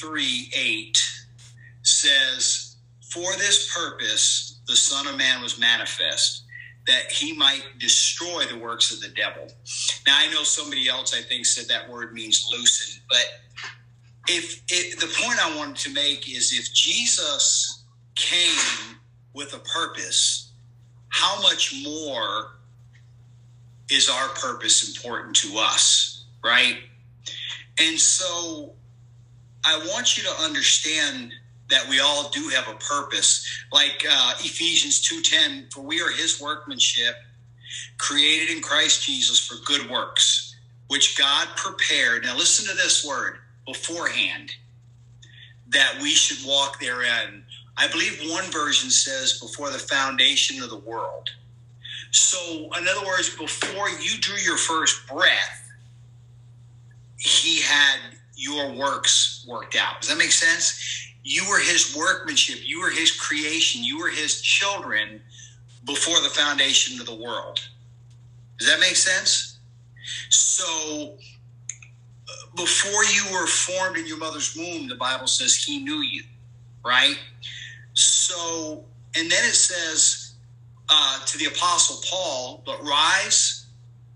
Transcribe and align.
3 0.00 0.50
8 0.54 0.98
says, 1.82 2.76
For 3.12 3.32
this 3.36 3.72
purpose 3.74 4.60
the 4.66 4.76
Son 4.76 5.06
of 5.06 5.18
Man 5.18 5.42
was 5.42 5.58
manifest, 5.58 6.44
that 6.86 7.10
he 7.10 7.36
might 7.36 7.62
destroy 7.78 8.44
the 8.44 8.58
works 8.58 8.92
of 8.92 9.00
the 9.00 9.08
devil. 9.08 9.46
Now, 10.06 10.16
I 10.18 10.32
know 10.32 10.42
somebody 10.42 10.88
else, 10.88 11.14
I 11.14 11.20
think, 11.22 11.44
said 11.44 11.68
that 11.68 11.88
word 11.88 12.14
means 12.14 12.48
loosen, 12.50 13.02
but 13.08 13.26
if 14.28 14.62
it, 14.68 14.98
the 15.00 15.06
point 15.22 15.44
I 15.44 15.56
wanted 15.56 15.76
to 15.76 15.92
make 15.92 16.28
is 16.28 16.52
if 16.52 16.72
Jesus 16.72 17.84
came 18.14 18.96
with 19.34 19.54
a 19.54 19.58
purpose, 19.58 20.52
how 21.08 21.40
much 21.42 21.74
more 21.84 22.56
is 23.90 24.08
our 24.08 24.28
purpose 24.28 24.88
important 24.88 25.34
to 25.36 25.58
us, 25.58 26.26
right? 26.44 26.78
And 27.78 27.98
so 27.98 28.74
I 29.64 29.78
want 29.88 30.16
you 30.16 30.22
to 30.24 30.42
understand 30.42 31.32
that 31.68 31.88
we 31.88 32.00
all 32.00 32.28
do 32.30 32.48
have 32.48 32.68
a 32.68 32.78
purpose. 32.78 33.46
Like 33.72 34.04
uh, 34.08 34.34
Ephesians 34.40 35.00
2:10, 35.08 35.72
for 35.72 35.82
we 35.82 36.00
are 36.00 36.10
his 36.10 36.40
workmanship, 36.40 37.16
created 37.98 38.54
in 38.54 38.62
Christ 38.62 39.04
Jesus 39.04 39.38
for 39.38 39.56
good 39.64 39.88
works, 39.90 40.56
which 40.88 41.16
God 41.16 41.48
prepared. 41.56 42.24
Now 42.24 42.36
listen 42.36 42.68
to 42.68 42.82
this 42.82 43.04
word, 43.04 43.38
beforehand, 43.66 44.52
that 45.68 45.98
we 46.02 46.10
should 46.10 46.46
walk 46.46 46.80
therein. 46.80 47.44
I 47.76 47.88
believe 47.88 48.20
one 48.30 48.50
version 48.50 48.90
says 48.90 49.40
before 49.40 49.70
the 49.70 49.78
foundation 49.78 50.62
of 50.62 50.70
the 50.70 50.76
world. 50.76 51.30
So, 52.10 52.68
in 52.76 52.88
other 52.88 53.06
words, 53.06 53.34
before 53.36 53.88
you 53.88 54.18
drew 54.18 54.36
your 54.38 54.56
first 54.56 55.06
breath, 55.06 55.72
he 57.16 57.60
had 57.60 58.18
your 58.40 58.72
works 58.72 59.44
worked 59.46 59.76
out. 59.76 60.00
Does 60.00 60.08
that 60.08 60.16
make 60.16 60.32
sense? 60.32 61.12
You 61.22 61.46
were 61.48 61.58
his 61.58 61.94
workmanship, 61.94 62.66
you 62.66 62.80
were 62.80 62.88
his 62.88 63.12
creation, 63.12 63.84
you 63.84 63.98
were 63.98 64.08
his 64.08 64.40
children 64.40 65.20
before 65.84 66.20
the 66.22 66.30
foundation 66.30 66.98
of 66.98 67.06
the 67.06 67.14
world. 67.14 67.60
Does 68.58 68.68
that 68.68 68.80
make 68.80 68.96
sense? 68.96 69.58
So, 70.30 71.16
before 72.56 73.04
you 73.04 73.24
were 73.32 73.46
formed 73.46 73.98
in 73.98 74.06
your 74.06 74.18
mother's 74.18 74.56
womb, 74.56 74.88
the 74.88 74.96
Bible 74.96 75.26
says 75.26 75.54
he 75.54 75.78
knew 75.78 76.00
you, 76.00 76.22
right? 76.84 77.18
So, 77.92 78.84
and 79.16 79.30
then 79.30 79.44
it 79.44 79.54
says 79.54 80.34
uh, 80.88 81.24
to 81.26 81.38
the 81.38 81.44
Apostle 81.46 82.00
Paul, 82.10 82.62
but 82.64 82.82
rise, 82.82 83.66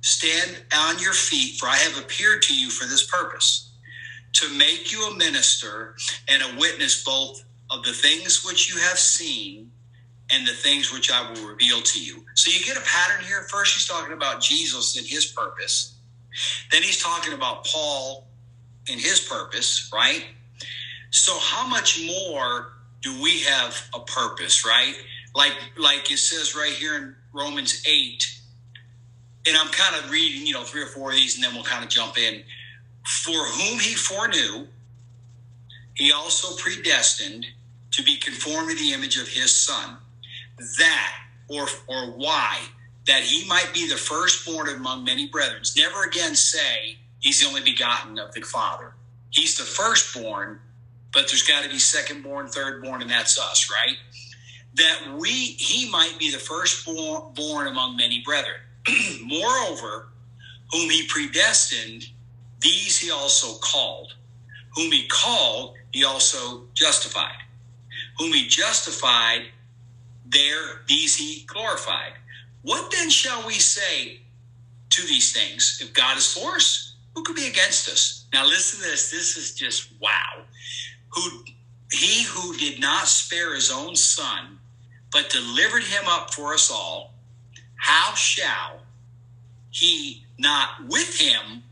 stand 0.01 0.57
on 0.75 0.99
your 0.99 1.13
feet, 1.13 1.59
for 1.59 1.67
I 1.67 1.77
have 1.77 1.99
appeared 1.99 2.41
to 2.43 2.59
you 2.59 2.71
for 2.71 2.87
this 2.89 3.07
purpose 3.07 3.74
to 4.35 4.49
make 4.59 4.93
you 4.93 5.09
a 5.09 5.17
minister 5.17 5.97
and 6.29 6.43
a 6.43 6.59
witness 6.59 7.05
both 7.05 7.45
of 7.71 7.85
the 7.85 7.93
things 7.93 8.45
which 8.45 8.73
you 8.73 8.81
have 8.81 8.99
seen 8.99 9.71
and 10.31 10.47
the 10.47 10.53
things 10.53 10.93
which 10.93 11.11
I 11.11 11.31
will 11.31 11.47
reveal 11.49 11.81
to 11.81 12.01
you. 12.01 12.25
So 12.35 12.51
you 12.51 12.65
get 12.65 12.77
a 12.77 12.85
pattern 12.85 13.25
here. 13.25 13.43
First, 13.43 13.75
he's 13.75 13.87
talking 13.87 14.13
about 14.13 14.41
Jesus 14.41 14.97
and 14.97 15.07
his 15.07 15.27
purpose. 15.27 15.95
Then 16.73 16.83
he's 16.83 17.03
talking 17.03 17.33
about 17.33 17.65
Paul 17.67 18.27
and 18.89 19.01
his 19.01 19.21
purpose, 19.21 19.91
right? 19.93 20.25
So 21.11 21.39
how 21.39 21.69
much 21.69 22.05
more 22.05 22.73
do 23.03 23.23
we 23.23 23.41
have 23.43 23.89
a 23.95 24.01
purpose, 24.01 24.65
right? 24.67 24.95
Like 25.35 25.53
like 25.79 26.11
it 26.11 26.19
says 26.19 26.57
right 26.57 26.73
here 26.73 26.97
in 26.97 27.15
Romans 27.33 27.83
8. 27.87 28.41
And 29.47 29.57
I'm 29.57 29.69
kind 29.69 30.03
of 30.03 30.11
reading, 30.11 30.47
you 30.47 30.55
know, 30.55 30.63
three 30.63 30.83
or 30.83 30.87
four 30.87 31.11
of 31.11 31.17
these 31.17 31.37
and 31.37 31.45
then 31.45 31.55
we'll 31.55 31.65
kind 31.65 31.85
of 31.85 31.91
jump 31.91 32.19
in. 32.19 32.43
For 33.05 33.33
whom 33.33 33.79
he 33.79 33.95
foreknew, 33.95 34.67
he 35.95 36.13
also 36.13 36.57
predestined 36.57 37.47
to 37.93 38.03
be 38.03 38.17
conformed 38.17 38.71
to 38.71 38.77
the 38.77 38.93
image 38.93 39.17
of 39.19 39.29
his 39.29 39.55
son, 39.55 39.99
that 40.79 41.13
or 41.49 41.67
or 41.87 42.07
why 42.13 42.59
that 43.07 43.23
he 43.23 43.47
might 43.47 43.71
be 43.75 43.89
the 43.89 43.97
firstborn 43.97 44.69
among 44.69 45.05
many 45.05 45.29
brethren. 45.29 45.63
Never 45.77 46.05
again 46.05 46.35
say 46.35 46.97
he's 47.21 47.41
the 47.41 47.47
only 47.47 47.61
begotten 47.61 48.19
of 48.19 48.33
the 48.33 48.41
Father. 48.41 48.95
He's 49.31 49.57
the 49.57 49.65
firstborn, 49.65 50.61
but 51.13 51.29
there's 51.29 51.43
got 51.43 51.65
to 51.65 51.69
be 51.69 51.77
secondborn, 51.77 52.55
thirdborn, 52.55 53.03
and 53.03 53.11
that's 53.11 53.39
us, 53.39 53.71
right? 53.71 53.97
That 54.75 55.19
we 55.19 55.31
he 55.31 55.91
might 55.91 56.17
be 56.19 56.31
the 56.31 56.39
firstborn 56.39 57.35
born 57.35 57.67
among 57.67 57.97
many 57.97 58.23
brethren. 58.25 58.57
Moreover, 59.23 60.09
whom 60.73 60.91
he 60.91 61.07
predestined, 61.07 62.07
these 62.65 62.99
he 62.99 63.11
also 63.11 63.59
called. 63.59 64.15
Whom 64.75 64.91
he 64.91 65.07
called, 65.07 65.75
he 65.93 66.03
also 66.05 66.65
justified. 66.75 67.37
Whom 68.19 68.33
he 68.33 68.49
justified, 68.49 69.43
there 70.27 70.81
these 70.89 71.15
he 71.15 71.45
glorified. 71.47 72.15
What 72.63 72.91
then 72.91 73.11
shall 73.11 73.47
we 73.47 73.55
say 73.55 74.21
to 74.91 75.03
these 75.03 75.33
things? 75.33 75.81
If 75.83 75.93
God 75.93 76.17
is 76.17 76.33
for 76.33 76.57
us, 76.57 76.95
who 77.15 77.23
could 77.23 77.37
be 77.37 77.47
against 77.47 77.89
us? 77.89 78.25
Now 78.33 78.47
listen 78.47 78.81
to 78.81 78.91
this. 78.91 79.11
This 79.11 79.37
is 79.37 79.55
just 79.55 79.93
wow. 80.01 80.43
Who 81.11 81.45
he 81.93 82.25
who 82.25 82.57
did 82.57 82.81
not 82.81 83.07
spare 83.07 83.55
his 83.55 83.71
own 83.71 83.95
son, 83.95 84.59
but 85.13 85.31
delivered 85.31 85.85
him 85.85 86.05
up 86.09 86.33
for 86.33 86.55
us 86.55 86.71
all, 86.71 87.13
how 87.77 88.15
shall 88.15 88.81
he 89.71 90.25
not 90.39 90.89
with 90.89 91.21
him 91.21 91.63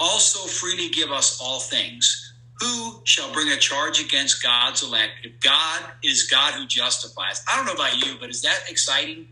also 0.00 0.48
freely 0.48 0.88
give 0.88 1.10
us 1.10 1.40
all 1.40 1.60
things. 1.60 2.34
Who 2.60 3.00
shall 3.04 3.32
bring 3.32 3.48
a 3.48 3.56
charge 3.56 4.00
against 4.00 4.42
God's 4.42 4.82
elect? 4.82 5.12
If 5.22 5.40
God 5.40 5.82
is 6.02 6.24
God 6.24 6.54
who 6.54 6.66
justifies. 6.66 7.42
I 7.50 7.56
don't 7.56 7.66
know 7.66 7.72
about 7.72 8.04
you, 8.04 8.16
but 8.20 8.30
is 8.30 8.42
that 8.42 8.64
exciting? 8.68 9.28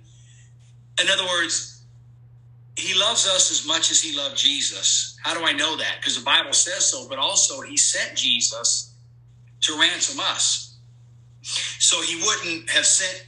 In 1.00 1.08
other 1.08 1.25
words, 1.25 1.82
he 2.76 2.98
loves 2.98 3.26
us 3.26 3.50
as 3.50 3.66
much 3.66 3.90
as 3.90 4.00
he 4.00 4.16
loved 4.16 4.37
Jesus. 4.37 5.18
How 5.22 5.34
do 5.34 5.44
I 5.44 5.52
know 5.52 5.76
that? 5.76 5.96
Because 6.00 6.16
the 6.16 6.25
Bible 6.25 6.52
says 6.52 6.87
so, 6.87 7.08
but 7.08 7.18
also 7.18 7.60
he 7.60 7.76
sent 7.76 8.16
Jesus 8.16 8.94
to 9.62 9.78
ransom 9.78 10.20
us. 10.20 10.76
So 11.42 12.00
he 12.02 12.22
wouldn't 12.22 12.70
have 12.70 12.87
sent 12.87 13.26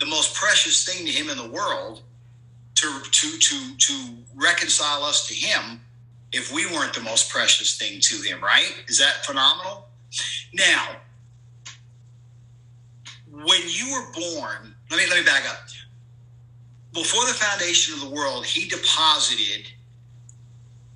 the 0.00 0.06
most 0.06 0.34
precious 0.34 0.84
thing 0.84 1.06
to 1.06 1.12
him 1.12 1.28
in 1.28 1.36
the 1.36 1.48
world 1.48 2.02
to, 2.76 3.00
to, 3.10 3.38
to, 3.38 3.76
to 3.76 3.94
reconcile 4.34 5.04
us 5.04 5.28
to 5.28 5.34
him 5.34 5.80
if 6.32 6.52
we 6.52 6.66
weren't 6.66 6.94
the 6.94 7.00
most 7.00 7.30
precious 7.30 7.76
thing 7.76 8.00
to 8.00 8.16
him, 8.22 8.42
right? 8.42 8.74
Is 8.88 8.98
that 8.98 9.24
phenomenal? 9.24 9.88
Now, 10.54 10.96
when 13.30 13.60
you 13.66 13.92
were 13.92 14.12
born, 14.12 14.74
let 14.90 14.98
me 14.98 15.06
let 15.08 15.18
me 15.18 15.24
back 15.24 15.48
up. 15.48 15.58
Before 16.92 17.24
the 17.26 17.32
foundation 17.32 17.94
of 17.94 18.00
the 18.00 18.10
world, 18.10 18.44
he 18.44 18.68
deposited 18.68 19.66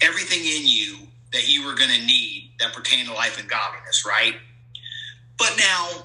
everything 0.02 0.40
in 0.40 0.66
you 0.66 0.99
that 1.33 1.49
you 1.49 1.64
were 1.64 1.75
going 1.75 1.90
to 1.90 2.07
need 2.07 2.52
that 2.61 2.75
pertain 2.75 3.07
to 3.07 3.12
life 3.14 3.40
and 3.40 3.49
godliness, 3.49 4.05
right? 4.07 4.35
But 5.38 5.55
now, 5.59 6.05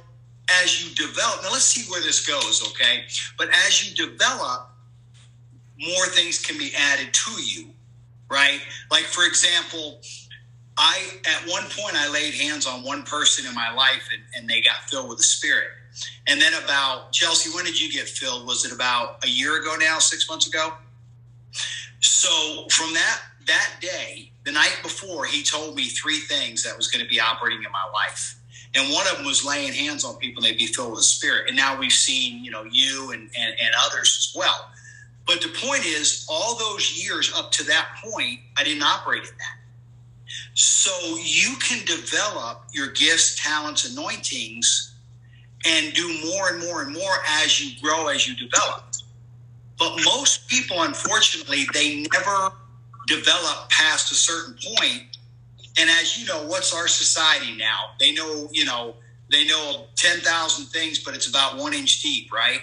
as 0.63 0.83
you 0.83 0.93
develop, 0.95 1.43
now 1.43 1.51
let's 1.51 1.65
see 1.65 1.89
where 1.91 2.01
this 2.01 2.25
goes, 2.25 2.63
okay? 2.69 3.03
But 3.37 3.49
as 3.67 3.83
you 3.89 4.07
develop, 4.07 4.69
more 5.77 6.05
things 6.07 6.39
can 6.39 6.57
be 6.57 6.71
added 6.77 7.13
to 7.13 7.31
you 7.41 7.69
right? 8.31 8.61
Like, 8.89 9.03
for 9.03 9.25
example, 9.25 9.99
I, 10.77 11.19
at 11.25 11.49
one 11.49 11.63
point, 11.63 11.95
I 11.95 12.09
laid 12.11 12.33
hands 12.33 12.65
on 12.65 12.83
one 12.83 13.03
person 13.03 13.45
in 13.45 13.53
my 13.53 13.73
life 13.73 14.09
and, 14.13 14.23
and 14.35 14.49
they 14.49 14.61
got 14.61 14.77
filled 14.89 15.09
with 15.09 15.17
the 15.17 15.23
Spirit. 15.23 15.67
And 16.27 16.41
then 16.41 16.53
about, 16.63 17.11
Chelsea, 17.11 17.53
when 17.53 17.65
did 17.65 17.79
you 17.79 17.91
get 17.91 18.07
filled? 18.07 18.47
Was 18.47 18.65
it 18.65 18.71
about 18.71 19.23
a 19.25 19.27
year 19.27 19.61
ago 19.61 19.75
now, 19.79 19.99
six 19.99 20.29
months 20.29 20.47
ago? 20.47 20.73
So 21.99 22.67
from 22.69 22.93
that, 22.93 23.21
that 23.47 23.69
day, 23.81 24.31
the 24.45 24.51
night 24.53 24.79
before, 24.81 25.25
he 25.25 25.43
told 25.43 25.75
me 25.75 25.89
three 25.89 26.19
things 26.19 26.63
that 26.63 26.75
was 26.77 26.87
going 26.87 27.03
to 27.03 27.09
be 27.09 27.19
operating 27.19 27.63
in 27.63 27.71
my 27.71 27.85
life. 27.93 28.39
And 28.73 28.91
one 28.93 29.05
of 29.07 29.17
them 29.17 29.25
was 29.25 29.43
laying 29.43 29.73
hands 29.73 30.05
on 30.05 30.15
people 30.17 30.41
and 30.41 30.49
they'd 30.49 30.57
be 30.57 30.67
filled 30.67 30.91
with 30.91 31.01
the 31.01 31.03
Spirit. 31.03 31.49
And 31.49 31.57
now 31.57 31.77
we've 31.77 31.91
seen, 31.91 32.43
you 32.43 32.51
know, 32.51 32.63
you 32.63 33.11
and, 33.11 33.29
and, 33.37 33.53
and 33.59 33.75
others 33.77 34.31
as 34.33 34.39
well. 34.39 34.71
But 35.27 35.41
the 35.41 35.49
point 35.49 35.85
is, 35.85 36.25
all 36.29 36.57
those 36.57 37.03
years 37.03 37.31
up 37.35 37.51
to 37.53 37.63
that 37.65 37.89
point, 38.03 38.39
I 38.57 38.63
didn't 38.63 38.83
operate 38.83 39.23
in 39.23 39.29
that. 39.37 39.61
So 40.53 41.17
you 41.23 41.55
can 41.57 41.85
develop 41.85 42.65
your 42.73 42.87
gifts, 42.87 43.41
talents, 43.41 43.89
anointings, 43.89 44.95
and 45.65 45.93
do 45.93 46.07
more 46.25 46.49
and 46.49 46.59
more 46.63 46.81
and 46.81 46.93
more 46.93 47.13
as 47.43 47.61
you 47.61 47.79
grow, 47.81 48.07
as 48.07 48.27
you 48.27 48.35
develop. 48.35 48.85
But 49.77 49.95
most 50.03 50.47
people, 50.47 50.81
unfortunately, 50.83 51.65
they 51.73 52.05
never 52.13 52.51
develop 53.07 53.69
past 53.69 54.11
a 54.11 54.15
certain 54.15 54.55
point. 54.63 55.17
And 55.79 55.89
as 55.89 56.19
you 56.19 56.27
know, 56.27 56.45
what's 56.47 56.73
our 56.73 56.87
society 56.87 57.55
now? 57.55 57.91
They 57.99 58.13
know, 58.13 58.49
you 58.51 58.65
know, 58.65 58.95
they 59.31 59.45
know 59.45 59.85
10,000 59.95 60.65
things, 60.65 60.99
but 60.99 61.15
it's 61.15 61.27
about 61.27 61.57
one 61.57 61.73
inch 61.73 62.01
deep, 62.01 62.31
right? 62.31 62.59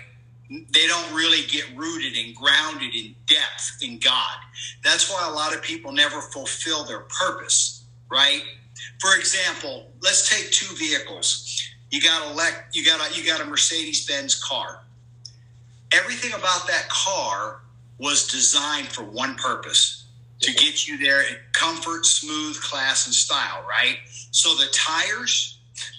They 0.50 0.86
don't 0.86 1.14
really 1.14 1.46
get 1.46 1.64
rooted 1.76 2.16
and 2.16 2.34
grounded 2.34 2.94
in 2.94 3.14
depth 3.26 3.78
in 3.82 3.98
God. 3.98 4.36
That's 4.82 5.10
why 5.10 5.28
a 5.28 5.32
lot 5.32 5.54
of 5.54 5.62
people 5.62 5.92
never 5.92 6.20
fulfill 6.20 6.84
their 6.84 7.00
purpose, 7.00 7.84
right? 8.10 8.42
For 9.00 9.14
example, 9.16 9.86
let's 10.02 10.28
take 10.28 10.50
two 10.50 10.74
vehicles. 10.76 11.62
You 11.90 12.00
got 12.00 12.22
a 12.22 12.52
you 12.72 12.84
got 12.84 13.10
a 13.10 13.18
you 13.18 13.26
got 13.26 13.40
a 13.40 13.44
Mercedes 13.44 14.06
Benz 14.06 14.42
car. 14.42 14.82
Everything 15.92 16.32
about 16.32 16.66
that 16.66 16.88
car 16.88 17.60
was 17.98 18.28
designed 18.28 18.88
for 18.88 19.02
one 19.02 19.34
purpose 19.36 20.06
to 20.40 20.52
get 20.52 20.86
you 20.86 20.98
there 20.98 21.22
in 21.22 21.36
comfort, 21.52 22.06
smooth, 22.06 22.60
class, 22.60 23.06
and 23.06 23.14
style, 23.14 23.64
right? 23.68 23.98
So 24.30 24.54
the 24.54 24.68
tires, 24.72 25.57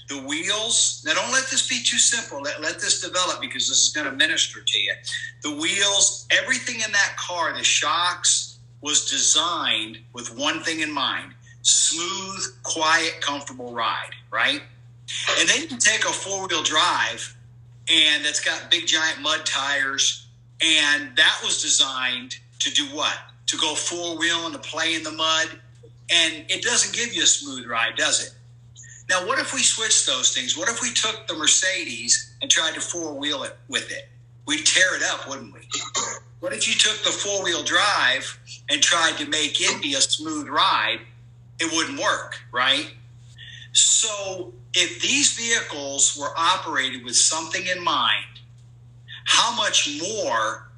the 0.09 0.21
wheels, 0.23 1.03
now 1.05 1.13
don't 1.13 1.31
let 1.31 1.49
this 1.49 1.67
be 1.67 1.81
too 1.83 1.99
simple. 1.99 2.41
Let, 2.41 2.61
let 2.61 2.79
this 2.79 3.01
develop 3.01 3.39
because 3.41 3.69
this 3.69 3.83
is 3.83 3.89
going 3.89 4.07
to 4.07 4.11
minister 4.11 4.61
to 4.61 4.79
you. 4.79 4.93
The 5.43 5.51
wheels, 5.51 6.27
everything 6.31 6.75
in 6.75 6.91
that 6.91 7.15
car, 7.17 7.53
the 7.53 7.63
shocks, 7.63 8.57
was 8.81 9.09
designed 9.09 9.99
with 10.13 10.35
one 10.35 10.61
thing 10.63 10.81
in 10.81 10.91
mind 10.91 11.33
smooth, 11.61 12.41
quiet, 12.63 13.19
comfortable 13.21 13.73
ride, 13.73 14.11
right? 14.31 14.61
And 15.37 15.49
then 15.49 15.61
you 15.69 15.77
take 15.77 16.05
a 16.05 16.13
four 16.13 16.47
wheel 16.47 16.63
drive 16.63 17.35
and 17.89 18.23
that's 18.23 18.39
got 18.39 18.69
big 18.71 18.87
giant 18.87 19.21
mud 19.21 19.45
tires, 19.45 20.27
and 20.61 21.15
that 21.15 21.39
was 21.43 21.61
designed 21.61 22.37
to 22.59 22.71
do 22.71 22.85
what? 22.95 23.17
To 23.47 23.57
go 23.57 23.73
four 23.73 24.17
wheel 24.17 24.45
and 24.45 24.53
to 24.53 24.59
play 24.59 24.93
in 24.93 25.03
the 25.03 25.11
mud, 25.11 25.47
and 26.09 26.45
it 26.49 26.61
doesn't 26.61 26.93
give 26.93 27.13
you 27.13 27.23
a 27.23 27.27
smooth 27.27 27.67
ride, 27.67 27.95
does 27.95 28.27
it? 28.27 28.33
Now, 29.09 29.25
what 29.25 29.39
if 29.39 29.55
we 29.55 29.63
switched 29.63 30.05
those 30.05 30.35
things? 30.35 30.55
What 30.55 30.69
if 30.69 30.83
we 30.83 30.93
took 30.93 31.27
the 31.27 31.33
Mercedes 31.33 32.35
and 32.43 32.51
tried 32.51 32.75
to 32.75 32.81
four 32.81 33.15
wheel 33.15 33.41
it 33.41 33.57
with 33.67 33.91
it? 33.91 34.07
We'd 34.45 34.65
tear 34.65 34.95
it 34.95 35.03
up, 35.03 35.27
wouldn't 35.27 35.51
we? 35.51 35.61
What 36.41 36.53
if 36.53 36.67
you 36.67 36.75
took 36.75 37.03
the 37.03 37.09
four 37.09 37.43
wheel 37.43 37.63
drive 37.63 38.39
and 38.69 38.81
tried 38.81 39.17
to 39.17 39.27
make 39.27 39.59
it 39.59 39.81
be 39.81 39.95
a 39.95 40.01
smooth 40.01 40.47
ride? 40.47 40.99
It 41.59 41.73
wouldn't 41.75 41.99
work, 41.99 42.39
right? 42.51 42.91
So, 43.71 44.53
if 44.73 45.01
these 45.01 45.33
vehicles 45.33 46.15
were 46.19 46.31
operated 46.37 47.03
with 47.03 47.15
something 47.15 47.65
in 47.65 47.83
mind, 47.83 48.39
how 49.25 49.55
much 49.55 49.99
more 50.01 50.71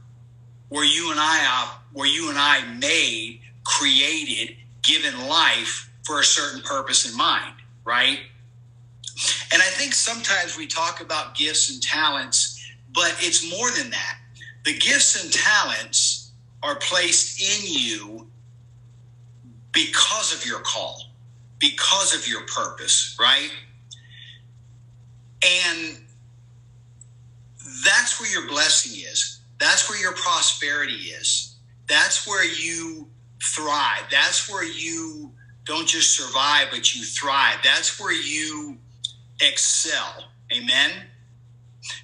were 0.69 0.83
you 0.83 1.11
and 1.11 1.19
I 1.19 1.73
were 1.93 2.05
you 2.05 2.29
and 2.29 2.37
I 2.39 2.65
made, 2.75 3.41
created, 3.65 4.55
given 4.83 5.27
life 5.27 5.91
for 6.03 6.19
a 6.19 6.23
certain 6.23 6.61
purpose 6.61 7.09
in 7.09 7.15
mind, 7.15 7.55
right? 7.83 8.19
And 9.53 9.61
I 9.61 9.65
think 9.65 9.93
sometimes 9.93 10.57
we 10.57 10.67
talk 10.67 11.01
about 11.01 11.35
gifts 11.35 11.71
and 11.71 11.81
talents, 11.81 12.59
but 12.93 13.15
it's 13.19 13.49
more 13.49 13.69
than 13.71 13.89
that. 13.91 14.17
The 14.65 14.77
gifts 14.77 15.23
and 15.23 15.33
talents 15.33 16.31
are 16.63 16.75
placed 16.75 17.41
in 17.41 17.73
you 17.73 18.27
because 19.73 20.33
of 20.33 20.45
your 20.45 20.59
call 20.59 21.11
because 21.61 22.15
of 22.15 22.27
your 22.27 22.41
purpose, 22.47 23.15
right? 23.19 23.49
And 25.43 25.97
that's 27.85 28.19
where 28.19 28.29
your 28.29 28.49
blessing 28.49 28.99
is. 28.99 29.39
That's 29.59 29.89
where 29.89 30.01
your 30.01 30.13
prosperity 30.13 30.93
is. 30.93 31.55
That's 31.87 32.27
where 32.27 32.43
you 32.43 33.07
thrive. 33.41 34.03
That's 34.09 34.49
where 34.49 34.65
you 34.65 35.30
don't 35.65 35.87
just 35.87 36.15
survive, 36.15 36.67
but 36.71 36.95
you 36.95 37.03
thrive. 37.03 37.57
That's 37.63 37.99
where 37.99 38.13
you 38.13 38.77
excel. 39.39 40.25
Amen. 40.55 40.91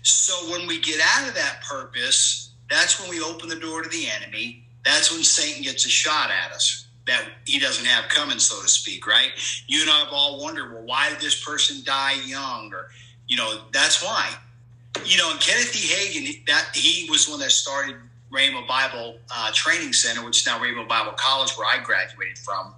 So 0.03 0.51
when 0.51 0.67
we 0.67 0.79
get 0.79 0.99
out 1.15 1.27
of 1.27 1.35
that 1.35 1.61
purpose, 1.67 2.51
that's 2.69 2.99
when 2.99 3.09
we 3.09 3.21
open 3.21 3.49
the 3.49 3.55
door 3.55 3.83
to 3.83 3.89
the 3.89 4.07
enemy. 4.09 4.63
That's 4.85 5.11
when 5.11 5.23
Satan 5.23 5.63
gets 5.63 5.85
a 5.85 5.89
shot 5.89 6.29
at 6.31 6.51
us 6.51 6.87
that 7.07 7.25
he 7.45 7.57
doesn't 7.59 7.85
have 7.85 8.09
coming, 8.09 8.37
so 8.37 8.61
to 8.61 8.67
speak, 8.67 9.07
right? 9.07 9.31
You 9.67 9.81
and 9.81 9.89
I 9.89 9.99
have 9.99 10.09
all 10.11 10.41
wondered, 10.41 10.73
well, 10.73 10.83
why 10.83 11.09
did 11.09 11.19
this 11.19 11.43
person 11.43 11.77
die 11.85 12.15
young? 12.25 12.71
Or, 12.73 12.89
you 13.27 13.37
know, 13.37 13.61
that's 13.71 14.03
why. 14.03 14.29
You 15.05 15.17
know, 15.17 15.31
and 15.31 15.39
Kenneth 15.39 15.75
E. 15.75 15.87
Hagin, 15.87 16.45
that 16.47 16.69
he 16.73 17.09
was 17.09 17.29
one 17.29 17.39
that 17.39 17.51
started 17.51 17.95
Rhema 18.31 18.67
Bible 18.67 19.15
uh, 19.33 19.51
Training 19.53 19.93
Center, 19.93 20.25
which 20.25 20.41
is 20.41 20.45
now 20.45 20.59
Rhema 20.59 20.87
Bible 20.87 21.13
College, 21.15 21.51
where 21.51 21.67
I 21.67 21.81
graduated 21.81 22.37
from. 22.37 22.73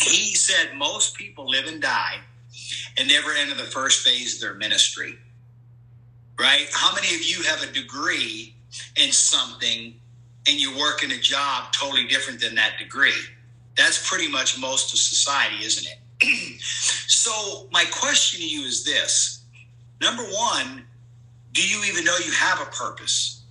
He 0.00 0.34
said 0.34 0.76
most 0.76 1.16
people 1.16 1.48
live 1.48 1.66
and 1.66 1.80
die 1.80 2.18
and 2.98 3.08
never 3.08 3.30
enter 3.32 3.54
the 3.54 3.64
first 3.64 4.06
phase 4.06 4.34
of 4.34 4.40
their 4.40 4.54
ministry. 4.54 5.18
Right? 6.38 6.66
How 6.72 6.94
many 6.94 7.14
of 7.14 7.22
you 7.22 7.42
have 7.44 7.62
a 7.62 7.72
degree 7.72 8.54
in 8.96 9.12
something 9.12 9.94
and 10.46 10.60
you're 10.60 10.78
working 10.78 11.10
a 11.12 11.18
job 11.18 11.72
totally 11.72 12.06
different 12.06 12.40
than 12.40 12.54
that 12.54 12.78
degree. 12.78 13.12
That's 13.76 14.08
pretty 14.08 14.30
much 14.30 14.58
most 14.58 14.92
of 14.92 14.98
society, 14.98 15.64
isn't 15.64 15.86
it? 15.86 16.60
so, 16.60 17.68
my 17.72 17.84
question 17.90 18.40
to 18.40 18.46
you 18.46 18.62
is 18.62 18.84
this 18.84 19.44
number 20.00 20.22
one, 20.22 20.84
do 21.52 21.66
you 21.66 21.84
even 21.84 22.04
know 22.04 22.16
you 22.24 22.32
have 22.32 22.60
a 22.60 22.70
purpose? 22.70 23.42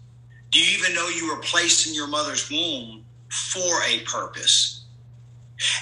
Do 0.52 0.60
you 0.60 0.78
even 0.78 0.96
know 0.96 1.08
you 1.10 1.28
were 1.28 1.42
placed 1.42 1.88
in 1.88 1.94
your 1.94 2.08
mother's 2.08 2.50
womb 2.50 3.04
for 3.30 3.84
a 3.88 4.00
purpose? 4.06 4.75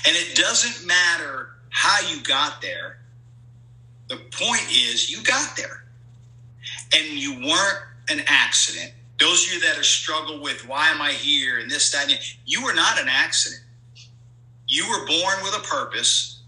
And 0.05 0.15
it 0.15 0.35
doesn't 0.35 0.87
matter 0.87 1.49
how 1.69 1.99
you 2.09 2.21
got 2.21 2.61
there. 2.61 2.99
The 4.07 4.17
point 4.31 4.67
is, 4.69 5.09
you 5.09 5.23
got 5.23 5.55
there. 5.57 5.83
And 6.95 7.17
you 7.17 7.33
weren't 7.47 7.79
an 8.09 8.23
accident. 8.27 8.93
Those 9.19 9.47
of 9.47 9.53
you 9.53 9.59
that 9.61 9.77
are 9.77 9.83
struggle 9.83 10.41
with 10.41 10.67
why 10.67 10.89
am 10.89 11.01
I 11.01 11.11
here 11.11 11.59
and 11.59 11.69
this, 11.69 11.91
that, 11.91 12.11
and 12.11 12.19
you 12.45 12.63
were 12.63 12.73
not 12.73 12.99
an 12.99 13.07
accident. 13.09 13.61
You 14.67 14.87
were 14.89 15.05
born 15.05 15.43
with 15.43 15.55
a 15.55 15.63
purpose. 15.67 16.41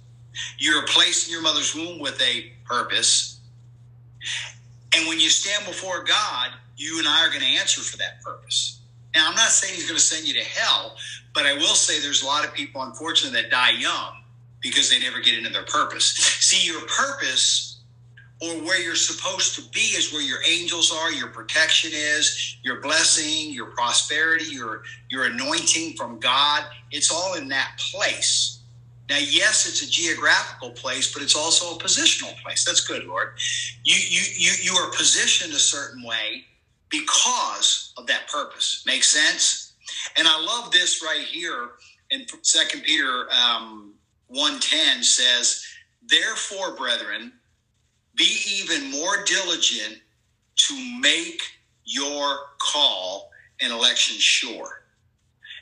You 0.58 0.76
were 0.76 0.88
placed 0.88 1.28
in 1.28 1.34
your 1.34 1.42
mother's 1.42 1.74
womb 1.74 2.00
with 2.00 2.22
a 2.22 2.52
purpose. 2.66 3.40
And 4.96 5.08
when 5.08 5.20
you 5.20 5.30
stand 5.30 5.66
before 5.66 6.04
God, 6.04 6.52
you 6.78 7.00
and 7.00 7.08
I 7.08 7.26
are 7.26 7.30
going 7.30 7.42
to 7.42 7.60
answer 7.60 7.82
for 7.82 7.98
that 7.98 8.22
purpose. 8.22 8.80
Now, 9.16 9.30
I'm 9.30 9.36
not 9.36 9.50
saying 9.50 9.76
he's 9.76 9.88
going 9.88 9.98
to 9.98 10.04
send 10.04 10.28
you 10.28 10.34
to 10.34 10.44
hell, 10.44 10.98
but 11.34 11.46
I 11.46 11.54
will 11.54 11.76
say 11.76 12.00
there's 12.02 12.22
a 12.22 12.26
lot 12.26 12.46
of 12.46 12.54
people, 12.54 12.82
unfortunately, 12.84 13.42
that 13.42 13.50
die 13.50 13.72
young 13.72 14.24
because 14.62 14.90
they 14.90 15.00
never 15.00 15.22
get 15.22 15.38
into 15.38 15.50
their 15.50 15.64
purpose. 15.64 16.06
See, 16.42 16.68
your 16.68 16.82
purpose 16.82 17.80
or 18.42 18.50
where 18.64 18.82
you're 18.82 18.96
supposed 18.96 19.56
to 19.56 19.62
be 19.72 19.80
is 19.80 20.12
where 20.12 20.22
your 20.22 20.40
angels 20.46 20.92
are, 20.94 21.12
your 21.12 21.30
protection 21.30 21.92
is, 21.94 22.58
your 22.64 22.82
blessing, 22.82 23.54
your 23.54 23.68
prosperity, 23.68 24.46
your 24.46 24.84
your 25.10 25.26
anointing 25.26 25.94
from 25.96 26.20
God. 26.20 26.66
It's 26.92 27.12
all 27.12 27.36
in 27.36 27.48
that 27.50 27.80
place. 27.80 28.60
Now, 29.10 29.18
yes, 29.18 29.68
it's 29.68 29.84
a 29.84 29.90
geographical 29.90 30.72
place, 30.72 31.14
but 31.14 31.22
it's 31.24 31.36
also 31.36 31.76
a 31.76 31.80
positional 31.80 32.36
place. 32.42 32.66
That's 32.66 32.86
good, 32.86 33.06
Lord. 33.06 33.30
You 33.84 33.96
you 33.96 34.24
you 34.36 34.52
you 34.64 34.74
are 34.74 34.92
positioned 34.92 35.54
a 35.54 35.60
certain 35.60 36.04
way 36.04 36.46
because 37.00 37.94
of 37.98 38.08
that 38.08 38.28
purpose. 38.28 38.84
Makes 38.86 39.08
sense? 39.10 39.74
And 40.18 40.28
I 40.28 40.40
love 40.42 40.72
this 40.72 41.04
right 41.04 41.26
here 41.26 41.72
in 42.12 42.26
Second 42.42 42.84
Peter 42.84 43.28
um, 43.32 43.94
one 44.28 44.60
ten 44.60 45.04
says, 45.04 45.66
"Therefore, 46.08 46.76
brethren." 46.76 47.34
be 48.16 48.38
even 48.60 48.92
more 48.92 49.24
diligent 49.26 50.00
to 50.56 51.00
make 51.00 51.42
your 51.84 52.38
call 52.60 53.30
and 53.62 53.72
election 53.72 54.18
sure. 54.18 54.82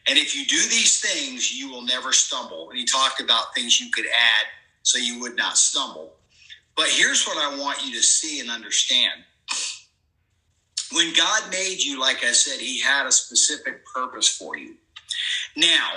And 0.08 0.18
if 0.18 0.36
you 0.36 0.46
do 0.46 0.62
these 0.70 1.00
things, 1.00 1.54
you 1.54 1.70
will 1.70 1.82
never 1.82 2.12
stumble. 2.12 2.70
And 2.70 2.78
he 2.78 2.86
talked 2.86 3.22
about 3.22 3.56
things 3.56 3.80
you 3.80 3.90
could 3.92 4.06
add 4.06 4.46
so 4.84 4.98
you 4.98 5.20
would 5.22 5.36
not 5.36 5.58
stumble. 5.58 6.13
But 6.75 6.88
here's 6.90 7.25
what 7.25 7.38
I 7.38 7.58
want 7.58 7.86
you 7.86 7.94
to 7.94 8.04
see 8.04 8.40
and 8.40 8.50
understand. 8.50 9.24
When 10.94 11.14
God 11.14 11.52
made 11.52 11.78
you, 11.80 12.00
like 12.00 12.24
I 12.24 12.32
said, 12.32 12.60
he 12.60 12.80
had 12.80 13.06
a 13.06 13.12
specific 13.12 13.86
purpose 13.86 14.28
for 14.28 14.58
you. 14.58 14.76
Now, 15.56 15.90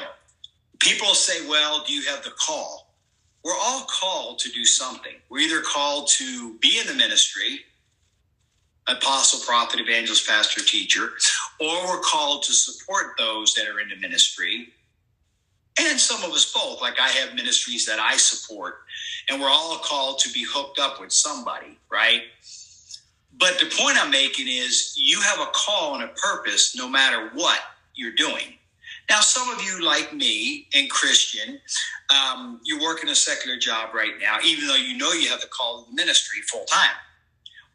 people 0.81 1.15
say, 1.15 1.47
well, 1.49 1.85
do 1.87 1.93
you 1.93 2.03
have 2.11 2.23
the 2.25 2.31
call? 2.31 2.87
we're 3.47 3.53
all 3.63 3.87
called 3.89 4.41
to 4.41 4.51
do 4.51 4.65
something. 4.65 5.13
We're 5.29 5.39
either 5.39 5.61
called 5.61 6.09
to 6.17 6.55
be 6.55 6.81
in 6.81 6.89
the 6.89 6.95
ministry, 6.95 7.61
apostle, 8.89 9.39
prophet, 9.47 9.79
evangelist, 9.79 10.27
pastor, 10.27 10.63
teacher, 10.63 11.11
or 11.61 11.87
we're 11.87 12.01
called 12.01 12.43
to 12.43 12.53
support 12.53 13.17
those 13.17 13.55
that 13.55 13.69
are 13.69 13.79
in 13.79 13.89
the 13.89 13.95
ministry. 13.97 14.71
And 15.79 16.01
some 16.01 16.25
of 16.25 16.35
us 16.35 16.53
both, 16.53 16.81
like 16.81 16.99
I 16.99 17.07
have 17.11 17.37
ministries 17.37 17.87
that 17.87 18.01
I 18.01 18.17
support, 18.17 18.79
and 19.31 19.41
we're 19.41 19.49
all 19.49 19.79
called 19.79 20.19
to 20.21 20.33
be 20.33 20.45
hooked 20.45 20.81
up 20.81 21.01
with 21.01 21.13
somebody, 21.13 21.79
right? 21.89 22.23
But 23.39 23.59
the 23.59 23.67
point 23.67 23.99
I'm 24.03 24.11
making 24.11 24.49
is 24.49 24.95
you 24.97 25.21
have 25.21 25.41
a 25.41 25.51
call 25.53 25.95
and 25.95 26.05
a 26.05 26.09
purpose 26.09 26.75
no 26.77 26.89
matter 26.89 27.31
what 27.35 27.59
you're 27.95 28.15
doing. 28.15 28.55
Now, 29.09 29.21
some 29.21 29.49
of 29.51 29.63
you, 29.63 29.85
like 29.85 30.13
me 30.13 30.67
and 30.75 30.91
Christian, 30.91 31.61
um, 32.11 32.61
you're 32.65 32.81
working 32.81 33.09
a 33.09 33.15
secular 33.15 33.57
job 33.57 33.95
right 33.95 34.15
now, 34.21 34.39
even 34.45 34.67
though 34.67 34.75
you 34.75 34.97
know 34.97 35.13
you 35.13 35.29
have 35.29 35.41
the 35.41 35.47
call 35.49 35.81
of 35.81 35.87
the 35.89 35.95
ministry 35.95 36.41
full 36.43 36.65
time. 36.65 36.97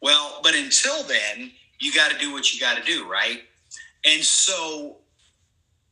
Well, 0.02 0.40
but 0.42 0.54
until 0.54 1.02
then, 1.04 1.52
you 1.78 1.92
got 1.92 2.10
to 2.10 2.18
do 2.18 2.32
what 2.32 2.52
you 2.52 2.60
got 2.60 2.76
to 2.76 2.82
do, 2.82 3.08
right? 3.10 3.42
And 4.04 4.22
so 4.22 4.96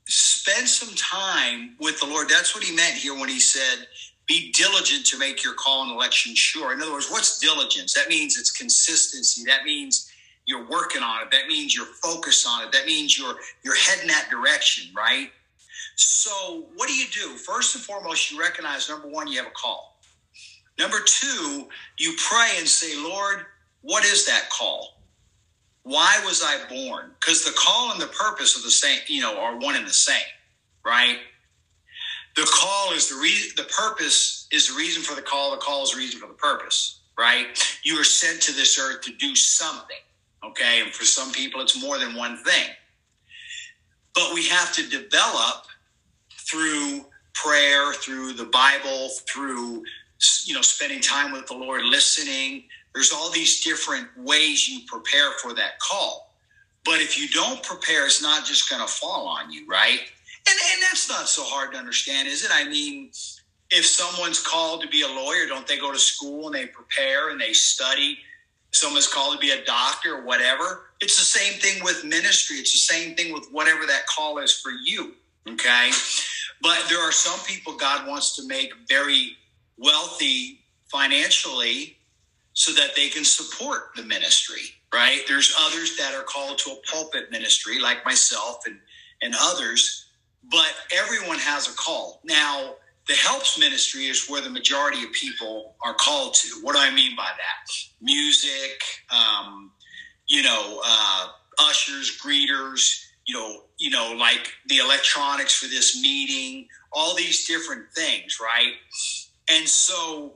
spend 0.06 0.68
some 0.68 0.94
time 0.94 1.76
with 1.80 2.00
the 2.00 2.06
Lord. 2.06 2.28
That's 2.28 2.54
what 2.54 2.64
he 2.64 2.74
meant 2.74 2.94
here 2.94 3.18
when 3.18 3.28
he 3.28 3.40
said, 3.40 3.86
be 4.30 4.52
diligent 4.52 5.04
to 5.04 5.18
make 5.18 5.42
your 5.42 5.54
call 5.54 5.82
and 5.82 5.90
election 5.90 6.36
sure. 6.36 6.72
In 6.72 6.80
other 6.80 6.92
words, 6.92 7.10
what's 7.10 7.40
diligence? 7.40 7.94
That 7.94 8.08
means 8.08 8.38
it's 8.38 8.52
consistency. 8.52 9.42
That 9.44 9.64
means 9.64 10.08
you're 10.46 10.68
working 10.68 11.02
on 11.02 11.22
it. 11.22 11.32
That 11.32 11.48
means 11.48 11.74
you're 11.74 11.84
focused 12.00 12.46
on 12.48 12.62
it. 12.62 12.70
That 12.70 12.86
means 12.86 13.18
you're 13.18 13.34
you're 13.64 13.74
heading 13.74 14.06
that 14.06 14.28
direction, 14.30 14.94
right? 14.94 15.30
So, 15.96 16.66
what 16.76 16.86
do 16.88 16.94
you 16.94 17.06
do? 17.12 17.36
First 17.38 17.74
and 17.74 17.82
foremost, 17.82 18.30
you 18.30 18.38
recognize 18.40 18.88
number 18.88 19.08
one, 19.08 19.26
you 19.26 19.36
have 19.38 19.48
a 19.48 19.54
call. 19.60 19.98
Number 20.78 20.98
two, 21.04 21.66
you 21.98 22.14
pray 22.16 22.52
and 22.56 22.68
say, 22.68 22.96
Lord, 23.02 23.46
what 23.82 24.04
is 24.04 24.26
that 24.26 24.48
call? 24.48 25.02
Why 25.82 26.22
was 26.24 26.40
I 26.44 26.56
born? 26.68 27.10
Because 27.20 27.44
the 27.44 27.52
call 27.58 27.90
and 27.90 28.00
the 28.00 28.06
purpose 28.06 28.56
of 28.56 28.62
the 28.62 28.70
same, 28.70 29.00
you 29.08 29.22
know, 29.22 29.40
are 29.40 29.58
one 29.58 29.74
and 29.74 29.86
the 29.86 29.92
same, 29.92 30.22
right? 30.86 31.18
The 32.36 32.48
call 32.54 32.92
is 32.92 33.08
the 33.08 33.16
reason, 33.16 33.52
the 33.56 33.70
purpose 33.70 34.46
is 34.52 34.68
the 34.68 34.74
reason 34.74 35.02
for 35.02 35.14
the 35.14 35.22
call. 35.22 35.50
The 35.50 35.56
call 35.58 35.82
is 35.82 35.92
the 35.92 35.98
reason 35.98 36.20
for 36.20 36.28
the 36.28 36.34
purpose, 36.34 37.00
right? 37.18 37.46
You 37.82 38.00
are 38.00 38.04
sent 38.04 38.40
to 38.42 38.52
this 38.52 38.78
earth 38.78 39.02
to 39.02 39.12
do 39.12 39.34
something, 39.34 39.96
okay? 40.44 40.80
And 40.82 40.92
for 40.92 41.04
some 41.04 41.32
people, 41.32 41.60
it's 41.60 41.80
more 41.82 41.98
than 41.98 42.14
one 42.14 42.36
thing. 42.44 42.68
But 44.14 44.32
we 44.34 44.46
have 44.48 44.72
to 44.74 44.88
develop 44.88 45.66
through 46.32 47.06
prayer, 47.34 47.92
through 47.92 48.34
the 48.34 48.46
Bible, 48.46 49.08
through 49.28 49.84
you 50.44 50.54
know 50.54 50.62
spending 50.62 51.00
time 51.00 51.32
with 51.32 51.46
the 51.46 51.54
Lord, 51.54 51.84
listening. 51.84 52.64
There's 52.94 53.12
all 53.12 53.30
these 53.30 53.62
different 53.62 54.08
ways 54.18 54.68
you 54.68 54.80
prepare 54.86 55.32
for 55.42 55.54
that 55.54 55.78
call. 55.78 56.34
But 56.84 57.00
if 57.00 57.18
you 57.18 57.28
don't 57.28 57.62
prepare, 57.62 58.06
it's 58.06 58.22
not 58.22 58.44
just 58.44 58.68
going 58.68 58.82
to 58.82 58.88
fall 58.88 59.28
on 59.28 59.52
you, 59.52 59.66
right? 59.66 60.00
And, 60.46 60.58
and 60.72 60.82
that's 60.82 61.08
not 61.08 61.28
so 61.28 61.42
hard 61.44 61.72
to 61.72 61.78
understand, 61.78 62.28
is 62.28 62.44
it? 62.44 62.50
I 62.52 62.68
mean, 62.68 63.10
if 63.70 63.86
someone's 63.86 64.44
called 64.44 64.82
to 64.82 64.88
be 64.88 65.02
a 65.02 65.08
lawyer, 65.08 65.46
don't 65.46 65.66
they 65.66 65.78
go 65.78 65.92
to 65.92 65.98
school 65.98 66.46
and 66.46 66.54
they 66.54 66.66
prepare 66.66 67.30
and 67.30 67.40
they 67.40 67.52
study? 67.52 68.18
Someone's 68.72 69.06
called 69.06 69.34
to 69.34 69.38
be 69.38 69.50
a 69.50 69.64
doctor 69.64 70.16
or 70.16 70.24
whatever. 70.24 70.90
It's 71.00 71.18
the 71.18 71.24
same 71.24 71.60
thing 71.60 71.82
with 71.82 72.04
ministry. 72.04 72.56
It's 72.56 72.72
the 72.72 72.94
same 72.94 73.14
thing 73.16 73.32
with 73.32 73.48
whatever 73.50 73.86
that 73.86 74.06
call 74.06 74.38
is 74.38 74.52
for 74.52 74.70
you. 74.70 75.14
Okay. 75.48 75.90
But 76.62 76.84
there 76.88 77.00
are 77.00 77.12
some 77.12 77.40
people 77.46 77.76
God 77.76 78.06
wants 78.06 78.36
to 78.36 78.46
make 78.46 78.72
very 78.88 79.36
wealthy 79.78 80.60
financially 80.88 81.96
so 82.52 82.72
that 82.72 82.94
they 82.94 83.08
can 83.08 83.24
support 83.24 83.90
the 83.96 84.02
ministry, 84.02 84.62
right? 84.92 85.22
There's 85.26 85.54
others 85.58 85.96
that 85.96 86.14
are 86.14 86.22
called 86.22 86.58
to 86.58 86.72
a 86.72 86.76
pulpit 86.90 87.30
ministry, 87.30 87.80
like 87.80 88.04
myself 88.04 88.66
and, 88.66 88.78
and 89.22 89.34
others, 89.40 90.06
but 90.44 90.74
everyone 90.96 91.38
has 91.38 91.68
a 91.68 91.76
call. 91.76 92.20
Now, 92.24 92.74
the 93.08 93.14
helps 93.14 93.58
ministry 93.58 94.06
is 94.06 94.28
where 94.28 94.40
the 94.40 94.50
majority 94.50 95.02
of 95.02 95.12
people 95.12 95.74
are 95.84 95.94
called 95.94 96.34
to. 96.34 96.48
What 96.62 96.74
do 96.74 96.80
I 96.80 96.94
mean 96.94 97.16
by 97.16 97.28
that? 97.28 97.72
Music, 98.00 98.82
um, 99.10 99.72
you 100.26 100.42
know, 100.42 100.80
uh, 100.84 101.28
ushers, 101.58 102.18
greeters, 102.24 103.04
you 103.26 103.34
know, 103.34 103.62
you 103.78 103.90
know, 103.90 104.14
like 104.16 104.52
the 104.68 104.78
electronics 104.78 105.54
for 105.54 105.66
this 105.66 106.00
meeting, 106.00 106.68
all 106.92 107.14
these 107.16 107.46
different 107.46 107.90
things, 107.94 108.38
right? 108.40 108.74
And 109.48 109.68
so 109.68 110.34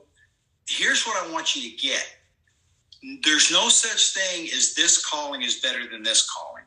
here's 0.67 1.05
what 1.05 1.23
I 1.25 1.31
want 1.31 1.55
you 1.55 1.69
to 1.69 1.77
get. 1.77 2.05
There's 3.23 3.51
no 3.51 3.69
such 3.69 4.13
thing 4.13 4.49
as 4.55 4.73
this 4.73 5.05
calling 5.05 5.43
is 5.43 5.59
better 5.61 5.87
than 5.89 6.03
this 6.03 6.29
calling. 6.29 6.63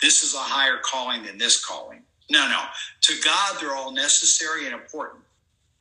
This 0.00 0.24
is 0.24 0.34
a 0.34 0.38
higher 0.38 0.78
calling 0.82 1.24
than 1.24 1.38
this 1.38 1.64
calling. 1.64 2.02
No, 2.30 2.48
no. 2.48 2.62
To 3.02 3.14
God, 3.24 3.56
they're 3.60 3.74
all 3.74 3.92
necessary 3.92 4.66
and 4.66 4.74
important, 4.74 5.22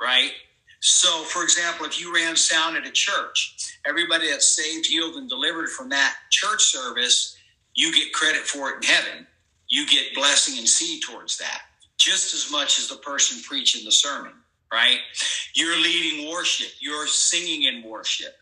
right? 0.01 0.31
So, 0.81 1.23
for 1.23 1.43
example, 1.43 1.85
if 1.85 1.99
you 1.99 2.13
ran 2.13 2.35
sound 2.35 2.77
at 2.77 2.85
a 2.85 2.91
church, 2.91 3.75
everybody 3.87 4.29
that's 4.29 4.47
saved, 4.47 4.85
healed, 4.87 5.15
and 5.15 5.29
delivered 5.29 5.69
from 5.69 5.89
that 5.89 6.15
church 6.29 6.63
service, 6.63 7.37
you 7.75 7.93
get 7.93 8.13
credit 8.13 8.41
for 8.41 8.69
it 8.71 8.77
in 8.77 8.83
heaven 8.83 9.27
you 9.69 9.87
get 9.87 10.13
blessing 10.15 10.57
and 10.59 10.67
seed 10.67 11.01
towards 11.03 11.37
that 11.37 11.61
just 11.97 12.33
as 12.33 12.51
much 12.51 12.77
as 12.79 12.87
the 12.87 12.97
person 12.97 13.41
preaching 13.43 13.85
the 13.85 13.91
sermon, 13.91 14.33
right? 14.71 14.99
You're 15.55 15.77
leading 15.77 16.29
worship, 16.29 16.67
you're 16.79 17.07
singing 17.07 17.63
in 17.63 17.83
worship, 17.89 18.33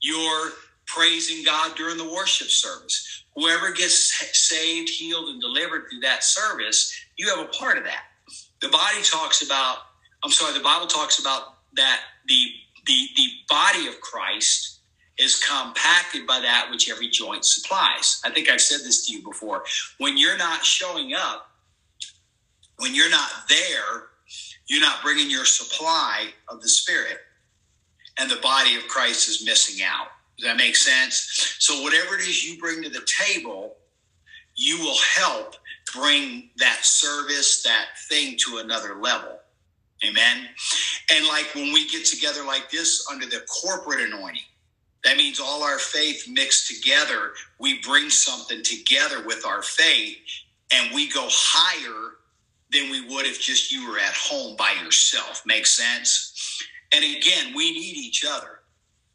you're 0.00 0.50
praising 0.86 1.44
God 1.44 1.74
during 1.76 1.96
the 1.96 2.12
worship 2.12 2.48
service. 2.48 3.24
Whoever 3.34 3.72
gets 3.72 4.38
saved, 4.38 4.90
healed, 4.90 5.30
and 5.30 5.40
delivered 5.40 5.84
through 5.90 6.00
that 6.00 6.22
service, 6.22 6.94
you 7.22 7.28
have 7.28 7.38
a 7.38 7.48
part 7.50 7.78
of 7.78 7.84
that. 7.84 8.02
The 8.60 8.68
body 8.68 9.00
talks 9.04 9.42
about, 9.42 9.76
I'm 10.24 10.32
sorry, 10.32 10.54
the 10.54 10.64
Bible 10.64 10.88
talks 10.88 11.20
about 11.20 11.54
that 11.74 12.00
the 12.26 12.46
the 12.84 13.06
the 13.14 13.28
body 13.48 13.86
of 13.86 14.00
Christ 14.00 14.80
is 15.18 15.40
compacted 15.44 16.26
by 16.26 16.40
that 16.40 16.66
which 16.68 16.90
every 16.90 17.08
joint 17.08 17.44
supplies. 17.44 18.20
I 18.24 18.30
think 18.30 18.50
I've 18.50 18.60
said 18.60 18.80
this 18.80 19.06
to 19.06 19.12
you 19.12 19.22
before. 19.22 19.62
When 19.98 20.18
you're 20.18 20.36
not 20.36 20.64
showing 20.64 21.14
up, 21.14 21.48
when 22.78 22.92
you're 22.92 23.10
not 23.10 23.30
there, 23.48 24.08
you're 24.66 24.80
not 24.80 25.00
bringing 25.04 25.30
your 25.30 25.44
supply 25.44 26.30
of 26.48 26.60
the 26.60 26.68
Spirit, 26.68 27.18
and 28.18 28.28
the 28.28 28.40
body 28.42 28.74
of 28.74 28.88
Christ 28.88 29.28
is 29.28 29.46
missing 29.46 29.84
out. 29.84 30.08
Does 30.38 30.48
that 30.48 30.56
make 30.56 30.74
sense? 30.74 31.54
So, 31.60 31.82
whatever 31.82 32.16
it 32.16 32.22
is 32.22 32.44
you 32.44 32.58
bring 32.58 32.82
to 32.82 32.88
the 32.88 33.06
table, 33.06 33.76
you 34.56 34.80
will 34.80 34.98
help 35.14 35.54
bring 35.94 36.50
that 36.56 36.84
service, 36.84 37.62
that 37.62 37.86
thing 38.08 38.36
to 38.46 38.58
another 38.58 38.96
level. 38.96 39.38
Amen. 40.04 40.48
And 41.12 41.26
like 41.28 41.54
when 41.54 41.72
we 41.72 41.88
get 41.88 42.04
together 42.04 42.44
like 42.44 42.70
this 42.70 43.06
under 43.10 43.26
the 43.26 43.44
corporate 43.62 44.00
anointing, 44.00 44.42
that 45.04 45.16
means 45.16 45.40
all 45.40 45.62
our 45.62 45.78
faith 45.78 46.28
mixed 46.28 46.68
together, 46.68 47.32
we 47.58 47.80
bring 47.82 48.10
something 48.10 48.62
together 48.62 49.24
with 49.24 49.44
our 49.44 49.62
faith 49.62 50.18
and 50.72 50.94
we 50.94 51.08
go 51.08 51.26
higher 51.28 52.12
than 52.72 52.90
we 52.90 53.06
would 53.08 53.26
if 53.26 53.40
just 53.40 53.70
you 53.70 53.88
were 53.88 53.98
at 53.98 54.14
home 54.14 54.56
by 54.56 54.74
yourself. 54.82 55.42
Makes 55.44 55.76
sense? 55.76 56.62
And 56.94 57.04
again, 57.04 57.54
we 57.54 57.72
need 57.72 57.96
each 57.96 58.24
other. 58.28 58.60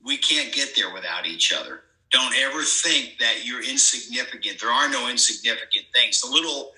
We 0.03 0.17
can't 0.17 0.53
get 0.53 0.75
there 0.75 0.93
without 0.93 1.25
each 1.25 1.53
other. 1.53 1.81
Don't 2.11 2.33
ever 2.35 2.63
think 2.63 3.17
that 3.19 3.45
you're 3.45 3.63
insignificant. 3.63 4.59
There 4.59 4.71
are 4.71 4.89
no 4.89 5.09
insignificant 5.09 5.85
things. 5.93 6.21
The 6.21 6.29
little 6.29 6.71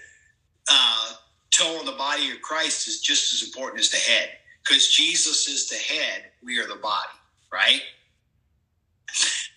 uh, 0.71 1.11
toe 1.51 1.77
on 1.79 1.85
the 1.85 1.93
body 1.93 2.31
of 2.31 2.41
Christ 2.41 2.87
is 2.87 2.99
just 3.01 3.33
as 3.33 3.47
important 3.47 3.81
as 3.81 3.89
the 3.89 3.97
head 3.97 4.29
because 4.63 4.89
Jesus 4.89 5.47
is 5.47 5.67
the 5.67 5.75
head, 5.75 6.25
we 6.43 6.59
are 6.59 6.67
the 6.67 6.75
body, 6.75 7.17
right? 7.51 7.81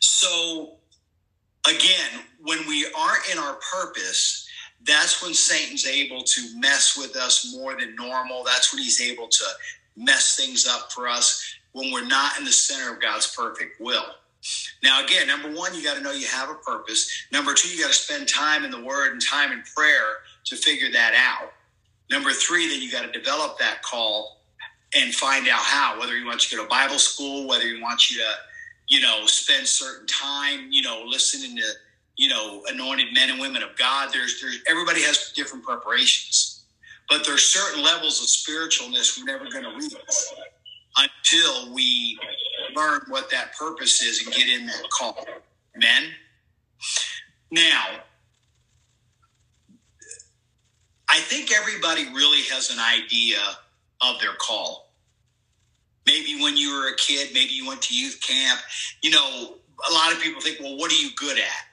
So, 0.00 0.74
again, 1.68 2.24
when 2.40 2.66
we 2.66 2.86
aren't 2.96 3.30
in 3.30 3.38
our 3.38 3.58
purpose, 3.72 4.48
that's 4.84 5.22
when 5.22 5.34
Satan's 5.34 5.86
able 5.86 6.22
to 6.22 6.58
mess 6.58 6.96
with 6.96 7.16
us 7.16 7.54
more 7.54 7.78
than 7.78 7.94
normal. 7.94 8.42
That's 8.44 8.72
when 8.72 8.82
he's 8.82 9.00
able 9.00 9.28
to 9.28 9.44
mess 9.96 10.36
things 10.36 10.66
up 10.66 10.90
for 10.92 11.08
us 11.08 11.44
when 11.72 11.92
we're 11.92 12.06
not 12.06 12.38
in 12.38 12.44
the 12.44 12.52
center 12.52 12.94
of 12.94 13.00
God's 13.00 13.34
perfect 13.34 13.80
will. 13.80 14.04
Now, 14.82 15.04
again, 15.04 15.26
number 15.26 15.52
one, 15.52 15.74
you 15.74 15.82
got 15.82 15.96
to 15.96 16.02
know 16.02 16.12
you 16.12 16.26
have 16.26 16.50
a 16.50 16.54
purpose. 16.54 17.26
Number 17.32 17.54
two, 17.54 17.68
you 17.68 17.82
got 17.82 17.92
to 17.92 17.96
spend 17.96 18.28
time 18.28 18.64
in 18.64 18.70
the 18.70 18.82
Word 18.82 19.12
and 19.12 19.22
time 19.24 19.52
in 19.52 19.62
prayer 19.76 20.16
to 20.44 20.56
figure 20.56 20.90
that 20.92 21.14
out. 21.14 21.52
Number 22.10 22.30
three, 22.30 22.68
then 22.68 22.82
you 22.82 22.90
got 22.90 23.10
to 23.10 23.18
develop 23.18 23.58
that 23.58 23.82
call 23.82 24.40
and 24.94 25.14
find 25.14 25.48
out 25.48 25.60
how, 25.60 25.98
whether 25.98 26.16
you 26.16 26.26
want 26.26 26.50
you 26.50 26.58
to 26.58 26.62
go 26.62 26.68
to 26.68 26.68
Bible 26.68 26.98
school, 26.98 27.48
whether 27.48 27.66
you 27.66 27.80
want 27.80 28.10
you 28.10 28.18
to 28.18 28.28
you 28.92 29.00
know, 29.00 29.24
spend 29.24 29.66
certain 29.66 30.06
time, 30.06 30.68
you 30.70 30.82
know, 30.82 31.02
listening 31.06 31.56
to, 31.56 31.64
you 32.16 32.28
know, 32.28 32.62
anointed 32.68 33.06
men 33.14 33.30
and 33.30 33.40
women 33.40 33.62
of 33.62 33.76
God. 33.78 34.10
There's, 34.12 34.38
there's, 34.38 34.58
everybody 34.68 35.00
has 35.02 35.32
different 35.34 35.64
preparations, 35.64 36.64
but 37.08 37.24
there's 37.24 37.42
certain 37.42 37.82
levels 37.82 38.20
of 38.20 38.26
spiritualness 38.26 39.18
we're 39.18 39.24
never 39.24 39.50
going 39.50 39.64
to 39.64 39.70
reach 39.70 39.94
until 40.96 41.72
we 41.72 42.18
learn 42.74 43.00
what 43.08 43.30
that 43.30 43.56
purpose 43.56 44.02
is 44.02 44.24
and 44.24 44.34
get 44.34 44.48
in 44.48 44.66
that 44.66 44.82
call. 44.90 45.26
Amen. 45.76 46.10
Now, 47.50 47.84
I 51.08 51.18
think 51.18 51.52
everybody 51.52 52.04
really 52.14 52.42
has 52.44 52.70
an 52.70 52.78
idea 52.78 53.38
of 54.00 54.18
their 54.20 54.34
call. 54.38 54.90
Maybe 56.06 56.40
when 56.42 56.56
you 56.56 56.74
were 56.74 56.88
a 56.88 56.96
kid, 56.96 57.28
maybe 57.32 57.52
you 57.52 57.66
went 57.66 57.82
to 57.82 57.94
youth 57.94 58.20
camp. 58.20 58.60
You 59.02 59.10
know, 59.10 59.54
a 59.88 59.92
lot 59.92 60.12
of 60.12 60.20
people 60.20 60.40
think, 60.40 60.58
well, 60.60 60.76
what 60.76 60.90
are 60.90 60.96
you 60.96 61.10
good 61.16 61.38
at? 61.38 61.64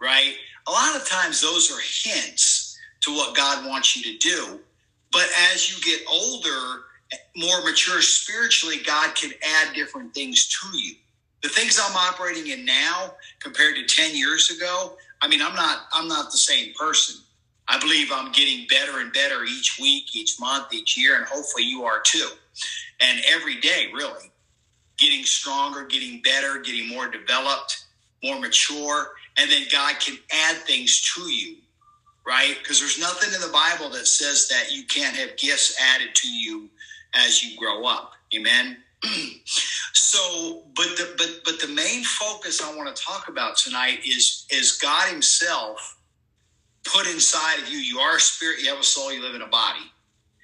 Right? 0.00 0.34
A 0.66 0.70
lot 0.70 0.96
of 0.96 1.06
times 1.06 1.40
those 1.40 1.70
are 1.70 1.80
hints 1.80 2.78
to 3.02 3.12
what 3.12 3.36
God 3.36 3.66
wants 3.66 3.96
you 3.96 4.12
to 4.12 4.18
do. 4.18 4.60
But 5.12 5.26
as 5.52 5.70
you 5.70 5.80
get 5.82 6.04
older, 6.10 6.85
more 7.36 7.62
mature 7.64 8.02
spiritually, 8.02 8.78
God 8.84 9.14
can 9.14 9.32
add 9.42 9.74
different 9.74 10.14
things 10.14 10.46
to 10.48 10.76
you. 10.76 10.94
The 11.42 11.48
things 11.48 11.80
I'm 11.82 11.96
operating 11.96 12.48
in 12.48 12.64
now 12.64 13.14
compared 13.40 13.76
to 13.76 13.84
10 13.84 14.16
years 14.16 14.50
ago, 14.50 14.96
I 15.22 15.28
mean, 15.28 15.40
I'm 15.42 15.54
not 15.54 15.86
I'm 15.92 16.08
not 16.08 16.30
the 16.30 16.38
same 16.38 16.72
person. 16.74 17.22
I 17.68 17.78
believe 17.78 18.10
I'm 18.12 18.32
getting 18.32 18.66
better 18.68 19.00
and 19.00 19.12
better 19.12 19.44
each 19.44 19.78
week, 19.80 20.14
each 20.14 20.38
month, 20.38 20.72
each 20.72 20.96
year, 20.96 21.16
and 21.16 21.26
hopefully 21.26 21.64
you 21.64 21.84
are 21.84 22.00
too. 22.00 22.28
And 23.00 23.20
every 23.26 23.60
day, 23.60 23.88
really, 23.92 24.30
getting 24.98 25.24
stronger, 25.24 25.84
getting 25.84 26.22
better, 26.22 26.60
getting 26.60 26.88
more 26.88 27.08
developed, 27.08 27.84
more 28.22 28.38
mature, 28.38 29.12
and 29.36 29.50
then 29.50 29.64
God 29.70 29.98
can 30.00 30.16
add 30.32 30.56
things 30.58 31.00
to 31.14 31.22
you, 31.22 31.56
right? 32.26 32.56
Because 32.58 32.80
there's 32.80 33.00
nothing 33.00 33.34
in 33.34 33.40
the 33.40 33.52
Bible 33.52 33.90
that 33.90 34.06
says 34.06 34.48
that 34.48 34.74
you 34.74 34.84
can't 34.84 35.16
have 35.16 35.36
gifts 35.36 35.76
added 35.80 36.14
to 36.14 36.28
you 36.28 36.68
as 37.16 37.42
you 37.42 37.56
grow 37.58 37.84
up. 37.84 38.12
Amen. 38.34 38.78
so, 39.92 40.62
but 40.74 40.86
the 40.96 41.14
but 41.16 41.40
but 41.44 41.60
the 41.60 41.68
main 41.68 42.02
focus 42.04 42.62
I 42.62 42.74
want 42.74 42.94
to 42.94 43.02
talk 43.02 43.28
about 43.28 43.56
tonight 43.56 44.00
is 44.06 44.46
is 44.50 44.72
God 44.72 45.08
Himself 45.08 45.98
put 46.84 47.06
inside 47.06 47.58
of 47.60 47.68
you. 47.68 47.78
You 47.78 47.98
are 47.98 48.16
a 48.16 48.20
spirit. 48.20 48.60
You 48.62 48.70
have 48.70 48.80
a 48.80 48.84
soul. 48.84 49.12
You 49.12 49.22
live 49.22 49.34
in 49.34 49.42
a 49.42 49.48
body. 49.48 49.80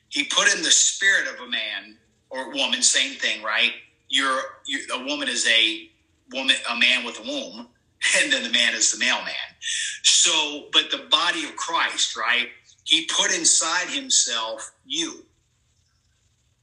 He 0.09 0.25
put 0.25 0.55
in 0.55 0.63
the 0.63 0.71
spirit 0.71 1.27
of 1.27 1.41
a 1.41 1.49
man 1.49 1.97
or 2.29 2.53
woman. 2.53 2.83
Same 2.83 3.15
thing, 3.15 3.43
right? 3.43 3.73
You're, 4.09 4.43
you're 4.67 4.81
a 4.93 5.05
woman 5.07 5.29
is 5.29 5.47
a 5.49 5.89
woman, 6.33 6.57
a 6.71 6.79
man 6.79 7.05
with 7.05 7.19
a 7.19 7.23
womb, 7.23 7.69
and 8.21 8.33
then 8.33 8.43
the 8.43 8.51
man 8.51 8.75
is 8.75 8.93
the 8.93 8.99
male 8.99 9.23
man. 9.23 9.35
So, 10.03 10.67
but 10.73 10.91
the 10.91 11.07
body 11.11 11.45
of 11.45 11.57
Christ, 11.57 12.17
right? 12.17 12.49
He 12.85 13.07
put 13.07 13.33
inside 13.35 13.89
himself 13.89 14.73
you. 14.85 15.25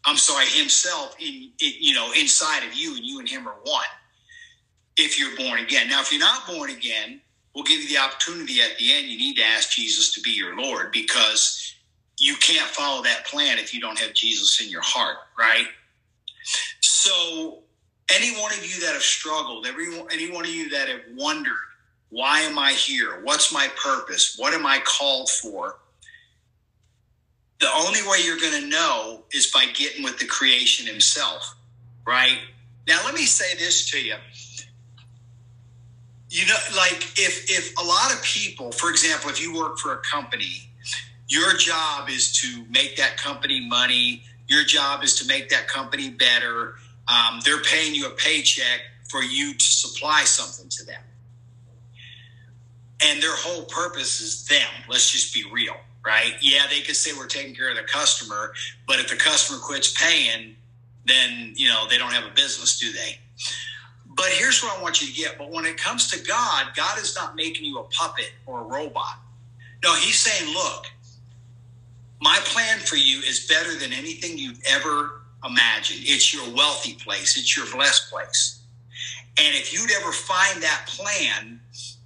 I'm 0.09 0.17
sorry, 0.17 0.47
himself 0.47 1.15
in, 1.19 1.51
in, 1.61 1.71
you 1.79 1.93
know 1.93 2.11
inside 2.17 2.65
of 2.67 2.73
you, 2.73 2.95
and 2.95 3.05
you 3.05 3.19
and 3.19 3.29
him 3.29 3.47
are 3.47 3.55
one. 3.63 3.85
If 4.97 5.19
you're 5.19 5.35
born 5.37 5.59
again. 5.59 5.87
Now, 5.87 6.01
if 6.01 6.11
you're 6.11 6.19
not 6.19 6.47
born 6.47 6.71
again, 6.71 7.21
we'll 7.53 7.63
give 7.63 7.79
you 7.79 7.87
the 7.87 7.99
opportunity 7.99 8.59
at 8.59 8.77
the 8.79 8.91
end. 8.91 9.07
You 9.07 9.17
need 9.17 9.37
to 9.37 9.43
ask 9.43 9.71
Jesus 9.71 10.13
to 10.15 10.21
be 10.21 10.31
your 10.31 10.59
Lord 10.59 10.91
because 10.91 11.75
you 12.17 12.35
can't 12.37 12.67
follow 12.67 13.03
that 13.03 13.25
plan 13.25 13.59
if 13.59 13.73
you 13.73 13.79
don't 13.79 13.99
have 13.99 14.13
Jesus 14.13 14.59
in 14.61 14.69
your 14.69 14.81
heart, 14.81 15.17
right? 15.37 15.67
So, 16.81 17.59
any 18.11 18.31
one 18.41 18.51
of 18.51 18.65
you 18.65 18.81
that 18.81 18.93
have 18.93 19.03
struggled, 19.03 19.67
every 19.67 19.87
any 20.11 20.31
one 20.31 20.43
of 20.43 20.51
you 20.51 20.69
that 20.69 20.89
have 20.89 21.01
wondered, 21.15 21.53
why 22.09 22.39
am 22.41 22.57
I 22.57 22.71
here? 22.71 23.21
What's 23.23 23.53
my 23.53 23.69
purpose? 23.81 24.35
What 24.37 24.53
am 24.55 24.65
I 24.65 24.79
called 24.79 25.29
for? 25.29 25.78
The 27.59 27.67
only 27.75 28.01
way 28.03 28.19
you're 28.23 28.39
going 28.39 28.61
to 28.63 28.69
know 28.69 29.23
is 29.33 29.47
by 29.47 29.65
getting 29.73 30.03
with 30.03 30.17
the 30.17 30.25
creation 30.25 30.87
himself, 30.87 31.55
right? 32.07 32.39
Now, 32.87 33.01
let 33.05 33.13
me 33.13 33.25
say 33.25 33.55
this 33.55 33.89
to 33.91 34.01
you. 34.01 34.15
You 36.29 36.45
know, 36.45 36.55
like 36.77 37.03
if 37.17 37.49
if 37.49 37.77
a 37.77 37.83
lot 37.83 38.13
of 38.13 38.21
people, 38.23 38.71
for 38.71 38.89
example, 38.89 39.29
if 39.29 39.41
you 39.41 39.53
work 39.53 39.77
for 39.79 39.93
a 39.93 39.97
company, 39.97 40.69
your 41.27 41.53
job 41.55 42.09
is 42.09 42.31
to 42.41 42.63
make 42.69 42.97
that 42.97 43.17
company 43.17 43.67
money. 43.67 44.23
Your 44.47 44.63
job 44.63 45.03
is 45.03 45.15
to 45.15 45.27
make 45.27 45.49
that 45.49 45.67
company 45.67 46.09
better. 46.09 46.75
Um, 47.07 47.39
they're 47.43 47.61
paying 47.61 47.93
you 47.93 48.07
a 48.07 48.11
paycheck 48.11 48.81
for 49.09 49.23
you 49.23 49.53
to 49.53 49.65
supply 49.65 50.23
something 50.23 50.69
to 50.69 50.85
them. 50.85 51.01
And 53.03 53.21
their 53.21 53.35
whole 53.35 53.63
purpose 53.63 54.21
is 54.21 54.45
them. 54.45 54.69
Let's 54.87 55.11
just 55.11 55.33
be 55.33 55.43
real 55.51 55.75
right? 56.09 56.33
Yeah, 56.41 56.63
they 56.69 56.81
could 56.81 56.95
say 56.95 57.11
we're 57.15 57.27
taking 57.27 57.53
care 57.53 57.69
of 57.69 57.77
the 57.77 57.83
customer, 57.83 58.53
but 58.87 58.99
if 58.99 59.09
the 59.09 59.15
customer 59.15 59.59
quits 59.59 59.93
paying, 59.93 60.55
then 61.05 61.53
you 61.55 61.67
know 61.67 61.85
they 61.87 61.99
don't 61.99 62.11
have 62.11 62.25
a 62.25 62.33
business, 62.33 62.79
do 62.79 62.91
they? 62.91 63.19
But 64.15 64.27
here's 64.29 64.63
what 64.63 64.77
I 64.77 64.81
want 64.81 65.01
you 65.01 65.07
to 65.07 65.13
get. 65.13 65.37
But 65.37 65.51
when 65.51 65.65
it 65.65 65.77
comes 65.77 66.09
to 66.11 66.27
God, 66.27 66.67
God 66.75 66.97
is 66.97 67.15
not 67.15 67.35
making 67.35 67.63
you 67.63 67.77
a 67.79 67.83
puppet 67.83 68.31
or 68.47 68.61
a 68.61 68.63
robot. 68.63 69.19
No, 69.83 69.93
He's 69.95 70.17
saying, 70.17 70.51
look, 70.51 70.87
my 72.19 72.37
plan 72.45 72.79
for 72.79 72.95
you 72.95 73.19
is 73.19 73.45
better 73.45 73.75
than 73.75 73.93
anything 73.93 74.37
you've 74.37 74.61
ever 74.67 75.21
imagined. 75.45 76.01
It's 76.03 76.33
your 76.33 76.43
wealthy 76.55 76.95
place, 76.95 77.37
it's 77.37 77.55
your 77.55 77.67
blessed 77.71 78.11
place. 78.11 78.59
And 79.37 79.55
if 79.55 79.71
you'd 79.71 79.91
ever 79.91 80.11
find 80.11 80.61
that 80.63 80.85
plan, 80.87 81.61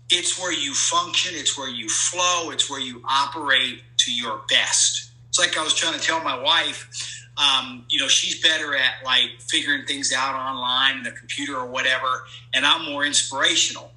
it's 0.10 0.40
where 0.40 0.54
you 0.54 0.74
function, 0.76 1.32
it's 1.36 1.58
where 1.58 1.70
you 1.70 1.90
flow, 1.90 2.52
it's 2.52 2.70
where 2.70 2.80
you 2.80 3.02
operate 3.10 3.82
to 4.06 4.14
your 4.14 4.42
best. 4.50 5.12
It's 5.30 5.40
like 5.40 5.58
I 5.58 5.64
was 5.64 5.74
trying 5.74 5.94
to 5.94 6.00
tell 6.00 6.24
my 6.24 6.40
wife, 6.40 7.24
um, 7.38 7.86
you 7.90 8.00
know, 8.00 8.08
she's 8.08 8.42
better 8.42 8.76
at 8.76 9.04
like 9.04 9.30
figuring 9.40 9.86
things 9.86 10.14
out 10.14 10.36
online 10.36 10.98
in 10.98 11.04
the 11.04 11.12
computer 11.12 11.58
or 11.58 11.66
whatever, 11.66 12.26
and 12.54 12.66
I'm 12.66 12.86
more 12.92 13.06
inspirational. 13.06 13.92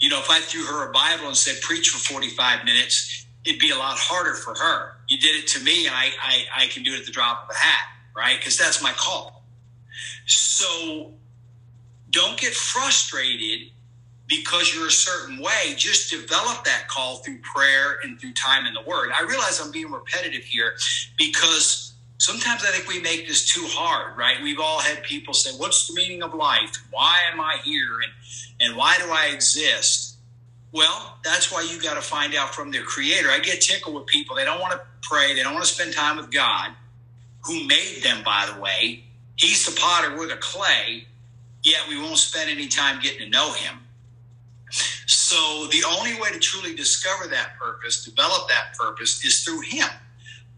You 0.00 0.10
know, 0.10 0.18
if 0.18 0.28
I 0.28 0.40
threw 0.40 0.64
her 0.64 0.90
a 0.90 0.92
Bible 0.92 1.28
and 1.28 1.36
said 1.36 1.62
preach 1.62 1.88
for 1.88 1.98
45 1.98 2.64
minutes, 2.64 3.26
it'd 3.44 3.60
be 3.60 3.70
a 3.70 3.76
lot 3.76 3.96
harder 3.96 4.34
for 4.34 4.54
her. 4.54 4.96
You 5.08 5.18
did 5.18 5.36
it 5.36 5.46
to 5.48 5.62
me, 5.62 5.86
and 5.86 5.94
I, 5.94 6.10
I, 6.20 6.64
I 6.64 6.66
can 6.66 6.82
do 6.82 6.92
it 6.92 7.00
at 7.00 7.06
the 7.06 7.12
drop 7.12 7.44
of 7.44 7.54
a 7.54 7.58
hat, 7.58 7.86
right? 8.14 8.38
Because 8.38 8.58
that's 8.58 8.82
my 8.82 8.92
call. 8.92 9.44
So 10.26 11.12
don't 12.10 12.38
get 12.38 12.52
frustrated 12.52 13.70
because 14.28 14.74
you're 14.74 14.88
a 14.88 14.90
certain 14.92 15.38
way, 15.38 15.74
just 15.76 16.10
develop 16.10 16.64
that 16.64 16.88
call 16.88 17.16
through 17.16 17.38
prayer 17.38 17.98
and 18.02 18.20
through 18.20 18.32
time 18.32 18.66
in 18.66 18.74
the 18.74 18.82
Word. 18.82 19.10
I 19.14 19.22
realize 19.22 19.60
I'm 19.60 19.70
being 19.70 19.90
repetitive 19.90 20.42
here 20.42 20.74
because 21.16 21.94
sometimes 22.18 22.64
I 22.64 22.70
think 22.70 22.88
we 22.88 23.00
make 23.00 23.28
this 23.28 23.46
too 23.46 23.64
hard, 23.66 24.16
right? 24.16 24.42
We've 24.42 24.60
all 24.60 24.80
had 24.80 25.02
people 25.02 25.34
say, 25.34 25.50
What's 25.56 25.86
the 25.86 25.94
meaning 25.94 26.22
of 26.22 26.34
life? 26.34 26.82
Why 26.90 27.18
am 27.32 27.40
I 27.40 27.58
here? 27.64 28.00
And, 28.02 28.68
and 28.68 28.76
why 28.76 28.98
do 28.98 29.04
I 29.10 29.30
exist? 29.32 30.16
Well, 30.72 31.16
that's 31.24 31.52
why 31.52 31.62
you 31.62 31.80
got 31.80 31.94
to 31.94 32.02
find 32.02 32.34
out 32.34 32.54
from 32.54 32.70
their 32.70 32.82
creator. 32.82 33.30
I 33.30 33.38
get 33.38 33.62
tickled 33.62 33.94
with 33.94 34.06
people. 34.06 34.36
They 34.36 34.44
don't 34.44 34.60
want 34.60 34.72
to 34.72 34.80
pray, 35.02 35.34
they 35.34 35.42
don't 35.42 35.54
want 35.54 35.64
to 35.64 35.72
spend 35.72 35.94
time 35.94 36.16
with 36.16 36.30
God, 36.30 36.70
who 37.44 37.66
made 37.66 38.00
them, 38.02 38.22
by 38.24 38.50
the 38.52 38.60
way. 38.60 39.04
He's 39.36 39.64
the 39.64 39.78
potter, 39.78 40.16
we're 40.16 40.28
the 40.28 40.36
clay, 40.36 41.06
yet 41.62 41.80
we 41.88 42.00
won't 42.00 42.18
spend 42.18 42.50
any 42.50 42.68
time 42.68 43.00
getting 43.00 43.20
to 43.20 43.28
know 43.28 43.52
him. 43.52 43.78
So 44.70 45.66
the 45.68 45.84
only 45.88 46.14
way 46.20 46.30
to 46.32 46.38
truly 46.38 46.74
discover 46.74 47.28
that 47.28 47.58
purpose, 47.58 48.04
develop 48.04 48.48
that 48.48 48.76
purpose, 48.78 49.24
is 49.24 49.44
through 49.44 49.62
Him. 49.62 49.88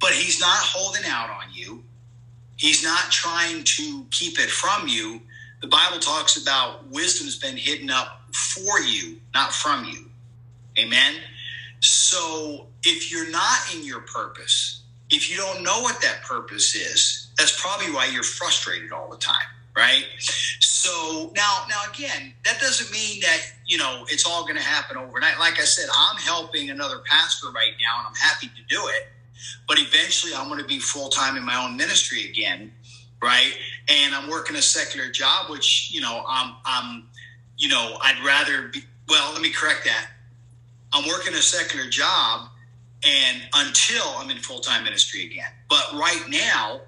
But 0.01 0.13
He's 0.13 0.41
not 0.41 0.59
holding 0.59 1.05
out 1.07 1.31
on 1.31 1.45
you. 1.53 1.85
He's 2.57 2.83
not 2.83 3.11
trying 3.11 3.65
to 3.65 4.07
keep 4.11 4.39
it 4.39 4.51
from 4.51 4.89
you. 4.89 5.21
The 5.61 5.69
Bible 5.69 5.99
talks 5.99 6.41
about 6.41 6.87
wisdom's 6.89 7.39
been 7.39 7.57
hidden 7.57 7.91
up 7.91 8.23
for 8.35 8.81
you, 8.81 9.19
not 9.35 9.53
from 9.53 9.85
you. 9.85 10.11
Amen. 10.79 11.15
So 11.81 12.67
if 12.85 13.11
you're 13.11 13.31
not 13.31 13.75
in 13.75 13.85
your 13.85 14.01
purpose, 14.01 14.83
if 15.11 15.31
you 15.31 15.37
don't 15.37 15.63
know 15.63 15.81
what 15.81 16.01
that 16.03 16.23
purpose 16.23 16.75
is, 16.75 17.29
that's 17.39 17.61
probably 17.61 17.93
why 17.93 18.07
you're 18.07 18.23
frustrated 18.23 18.93
all 18.93 19.09
the 19.09 19.17
time 19.17 19.47
right? 19.79 20.05
So 20.19 21.33
now, 21.37 21.65
now 21.71 21.81
again, 21.93 22.35
that 22.45 22.61
doesn't 22.61 22.91
mean 22.91 23.21
that 23.21 23.41
you 23.67 23.79
know 23.79 24.05
it's 24.09 24.27
all 24.27 24.43
going 24.43 24.57
to 24.57 24.63
happen 24.63 24.97
overnight. 24.97 25.39
Like 25.39 25.61
I 25.61 25.65
said, 25.65 25.89
I'm 25.97 26.17
helping 26.17 26.71
another 26.71 26.99
pastor 27.07 27.49
right 27.51 27.73
now, 27.81 27.99
and 28.01 28.09
I'm 28.09 28.15
happy 28.15 28.49
to 28.49 28.63
do 28.69 28.89
it. 28.89 29.09
But 29.69 29.79
eventually, 29.79 30.33
I'm 30.35 30.49
going 30.49 30.61
to 30.61 30.67
be 30.67 30.81
full 30.81 31.09
time 31.09 31.37
in 31.37 31.45
my 31.45 31.65
own 31.65 31.77
ministry 31.77 32.29
again, 32.29 32.73
right? 33.23 33.53
And 33.89 34.15
I'm 34.15 34.29
working 34.29 34.57
a 34.57 34.63
secular 34.63 35.11
job, 35.11 35.49
which 35.49 35.91
you 35.93 36.01
know, 36.01 36.25
I'm, 36.29 36.57
I'm, 36.65 37.09
you 37.57 37.69
know, 37.69 37.99
I'd 38.03 38.21
rather 38.25 38.69
be. 38.69 38.81
Well, 39.09 39.33
let 39.33 39.41
me 39.41 39.51
correct 39.51 39.85
that. 39.85 40.09
I'm 40.93 41.07
working 41.07 41.35
a 41.35 41.43
secular 41.43 41.89
job, 41.89 42.49
and 43.05 43.43
until 43.55 44.05
I'm 44.17 44.31
in 44.31 44.39
full 44.39 44.61
time 44.61 44.83
ministry 44.83 45.25
again. 45.25 45.51
But 45.69 45.93
right 45.93 46.25
now, 46.29 46.81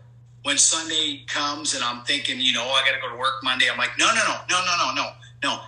when 0.43 0.57
Sunday 0.59 1.25
comes 1.27 1.75
and 1.75 1.85
I'm 1.85 2.03
thinking, 2.03 2.41
you 2.41 2.53
know, 2.53 2.65
I 2.65 2.83
got 2.87 2.95
to 2.95 3.01
go 3.01 3.11
to 3.13 3.19
work 3.19 3.43
Monday, 3.43 3.67
I'm 3.71 3.77
like, 3.79 3.99
no, 3.99 4.07
no, 4.07 4.15
no, 4.15 4.37
no, 4.49 4.61
no, 4.65 4.77
no, 4.77 4.95
no, 4.95 5.11
no. 5.43 5.61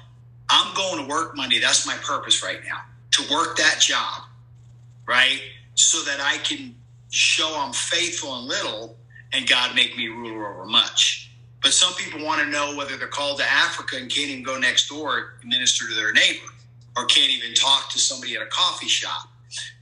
I'm 0.48 0.74
going 0.74 1.02
to 1.02 1.08
work 1.08 1.36
Monday. 1.36 1.58
That's 1.60 1.86
my 1.86 1.96
purpose 1.96 2.42
right 2.42 2.58
now 2.66 2.80
to 3.12 3.32
work 3.32 3.56
that 3.58 3.78
job, 3.80 4.22
right? 5.06 5.40
So 5.74 6.02
that 6.04 6.20
I 6.20 6.38
can 6.38 6.74
show 7.10 7.54
I'm 7.58 7.72
faithful 7.72 8.38
in 8.38 8.48
little 8.48 8.96
and 9.32 9.46
God 9.46 9.74
make 9.74 9.96
me 9.96 10.08
ruler 10.08 10.54
over 10.54 10.66
much. 10.66 11.30
But 11.62 11.72
some 11.72 11.94
people 11.94 12.24
want 12.24 12.40
to 12.42 12.48
know 12.48 12.74
whether 12.76 12.96
they're 12.96 13.06
called 13.06 13.38
to 13.38 13.44
Africa 13.44 13.96
and 13.96 14.10
can't 14.10 14.30
even 14.30 14.42
go 14.42 14.58
next 14.58 14.88
door 14.88 15.34
and 15.40 15.48
minister 15.48 15.86
to 15.88 15.94
their 15.94 16.12
neighbor 16.12 16.46
or 16.96 17.06
can't 17.06 17.30
even 17.30 17.54
talk 17.54 17.90
to 17.92 17.98
somebody 17.98 18.34
at 18.34 18.42
a 18.42 18.46
coffee 18.46 18.88
shop, 18.88 19.28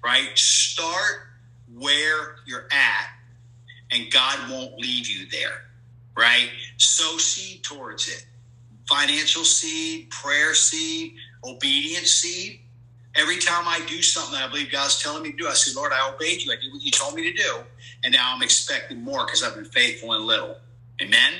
right? 0.04 0.30
Start 0.34 1.28
where 1.72 2.36
you're 2.46 2.66
at 2.70 3.06
and 3.92 4.10
God 4.12 4.50
won't 4.50 4.78
leave 4.78 5.08
you 5.08 5.26
there, 5.30 5.62
right? 6.16 6.50
Sow 6.78 7.18
seed 7.18 7.62
towards 7.64 8.08
it. 8.08 8.26
Financial 8.88 9.44
seed, 9.44 10.10
prayer 10.10 10.54
seed, 10.54 11.14
obedience 11.44 12.12
seed. 12.12 12.60
Every 13.16 13.38
time 13.38 13.64
I 13.66 13.80
do 13.86 14.02
something 14.02 14.36
I 14.36 14.48
believe 14.48 14.70
God's 14.72 15.02
telling 15.02 15.22
me 15.22 15.32
to 15.32 15.36
do, 15.36 15.48
I 15.48 15.54
say, 15.54 15.72
Lord, 15.74 15.92
I 15.92 16.10
obeyed 16.12 16.42
you. 16.42 16.52
I 16.52 16.56
did 16.56 16.72
what 16.72 16.82
you 16.82 16.90
told 16.90 17.14
me 17.14 17.30
to 17.30 17.36
do. 17.36 17.58
And 18.04 18.12
now 18.12 18.32
I'm 18.34 18.42
expecting 18.42 19.00
more 19.02 19.26
because 19.26 19.42
I've 19.42 19.54
been 19.54 19.64
faithful 19.64 20.14
in 20.14 20.26
little. 20.26 20.56
Amen? 21.02 21.32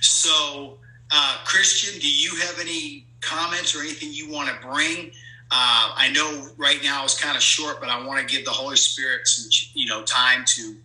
So, 0.00 0.78
uh, 1.10 1.38
Christian, 1.44 2.00
do 2.00 2.10
you 2.10 2.36
have 2.40 2.58
any 2.60 3.06
comments 3.20 3.74
or 3.74 3.80
anything 3.80 4.10
you 4.12 4.30
want 4.30 4.48
to 4.48 4.66
bring 4.66 5.12
Uh, 5.50 5.92
I 5.96 6.10
know 6.12 6.48
right 6.56 6.82
now 6.82 7.04
it's 7.04 7.20
kind 7.20 7.36
of 7.36 7.42
short, 7.42 7.78
but 7.80 7.88
I 7.88 8.04
want 8.04 8.26
to 8.26 8.34
give 8.34 8.44
the 8.44 8.50
Holy 8.50 8.76
Spirit 8.76 9.26
some, 9.28 9.48
you 9.74 9.86
know, 9.86 10.02
time 10.02 10.44
to 10.46 10.76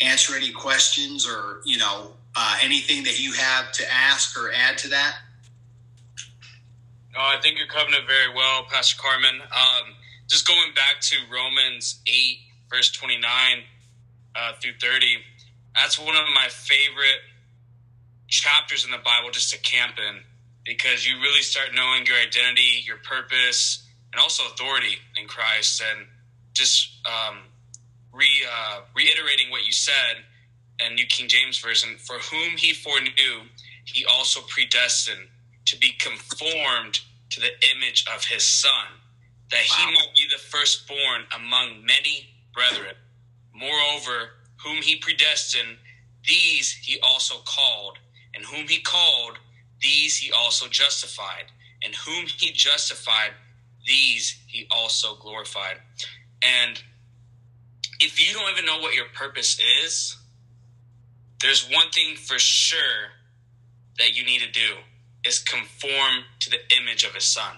answer 0.00 0.34
any 0.36 0.50
questions 0.52 1.26
or 1.26 1.60
you 1.64 1.78
know 1.78 2.12
uh, 2.36 2.58
anything 2.62 3.04
that 3.04 3.20
you 3.20 3.32
have 3.32 3.72
to 3.72 3.84
ask 3.92 4.38
or 4.38 4.52
add 4.52 4.78
to 4.78 4.88
that. 4.88 5.16
No, 7.14 7.20
I 7.20 7.38
think 7.42 7.58
you're 7.58 7.66
covering 7.66 7.94
it 7.94 8.06
very 8.06 8.32
well, 8.34 8.64
Pastor 8.70 8.96
Carmen. 9.00 9.40
Um, 9.42 9.94
just 10.28 10.46
going 10.46 10.72
back 10.74 11.00
to 11.00 11.16
Romans 11.32 12.00
8, 12.06 12.38
verse 12.70 12.92
29 12.92 13.24
uh, 14.36 14.52
through 14.60 14.74
30, 14.80 15.16
that's 15.74 15.98
one 15.98 16.14
of 16.14 16.22
my 16.34 16.46
favorite 16.50 17.20
chapters 18.28 18.84
in 18.84 18.90
the 18.90 18.98
Bible 18.98 19.30
just 19.30 19.52
to 19.52 19.58
camp 19.58 19.94
in 19.98 20.20
because 20.64 21.08
you 21.08 21.16
really 21.20 21.40
start 21.40 21.70
knowing 21.74 22.04
your 22.06 22.16
identity, 22.16 22.84
your 22.84 22.98
purpose, 22.98 23.88
and 24.12 24.20
also 24.20 24.44
authority 24.52 24.98
in 25.20 25.26
Christ. 25.26 25.82
And 25.82 26.06
just 26.52 27.00
um, 27.06 27.38
re, 28.18 28.28
uh, 28.50 28.80
reiterating 28.94 29.50
what 29.50 29.64
you 29.64 29.72
said 29.72 30.24
in 30.84 30.94
New 30.94 31.06
King 31.06 31.28
James 31.28 31.58
Version 31.58 31.96
for 31.98 32.14
whom 32.18 32.56
he 32.56 32.72
foreknew, 32.72 33.46
he 33.84 34.04
also 34.04 34.40
predestined 34.48 35.28
to 35.66 35.78
be 35.78 35.92
conformed 35.98 37.00
to 37.30 37.40
the 37.40 37.50
image 37.76 38.04
of 38.14 38.24
his 38.24 38.42
Son, 38.42 38.86
that 39.50 39.60
he 39.60 39.86
might 39.86 40.12
be 40.16 40.26
the 40.30 40.38
firstborn 40.38 41.22
among 41.36 41.84
many 41.84 42.28
brethren. 42.54 42.94
Moreover, 43.54 44.30
whom 44.64 44.82
he 44.82 44.96
predestined, 44.96 45.76
these 46.26 46.72
he 46.72 46.98
also 47.00 47.36
called, 47.46 47.98
and 48.34 48.44
whom 48.44 48.66
he 48.66 48.80
called, 48.80 49.38
these 49.80 50.16
he 50.16 50.32
also 50.32 50.68
justified, 50.68 51.46
and 51.84 51.94
whom 51.94 52.26
he 52.26 52.52
justified, 52.52 53.30
these 53.86 54.40
he 54.46 54.66
also 54.70 55.16
glorified. 55.16 55.76
And 56.42 56.82
if 58.00 58.20
you 58.20 58.34
don't 58.34 58.50
even 58.52 58.64
know 58.64 58.78
what 58.80 58.94
your 58.94 59.06
purpose 59.14 59.60
is, 59.84 60.16
there's 61.40 61.68
one 61.68 61.90
thing 61.90 62.16
for 62.16 62.38
sure 62.38 63.12
that 63.98 64.16
you 64.16 64.24
need 64.24 64.40
to 64.40 64.50
do 64.50 64.76
is 65.24 65.38
conform 65.38 66.24
to 66.40 66.50
the 66.50 66.58
image 66.80 67.04
of 67.04 67.14
his 67.14 67.24
son, 67.24 67.56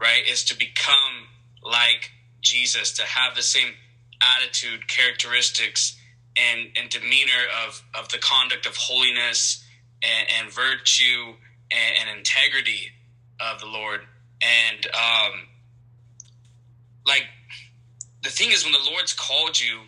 right? 0.00 0.22
Is 0.28 0.44
to 0.44 0.58
become 0.58 1.28
like 1.62 2.10
Jesus, 2.40 2.92
to 2.94 3.02
have 3.02 3.34
the 3.34 3.42
same 3.42 3.74
attitude, 4.22 4.88
characteristics, 4.88 5.96
and, 6.36 6.68
and 6.76 6.90
demeanor 6.90 7.42
of, 7.66 7.82
of 7.94 8.08
the 8.10 8.18
conduct 8.18 8.66
of 8.66 8.76
holiness 8.76 9.64
and, 10.02 10.28
and 10.38 10.52
virtue 10.52 11.34
and, 11.70 12.08
and, 12.08 12.18
integrity 12.18 12.92
of 13.40 13.60
the 13.60 13.66
Lord. 13.66 14.00
And 14.42 14.86
um, 14.86 15.32
like 17.06 17.24
the 18.22 18.30
thing 18.30 18.50
is, 18.50 18.64
when 18.64 18.72
the 18.72 18.90
Lord's 18.90 19.12
called 19.12 19.60
you, 19.60 19.80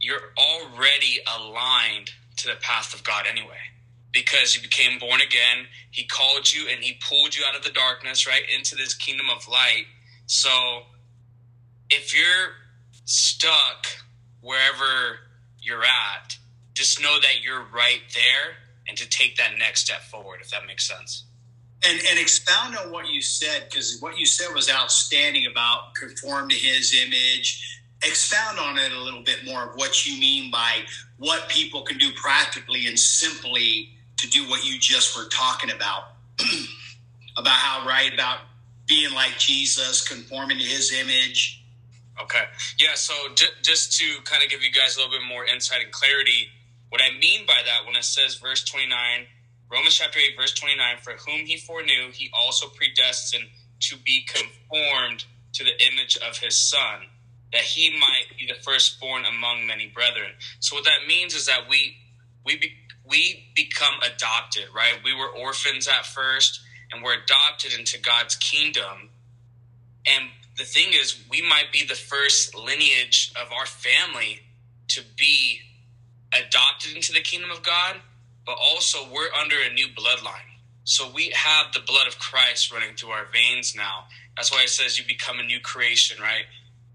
you're 0.00 0.32
already 0.38 1.20
aligned 1.38 2.10
to 2.38 2.48
the 2.48 2.56
path 2.60 2.94
of 2.94 3.04
God 3.04 3.26
anyway 3.30 3.58
because 4.12 4.54
you 4.54 4.62
became 4.62 4.98
born 4.98 5.20
again. 5.20 5.66
He 5.90 6.04
called 6.04 6.52
you 6.52 6.68
and 6.68 6.82
he 6.82 6.98
pulled 7.08 7.36
you 7.36 7.44
out 7.46 7.56
of 7.56 7.62
the 7.62 7.70
darkness, 7.70 8.26
right, 8.26 8.42
into 8.56 8.74
this 8.74 8.94
kingdom 8.94 9.26
of 9.30 9.46
light. 9.48 9.84
So 10.26 10.82
if 11.90 12.16
you're 12.16 12.52
stuck 13.04 13.86
wherever 14.40 15.20
you're 15.60 15.84
at, 15.84 16.36
just 16.74 17.00
know 17.02 17.20
that 17.20 17.42
you're 17.42 17.64
right 17.72 18.00
there 18.14 18.56
and 18.88 18.96
to 18.96 19.08
take 19.08 19.36
that 19.36 19.58
next 19.58 19.82
step 19.82 20.00
forward, 20.02 20.40
if 20.40 20.50
that 20.50 20.66
makes 20.66 20.88
sense. 20.88 21.24
And, 21.88 21.98
and 22.10 22.18
expound 22.18 22.76
on 22.76 22.92
what 22.92 23.08
you 23.08 23.22
said, 23.22 23.64
because 23.70 23.98
what 24.00 24.18
you 24.18 24.26
said 24.26 24.54
was 24.54 24.70
outstanding 24.70 25.46
about 25.46 25.94
conform 25.94 26.50
to 26.50 26.54
his 26.54 26.94
image. 26.94 27.80
Expound 28.02 28.58
on 28.58 28.78
it 28.78 28.92
a 28.92 29.00
little 29.00 29.22
bit 29.22 29.44
more 29.46 29.64
of 29.70 29.76
what 29.76 30.06
you 30.06 30.18
mean 30.20 30.50
by 30.50 30.80
what 31.16 31.48
people 31.48 31.82
can 31.82 31.98
do 31.98 32.10
practically 32.12 32.86
and 32.86 32.98
simply 32.98 33.90
to 34.18 34.28
do 34.28 34.48
what 34.48 34.64
you 34.64 34.78
just 34.78 35.16
were 35.16 35.28
talking 35.28 35.70
about 35.70 36.04
about 37.38 37.54
how 37.54 37.86
right 37.86 38.12
about 38.12 38.40
being 38.86 39.14
like 39.14 39.38
Jesus, 39.38 40.06
conforming 40.06 40.58
to 40.58 40.64
his 40.64 40.92
image. 40.92 41.64
Okay. 42.20 42.44
Yeah. 42.78 42.94
So 42.94 43.14
j- 43.34 43.46
just 43.62 43.96
to 43.98 44.04
kind 44.24 44.42
of 44.42 44.50
give 44.50 44.62
you 44.62 44.72
guys 44.72 44.96
a 44.96 45.00
little 45.00 45.12
bit 45.12 45.26
more 45.26 45.44
insight 45.46 45.82
and 45.82 45.92
clarity, 45.92 46.48
what 46.90 47.00
I 47.00 47.16
mean 47.18 47.46
by 47.46 47.62
that 47.64 47.86
when 47.86 47.96
it 47.96 48.04
says 48.04 48.34
verse 48.34 48.64
29, 48.64 49.26
Romans 49.70 49.94
chapter 49.94 50.18
8, 50.18 50.36
verse 50.36 50.54
29, 50.54 50.96
for 51.02 51.12
whom 51.12 51.46
he 51.46 51.56
foreknew, 51.56 52.10
he 52.12 52.30
also 52.34 52.66
predestined 52.68 53.44
to 53.80 53.96
be 53.96 54.26
conformed 54.26 55.24
to 55.52 55.64
the 55.64 55.72
image 55.92 56.18
of 56.28 56.38
his 56.38 56.56
son, 56.56 57.06
that 57.52 57.62
he 57.62 57.96
might 57.98 58.36
be 58.38 58.46
the 58.46 58.60
firstborn 58.62 59.24
among 59.24 59.66
many 59.66 59.86
brethren. 59.86 60.32
So 60.58 60.76
what 60.76 60.84
that 60.84 61.06
means 61.06 61.34
is 61.34 61.46
that 61.46 61.68
we 61.68 61.96
we 62.44 62.56
be, 62.56 62.72
we 63.08 63.52
become 63.54 63.94
adopted, 64.02 64.64
right? 64.74 64.94
We 65.04 65.14
were 65.14 65.28
orphans 65.28 65.88
at 65.88 66.06
first, 66.06 66.60
and 66.92 67.02
we're 67.02 67.22
adopted 67.22 67.72
into 67.78 68.00
God's 68.00 68.36
kingdom. 68.36 69.10
And 70.06 70.30
the 70.56 70.64
thing 70.64 70.88
is, 70.92 71.22
we 71.30 71.42
might 71.42 71.72
be 71.72 71.84
the 71.84 71.94
first 71.94 72.54
lineage 72.56 73.32
of 73.40 73.52
our 73.52 73.66
family 73.66 74.40
to 74.88 75.02
be 75.16 75.60
adopted 76.32 76.96
into 76.96 77.12
the 77.12 77.20
kingdom 77.20 77.50
of 77.50 77.62
God, 77.62 77.96
but 78.46 78.56
also 78.60 78.98
we're 79.12 79.32
under 79.40 79.56
a 79.68 79.72
new 79.72 79.88
bloodline. 79.88 80.50
So 80.84 81.10
we 81.14 81.32
have 81.34 81.72
the 81.72 81.80
blood 81.80 82.06
of 82.08 82.18
Christ 82.18 82.72
running 82.72 82.96
through 82.96 83.10
our 83.10 83.26
veins 83.32 83.74
now. 83.76 84.04
That's 84.36 84.50
why 84.50 84.62
it 84.62 84.70
says 84.70 84.98
you 84.98 85.04
become 85.06 85.38
a 85.38 85.44
new 85.44 85.60
creation, 85.60 86.20
right? 86.22 86.44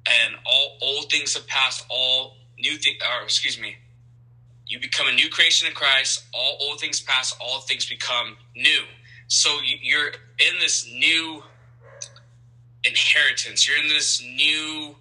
And 0.08 0.36
all 0.46 0.78
old 0.82 1.12
things 1.12 1.34
have 1.36 1.48
passed, 1.48 1.86
all 1.90 2.38
new 2.60 2.78
things, 2.78 2.98
or 3.02 3.24
excuse 3.24 3.60
me, 3.60 3.76
you 4.68 4.80
become 4.80 5.08
a 5.08 5.14
new 5.14 5.30
creation 5.30 5.68
in 5.68 5.74
Christ. 5.74 6.24
All 6.34 6.58
old 6.62 6.80
things 6.80 7.00
pass, 7.00 7.36
all 7.40 7.62
things 7.62 7.86
become 7.86 8.38
new. 8.56 8.82
So 9.28 9.58
you're 9.64 10.08
in 10.08 10.60
this 10.60 10.88
new 10.88 11.44
inheritance. 12.84 13.68
You're 13.68 13.78
in 13.78 13.90
this 13.90 14.22
new 14.22 14.96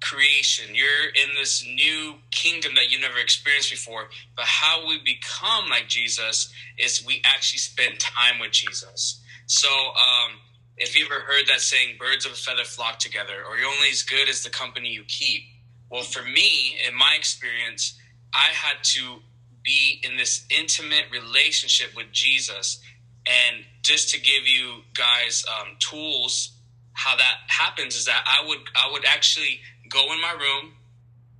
creation. 0.00 0.74
You're 0.74 1.08
in 1.14 1.34
this 1.36 1.64
new 1.64 2.14
kingdom 2.30 2.74
that 2.76 2.90
you 2.90 3.00
never 3.00 3.18
experienced 3.18 3.70
before. 3.70 4.08
But 4.36 4.46
how 4.46 4.86
we 4.86 4.98
become 5.04 5.68
like 5.68 5.88
Jesus 5.88 6.52
is 6.78 7.04
we 7.06 7.22
actually 7.24 7.58
spend 7.58 8.00
time 8.00 8.40
with 8.40 8.52
Jesus. 8.52 9.22
So, 9.46 9.68
um, 9.68 10.38
if 10.76 10.98
you 10.98 11.04
ever 11.04 11.20
heard 11.20 11.46
that 11.48 11.60
saying, 11.60 11.96
birds 11.98 12.24
of 12.24 12.32
a 12.32 12.36
feather 12.36 12.64
flock 12.64 12.98
together, 12.98 13.44
or 13.46 13.58
you're 13.58 13.68
only 13.68 13.90
as 13.90 14.02
good 14.02 14.28
as 14.28 14.42
the 14.42 14.50
company 14.50 14.88
you 14.88 15.04
keep. 15.06 15.42
Well, 15.90 16.02
for 16.02 16.22
me, 16.22 16.78
in 16.88 16.94
my 16.96 17.16
experience, 17.18 17.98
I 18.34 18.48
had 18.54 18.82
to 18.94 19.18
be 19.62 20.00
in 20.04 20.16
this 20.16 20.46
intimate 20.50 21.04
relationship 21.12 21.94
with 21.94 22.10
Jesus. 22.12 22.80
And 23.26 23.64
just 23.82 24.10
to 24.14 24.20
give 24.20 24.46
you 24.46 24.82
guys 24.94 25.44
um, 25.48 25.76
tools, 25.78 26.56
how 26.92 27.16
that 27.16 27.36
happens 27.48 27.96
is 27.96 28.06
that 28.06 28.24
I 28.26 28.46
would 28.46 28.58
I 28.74 28.90
would 28.92 29.04
actually 29.04 29.60
go 29.90 30.12
in 30.12 30.20
my 30.20 30.32
room, 30.32 30.72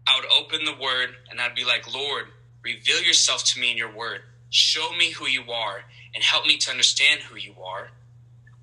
I 0.06 0.16
would 0.16 0.30
open 0.30 0.64
the 0.64 0.74
Word, 0.82 1.10
and 1.30 1.40
I'd 1.40 1.54
be 1.54 1.64
like, 1.64 1.92
Lord, 1.92 2.26
reveal 2.62 3.00
yourself 3.02 3.44
to 3.44 3.60
me 3.60 3.70
in 3.70 3.76
your 3.76 3.94
Word. 3.94 4.20
Show 4.50 4.92
me 4.98 5.12
who 5.12 5.26
you 5.26 5.50
are, 5.50 5.84
and 6.14 6.22
help 6.22 6.46
me 6.46 6.58
to 6.58 6.70
understand 6.70 7.20
who 7.20 7.36
you 7.36 7.54
are. 7.62 7.90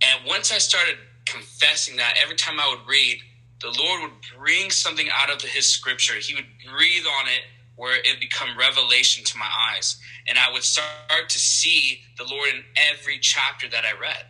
And 0.03 0.25
once 0.27 0.51
I 0.51 0.57
started 0.57 0.97
confessing 1.25 1.97
that, 1.97 2.15
every 2.21 2.35
time 2.35 2.59
I 2.59 2.69
would 2.69 2.87
read, 2.87 3.19
the 3.61 3.67
Lord 3.67 4.01
would 4.03 4.37
bring 4.37 4.69
something 4.69 5.07
out 5.13 5.31
of 5.31 5.41
His 5.41 5.67
Scripture. 5.67 6.15
He 6.15 6.35
would 6.35 6.45
breathe 6.69 7.05
on 7.19 7.27
it 7.27 7.41
where 7.77 7.95
it 7.97 8.19
become 8.19 8.57
revelation 8.57 9.23
to 9.23 9.37
my 9.37 9.49
eyes 9.71 9.97
and 10.27 10.37
i 10.37 10.51
would 10.51 10.63
start 10.63 11.29
to 11.29 11.39
see 11.39 12.01
the 12.17 12.25
lord 12.25 12.49
in 12.49 12.63
every 12.91 13.17
chapter 13.19 13.69
that 13.69 13.85
i 13.85 13.99
read 13.99 14.25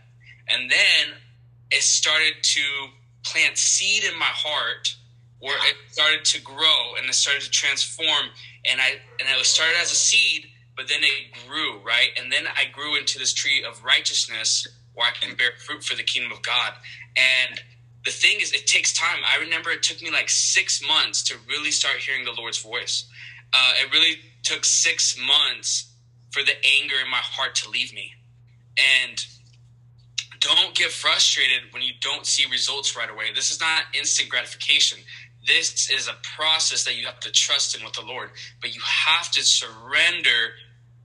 and 0.49 0.69
then 0.69 1.15
it 1.71 1.81
started 1.81 2.33
to 2.43 2.61
plant 3.23 3.57
seed 3.57 4.03
in 4.03 4.17
my 4.19 4.25
heart 4.25 4.95
where 5.39 5.57
it 5.69 5.75
started 5.89 6.25
to 6.25 6.41
grow 6.41 6.95
and 6.97 7.07
it 7.07 7.13
started 7.13 7.41
to 7.41 7.51
transform 7.51 8.27
and 8.69 8.81
i 8.81 8.91
and 9.19 9.29
it 9.29 9.37
was 9.37 9.47
started 9.47 9.75
as 9.81 9.91
a 9.91 9.95
seed 9.95 10.47
but 10.75 10.87
then 10.87 10.99
it 11.01 11.47
grew 11.47 11.79
right 11.85 12.09
and 12.19 12.31
then 12.31 12.45
i 12.55 12.65
grew 12.71 12.95
into 12.95 13.19
this 13.19 13.33
tree 13.33 13.63
of 13.63 13.83
righteousness 13.83 14.67
where 14.93 15.07
i 15.07 15.11
can 15.11 15.35
bear 15.35 15.51
fruit 15.65 15.83
for 15.83 15.95
the 15.95 16.03
kingdom 16.03 16.31
of 16.31 16.41
god 16.41 16.73
and 17.15 17.61
the 18.05 18.11
thing 18.11 18.37
is 18.41 18.53
it 18.53 18.65
takes 18.67 18.93
time 18.93 19.19
i 19.25 19.41
remember 19.41 19.69
it 19.69 19.83
took 19.83 20.01
me 20.01 20.09
like 20.09 20.29
six 20.29 20.81
months 20.87 21.23
to 21.23 21.35
really 21.47 21.71
start 21.71 21.97
hearing 21.97 22.25
the 22.25 22.31
lord's 22.31 22.59
voice 22.59 23.07
uh, 23.53 23.73
it 23.81 23.91
really 23.93 24.17
took 24.43 24.65
six 24.65 25.17
months 25.17 25.93
for 26.31 26.43
the 26.43 26.53
anger 26.81 26.95
in 27.03 27.09
my 27.09 27.17
heart 27.17 27.55
to 27.55 27.69
leave 27.69 27.93
me. 27.93 28.13
And 28.77 29.25
don't 30.39 30.75
get 30.75 30.91
frustrated 30.91 31.73
when 31.73 31.81
you 31.81 31.93
don't 32.01 32.25
see 32.25 32.49
results 32.49 32.95
right 32.95 33.09
away. 33.09 33.33
This 33.33 33.51
is 33.51 33.59
not 33.59 33.83
instant 33.93 34.29
gratification. 34.29 34.99
This 35.47 35.89
is 35.89 36.07
a 36.07 36.15
process 36.35 36.83
that 36.83 36.97
you 36.97 37.05
have 37.05 37.19
to 37.21 37.31
trust 37.31 37.77
in 37.77 37.83
with 37.83 37.93
the 37.93 38.05
Lord, 38.05 38.31
but 38.61 38.75
you 38.75 38.81
have 38.85 39.31
to 39.31 39.41
surrender 39.43 40.51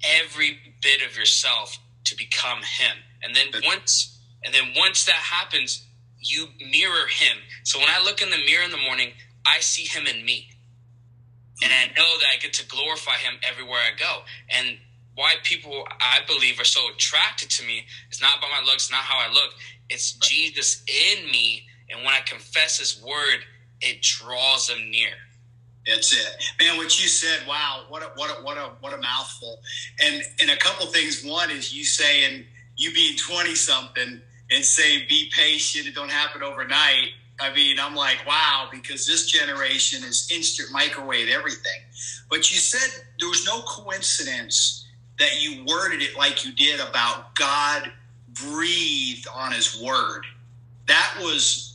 every 0.04 0.58
bit 0.82 1.00
of 1.08 1.16
yourself 1.16 1.78
to 2.04 2.16
become 2.16 2.58
Him. 2.58 2.96
And 3.22 3.36
then 3.36 3.62
once, 3.64 4.20
and 4.44 4.52
then 4.52 4.72
once 4.76 5.04
that 5.04 5.14
happens, 5.14 5.86
you 6.22 6.46
mirror 6.58 7.06
him. 7.08 7.36
So 7.64 7.78
when 7.78 7.88
I 7.88 8.02
look 8.04 8.22
in 8.22 8.30
the 8.30 8.38
mirror 8.46 8.64
in 8.64 8.70
the 8.70 8.78
morning, 8.78 9.10
I 9.46 9.60
see 9.60 9.84
him 9.84 10.06
in 10.06 10.24
me. 10.24 10.48
And 11.62 11.72
I 11.72 11.88
hmm. 11.88 11.94
know 11.94 12.18
that 12.20 12.26
I 12.34 12.38
get 12.38 12.52
to 12.54 12.68
glorify 12.68 13.16
him 13.16 13.34
everywhere 13.42 13.80
I 13.80 13.98
go. 13.98 14.20
And 14.48 14.78
why 15.14 15.34
people, 15.42 15.84
I 16.00 16.20
believe, 16.26 16.58
are 16.60 16.64
so 16.64 16.80
attracted 16.94 17.50
to 17.50 17.66
me 17.66 17.84
is 18.10 18.20
not 18.20 18.40
by 18.40 18.48
my 18.48 18.64
looks, 18.64 18.90
not 18.90 19.00
how 19.00 19.18
I 19.18 19.32
look. 19.32 19.52
It's 19.90 20.12
Jesus 20.14 20.82
in 20.88 21.30
me. 21.30 21.66
And 21.90 22.04
when 22.04 22.14
I 22.14 22.20
confess 22.20 22.78
his 22.78 23.02
word, 23.02 23.44
it 23.82 24.02
draws 24.02 24.68
them 24.68 24.90
near. 24.90 25.10
That's 25.86 26.12
it, 26.12 26.44
man. 26.60 26.76
What 26.76 27.00
you 27.02 27.08
said, 27.08 27.46
wow, 27.48 27.84
what 27.88 28.02
a 28.02 28.06
what 28.14 28.30
a 28.30 28.42
what 28.42 28.56
a 28.56 28.70
what 28.80 28.92
a 28.92 28.98
mouthful. 28.98 29.60
And 30.00 30.22
and 30.40 30.50
a 30.50 30.56
couple 30.56 30.86
things. 30.86 31.24
One 31.24 31.50
is 31.50 31.74
you 31.74 31.84
saying 31.84 32.44
you 32.76 32.92
being 32.92 33.16
twenty 33.18 33.56
something 33.56 34.22
and 34.50 34.64
saying 34.64 35.06
be 35.08 35.30
patient. 35.36 35.88
It 35.88 35.94
don't 35.94 36.10
happen 36.10 36.42
overnight. 36.42 37.08
I 37.40 37.52
mean, 37.52 37.80
I'm 37.80 37.96
like, 37.96 38.24
wow, 38.26 38.68
because 38.70 39.06
this 39.06 39.26
generation 39.26 40.04
is 40.04 40.30
instant 40.30 40.70
microwave 40.70 41.28
everything. 41.28 41.80
But 42.30 42.52
you 42.52 42.58
said 42.58 43.04
there 43.18 43.28
was 43.28 43.44
no 43.44 43.62
coincidence 43.62 44.86
that 45.18 45.42
you 45.42 45.64
worded 45.64 46.02
it 46.02 46.16
like 46.16 46.44
you 46.44 46.52
did 46.52 46.78
about 46.78 47.34
God 47.34 47.90
breathed 48.28 49.26
on 49.34 49.50
His 49.50 49.80
word. 49.82 50.24
That 50.86 51.16
was 51.20 51.71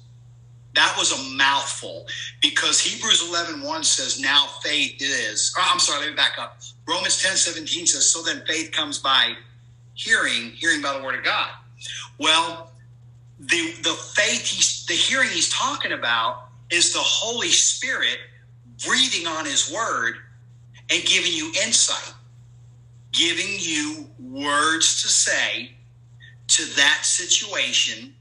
that 0.77 0.93
was 0.95 1.11
a 1.11 1.35
mouthful 1.35 2.05
because 2.39 2.79
Hebrews 2.79 3.27
11 3.27 3.63
1 3.63 3.83
says, 3.83 4.19
Now 4.21 4.45
faith 4.61 5.01
is. 5.01 5.51
I'm 5.59 5.79
sorry, 5.79 6.01
let 6.01 6.09
me 6.11 6.15
back 6.15 6.37
up. 6.37 6.59
Romans 6.87 7.19
10 7.21 7.35
17 7.35 7.87
says, 7.87 8.05
So 8.05 8.21
then 8.21 8.45
faith 8.45 8.71
comes 8.71 8.99
by 8.99 9.33
hearing, 9.95 10.51
hearing 10.51 10.83
by 10.83 10.95
the 10.95 11.03
word 11.03 11.15
of 11.15 11.23
God. 11.23 11.49
Well, 12.19 12.71
the, 13.39 13.73
the 13.81 13.93
faith, 14.13 14.45
he's, 14.45 14.85
the 14.85 14.93
hearing 14.93 15.29
he's 15.29 15.49
talking 15.49 15.93
about 15.93 16.49
is 16.69 16.93
the 16.93 16.99
Holy 16.99 17.49
Spirit 17.49 18.19
breathing 18.85 19.25
on 19.25 19.45
his 19.45 19.73
word 19.73 20.17
and 20.91 21.03
giving 21.05 21.33
you 21.33 21.51
insight, 21.65 22.13
giving 23.11 23.55
you 23.57 24.07
words 24.19 25.01
to 25.01 25.07
say 25.07 25.71
to 26.49 26.65
that 26.75 26.99
situation 27.01 28.13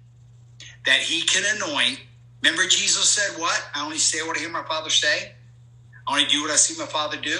that 0.87 1.01
he 1.01 1.21
can 1.23 1.45
anoint 1.57 2.01
Remember, 2.43 2.63
Jesus 2.69 3.09
said, 3.09 3.41
What? 3.41 3.63
I 3.75 3.85
only 3.85 3.99
say 3.99 4.27
what 4.27 4.37
I 4.37 4.41
hear 4.41 4.51
my 4.51 4.65
Father 4.65 4.91
say. 4.91 5.33
I 6.07 6.13
only 6.13 6.27
do 6.27 6.43
what 6.43 6.51
I 6.51 6.57
see 6.57 6.79
my 6.79 6.87
Father 6.87 7.17
do. 7.17 7.39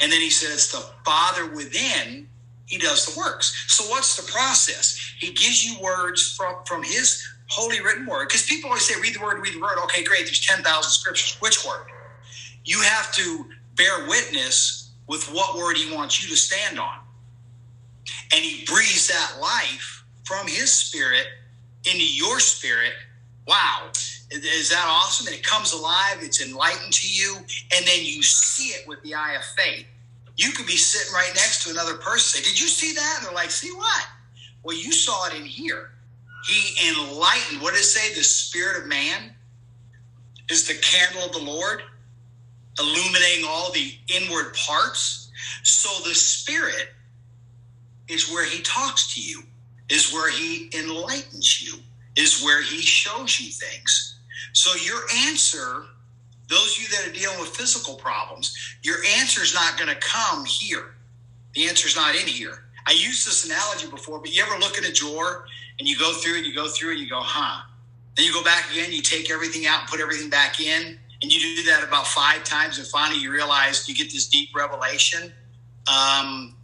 And 0.00 0.10
then 0.12 0.20
he 0.20 0.30
said, 0.30 0.52
It's 0.52 0.72
the 0.72 0.84
Father 1.04 1.46
within, 1.54 2.28
he 2.66 2.78
does 2.78 3.06
the 3.06 3.18
works. 3.18 3.64
So, 3.68 3.84
what's 3.90 4.16
the 4.16 4.30
process? 4.30 4.98
He 5.18 5.28
gives 5.28 5.64
you 5.64 5.80
words 5.82 6.34
from, 6.36 6.56
from 6.66 6.82
his 6.82 7.26
holy 7.48 7.80
written 7.80 8.06
word. 8.06 8.28
Because 8.28 8.46
people 8.46 8.68
always 8.68 8.86
say, 8.86 9.00
Read 9.00 9.14
the 9.14 9.20
word, 9.20 9.40
read 9.40 9.54
the 9.54 9.60
word. 9.60 9.78
Okay, 9.84 10.04
great. 10.04 10.24
There's 10.24 10.44
10,000 10.44 10.90
scriptures. 10.90 11.36
Which 11.40 11.64
word? 11.66 11.86
You 12.64 12.80
have 12.82 13.12
to 13.14 13.46
bear 13.76 14.06
witness 14.06 14.90
with 15.08 15.24
what 15.32 15.56
word 15.56 15.76
he 15.76 15.94
wants 15.94 16.22
you 16.22 16.28
to 16.30 16.36
stand 16.36 16.78
on. 16.78 16.98
And 18.32 18.44
he 18.44 18.64
breathes 18.64 19.08
that 19.08 19.38
life 19.40 20.04
from 20.24 20.46
his 20.46 20.72
spirit 20.72 21.26
into 21.84 22.06
your 22.06 22.40
spirit 22.40 22.92
wow, 23.46 23.90
is 24.30 24.70
that 24.70 24.86
awesome? 24.88 25.26
And 25.26 25.36
it 25.36 25.42
comes 25.42 25.72
alive, 25.72 26.18
it's 26.20 26.44
enlightened 26.44 26.92
to 26.92 27.08
you, 27.08 27.36
and 27.36 27.86
then 27.86 28.04
you 28.04 28.22
see 28.22 28.68
it 28.68 28.86
with 28.86 29.02
the 29.02 29.14
eye 29.14 29.34
of 29.34 29.44
faith. 29.44 29.86
You 30.36 30.52
could 30.52 30.66
be 30.66 30.76
sitting 30.76 31.12
right 31.12 31.30
next 31.34 31.64
to 31.64 31.70
another 31.70 31.94
person. 31.94 32.42
Say, 32.42 32.48
Did 32.48 32.60
you 32.60 32.68
see 32.68 32.94
that? 32.94 33.16
And 33.18 33.26
they're 33.26 33.34
like, 33.34 33.50
See 33.50 33.72
what? 33.72 34.06
Well, 34.62 34.76
you 34.76 34.92
saw 34.92 35.26
it 35.26 35.34
in 35.34 35.44
here. 35.44 35.90
He 36.46 36.88
enlightened. 36.88 37.60
What 37.60 37.74
does 37.74 37.82
it 37.82 37.98
say? 37.98 38.14
The 38.14 38.24
spirit 38.24 38.82
of 38.82 38.88
man 38.88 39.32
is 40.50 40.66
the 40.66 40.74
candle 40.74 41.24
of 41.24 41.32
the 41.32 41.38
Lord, 41.38 41.82
illuminating 42.78 43.44
all 43.46 43.70
the 43.72 43.94
inward 44.08 44.54
parts. 44.54 45.30
So 45.62 46.08
the 46.08 46.14
spirit 46.14 46.94
is 48.08 48.30
where 48.30 48.44
he 48.44 48.62
talks 48.62 49.14
to 49.14 49.20
you, 49.20 49.42
is 49.88 50.12
where 50.12 50.30
he 50.30 50.70
enlightens 50.74 51.62
you 51.62 51.78
is 52.16 52.42
where 52.42 52.62
he 52.62 52.80
shows 52.80 53.40
you 53.40 53.50
things. 53.50 54.20
So 54.52 54.74
your 54.84 55.00
answer, 55.28 55.84
those 56.48 56.76
of 56.76 56.82
you 56.82 56.88
that 56.88 57.08
are 57.08 57.12
dealing 57.12 57.38
with 57.40 57.50
physical 57.50 57.94
problems, 57.94 58.54
your 58.82 58.96
answer 59.18 59.42
is 59.42 59.54
not 59.54 59.78
going 59.78 59.88
to 59.88 60.00
come 60.00 60.44
here. 60.44 60.94
The 61.54 61.68
answer 61.68 61.88
is 61.88 61.96
not 61.96 62.14
in 62.14 62.26
here. 62.26 62.64
I 62.86 62.92
used 62.92 63.26
this 63.26 63.46
analogy 63.46 63.88
before, 63.88 64.18
but 64.18 64.34
you 64.34 64.42
ever 64.42 64.58
look 64.58 64.76
in 64.76 64.84
a 64.84 64.92
drawer 64.92 65.46
and 65.78 65.88
you 65.88 65.98
go 65.98 66.12
through 66.12 66.36
and 66.38 66.46
you 66.46 66.54
go 66.54 66.68
through 66.68 66.92
and 66.92 67.00
you 67.00 67.08
go, 67.08 67.20
huh? 67.20 67.62
Then 68.16 68.26
you 68.26 68.32
go 68.32 68.42
back 68.42 68.70
again, 68.70 68.92
you 68.92 69.00
take 69.00 69.30
everything 69.30 69.66
out 69.66 69.80
and 69.80 69.88
put 69.88 70.00
everything 70.00 70.28
back 70.28 70.60
in. 70.60 70.98
And 71.22 71.32
you 71.32 71.56
do 71.56 71.62
that 71.70 71.84
about 71.86 72.08
five 72.08 72.42
times, 72.42 72.78
and 72.78 72.86
finally 72.88 73.20
you 73.20 73.30
realize 73.30 73.88
you 73.88 73.94
get 73.94 74.10
this 74.10 74.26
deep 74.26 74.48
revelation. 74.56 75.32
Um, 75.86 76.56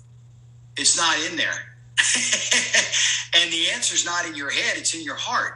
it's 0.77 0.97
not 0.97 1.17
in 1.31 1.37
there. 1.37 1.68
and 3.35 3.53
the 3.53 3.71
answer 3.75 3.95
is 3.95 4.05
not 4.05 4.27
in 4.27 4.35
your 4.35 4.51
head, 4.51 4.77
it's 4.77 4.95
in 4.95 5.03
your 5.03 5.17
heart. 5.17 5.55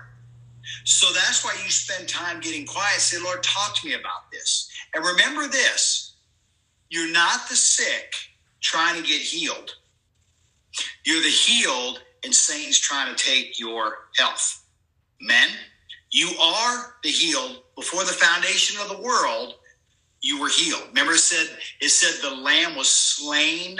So 0.85 1.13
that's 1.13 1.45
why 1.45 1.55
you 1.65 1.71
spend 1.71 2.09
time 2.09 2.41
getting 2.41 2.67
quiet. 2.67 3.01
Say, 3.01 3.23
Lord, 3.23 3.43
talk 3.43 3.77
to 3.77 3.87
me 3.87 3.95
about 3.95 4.31
this. 4.33 4.69
And 4.95 5.05
remember 5.05 5.49
this 5.49 6.15
you're 6.91 7.11
not 7.13 7.49
the 7.49 7.57
sick 7.57 8.15
trying 8.61 9.01
to 9.01 9.09
get 9.09 9.21
healed, 9.21 9.75
you're 11.05 11.23
the 11.23 11.29
healed, 11.29 12.03
and 12.25 12.35
Satan's 12.35 12.79
trying 12.79 13.15
to 13.15 13.25
take 13.25 13.59
your 13.59 14.09
health. 14.17 14.65
Men, 15.21 15.49
you 16.11 16.31
are 16.41 16.97
the 17.03 17.11
healed 17.11 17.63
before 17.77 18.05
the 18.05 18.13
foundation 18.13 18.81
of 18.81 18.89
the 18.89 19.03
world. 19.03 19.55
You 20.21 20.41
were 20.41 20.49
healed. 20.49 20.83
Remember, 20.89 21.13
it 21.13 21.19
said 21.19 21.57
it 21.81 21.89
said 21.89 22.23
the 22.23 22.37
lamb 22.37 22.77
was 22.77 22.89
slain 22.89 23.79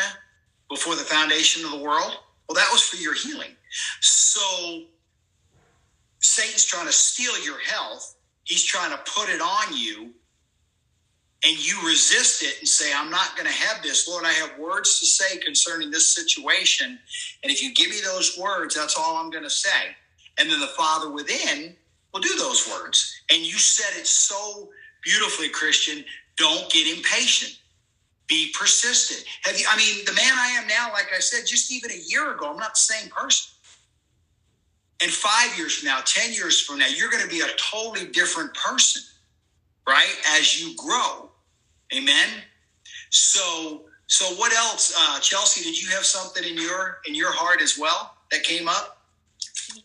before 0.69 0.97
the 0.97 1.03
foundation 1.03 1.65
of 1.65 1.73
the 1.73 1.79
world. 1.79 2.17
Well, 2.49 2.57
that 2.57 2.69
was 2.73 2.83
for 2.83 2.97
your 2.97 3.15
healing. 3.15 3.51
So 4.01 4.83
Satan's 6.21 6.65
trying 6.65 6.87
to 6.87 6.93
steal 6.93 7.43
your 7.45 7.59
health. 7.61 8.17
He's 8.45 8.65
trying 8.65 8.91
to 8.91 8.99
put 8.99 9.29
it 9.29 9.41
on 9.41 9.77
you. 9.77 10.11
And 11.45 11.59
you 11.59 11.77
resist 11.85 12.43
it 12.45 12.61
and 12.61 12.69
say, 12.69 12.93
I'm 12.95 13.11
not 13.11 13.37
going 13.37 13.49
to 13.49 13.53
have 13.53 13.83
this. 13.83 14.07
Lord, 14.07 14.25
I 14.25 14.33
have 14.33 14.59
words 14.61 15.01
to 15.01 15.07
say 15.07 15.39
concerning 15.39 15.91
this 15.91 16.15
situation. 16.15 16.99
And 17.43 17.51
if 17.51 17.63
you 17.63 17.75
give 17.75 17.91
me 17.91 18.01
those 18.05 18.39
words, 18.39 18.77
that's 18.77 18.97
all 18.97 19.17
I'm 19.17 19.31
going 19.31 19.43
to 19.43 19.51
say. 19.51 19.97
And 20.39 20.49
then 20.49 20.61
the 20.61 20.69
Father 20.69 21.11
within 21.11 21.75
will 22.15 22.21
do 22.21 22.37
those 22.39 22.69
words. 22.71 23.13
And 23.31 23.43
you 23.43 23.59
said 23.59 23.99
it 23.99 24.07
so 24.07 24.71
beautifully, 25.03 25.49
Christian. 25.49 26.05
Don't 26.37 26.71
get 26.71 26.97
impatient 26.97 27.59
be 28.33 28.51
persistent. 28.59 29.25
Have 29.43 29.59
you, 29.59 29.67
I 29.71 29.77
mean, 29.77 30.05
the 30.07 30.13
man 30.13 30.33
I 30.39 30.59
am 30.59 30.67
now, 30.67 30.91
like 30.93 31.09
I 31.15 31.21
said, 31.21 31.47
just 31.47 31.71
even 31.71 31.91
a 31.91 32.01
year 32.07 32.35
ago, 32.35 32.51
I'm 32.51 32.57
not 32.57 32.73
the 32.73 32.79
same 32.79 33.11
person. 33.11 33.53
And 35.03 35.11
five 35.11 35.59
years 35.59 35.77
from 35.77 35.89
now, 35.89 36.01
10 36.03 36.33
years 36.33 36.61
from 36.61 36.79
now, 36.79 36.87
you're 36.87 37.11
going 37.11 37.23
to 37.23 37.29
be 37.29 37.41
a 37.41 37.49
totally 37.59 38.07
different 38.07 38.55
person, 38.55 39.03
right? 39.87 40.15
As 40.39 40.63
you 40.63 40.75
grow. 40.77 41.29
Amen. 41.95 42.29
So, 43.11 43.83
so 44.07 44.25
what 44.37 44.55
else, 44.55 44.95
uh, 44.97 45.21
Chelsea? 45.21 45.63
Did 45.63 45.83
you 45.83 45.91
have 45.91 46.05
something 46.05 46.43
in 46.43 46.57
your 46.57 47.01
in 47.07 47.15
your 47.15 47.33
heart 47.33 47.61
as 47.61 47.77
well 47.79 48.17
that 48.31 48.43
came 48.45 48.67
up? 48.67 49.03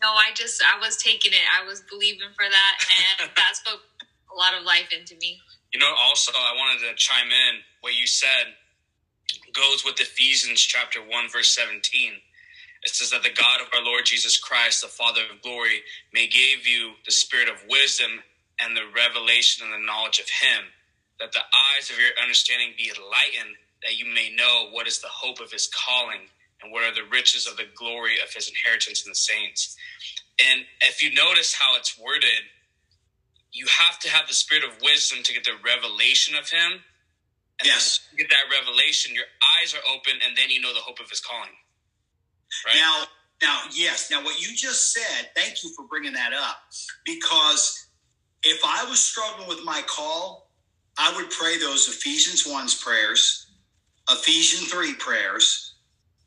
No, 0.00 0.08
I 0.08 0.30
just 0.34 0.62
I 0.62 0.78
was 0.80 0.96
taking 0.96 1.32
it. 1.32 1.44
I 1.60 1.66
was 1.66 1.82
believing 1.82 2.28
for 2.34 2.44
that, 2.48 2.74
and 3.20 3.30
that 3.36 3.56
spoke 3.56 3.80
a 4.32 4.36
lot 4.36 4.56
of 4.58 4.64
life 4.64 4.88
into 4.98 5.16
me. 5.20 5.40
You 5.74 5.80
know, 5.80 5.92
also 6.00 6.32
I 6.32 6.54
wanted 6.56 6.88
to 6.88 6.94
chime 6.96 7.28
in 7.28 7.60
what 7.80 7.98
you 7.98 8.06
said 8.06 8.54
goes 9.54 9.84
with 9.84 10.00
Ephesians 10.00 10.60
chapter 10.60 11.00
1 11.00 11.30
verse 11.30 11.50
17. 11.54 12.12
It 12.84 12.90
says 12.90 13.10
that 13.10 13.22
the 13.22 13.34
God 13.34 13.60
of 13.60 13.68
our 13.74 13.84
Lord 13.84 14.06
Jesus 14.06 14.38
Christ, 14.38 14.82
the 14.82 14.88
Father 14.88 15.22
of 15.32 15.42
glory, 15.42 15.82
may 16.14 16.28
give 16.28 16.66
you 16.66 16.92
the 17.04 17.12
spirit 17.12 17.48
of 17.48 17.56
wisdom 17.68 18.22
and 18.60 18.76
the 18.76 18.88
revelation 18.94 19.66
and 19.66 19.74
the 19.74 19.86
knowledge 19.86 20.20
of 20.20 20.28
him, 20.30 20.64
that 21.20 21.32
the 21.32 21.44
eyes 21.76 21.90
of 21.90 21.98
your 21.98 22.10
understanding 22.22 22.74
be 22.78 22.90
enlightened, 22.94 23.56
that 23.82 23.98
you 23.98 24.06
may 24.06 24.30
know 24.34 24.68
what 24.72 24.86
is 24.88 25.00
the 25.00 25.10
hope 25.10 25.40
of 25.40 25.52
his 25.52 25.68
calling 25.68 26.30
and 26.62 26.72
what 26.72 26.84
are 26.84 26.94
the 26.94 27.08
riches 27.10 27.46
of 27.46 27.56
the 27.56 27.68
glory 27.76 28.16
of 28.22 28.32
his 28.32 28.48
inheritance 28.48 29.04
in 29.04 29.10
the 29.10 29.16
saints. 29.16 29.76
And 30.38 30.64
if 30.82 31.02
you 31.02 31.12
notice 31.14 31.54
how 31.54 31.76
it's 31.76 31.98
worded, 31.98 32.46
you 33.52 33.66
have 33.66 33.98
to 34.00 34.10
have 34.10 34.28
the 34.28 34.34
spirit 34.34 34.64
of 34.64 34.82
wisdom 34.82 35.22
to 35.24 35.34
get 35.34 35.44
the 35.44 35.58
revelation 35.64 36.36
of 36.36 36.50
him 36.50 36.84
yes. 37.64 38.00
get 38.16 38.28
that 38.30 38.44
revelation, 38.50 39.14
your 39.14 39.24
eyes 39.60 39.74
are 39.74 39.82
open, 39.94 40.14
and 40.26 40.36
then 40.36 40.50
you 40.50 40.60
know 40.60 40.72
the 40.72 40.80
hope 40.80 41.00
of 41.00 41.10
his 41.10 41.20
calling. 41.20 41.50
Right? 42.66 42.76
Now, 42.76 43.04
now, 43.42 43.60
yes. 43.72 44.10
Now, 44.10 44.22
what 44.24 44.40
you 44.40 44.54
just 44.54 44.92
said, 44.92 45.30
thank 45.34 45.62
you 45.62 45.70
for 45.76 45.86
bringing 45.86 46.12
that 46.14 46.32
up, 46.32 46.56
because 47.04 47.86
if 48.42 48.60
I 48.64 48.84
was 48.88 48.98
struggling 48.98 49.48
with 49.48 49.64
my 49.64 49.82
call, 49.86 50.50
I 50.98 51.14
would 51.16 51.30
pray 51.30 51.58
those 51.58 51.88
Ephesians 51.88 52.44
1's 52.46 52.82
prayers, 52.82 53.46
Ephesians 54.10 54.70
3 54.72 54.94
prayers, 54.94 55.74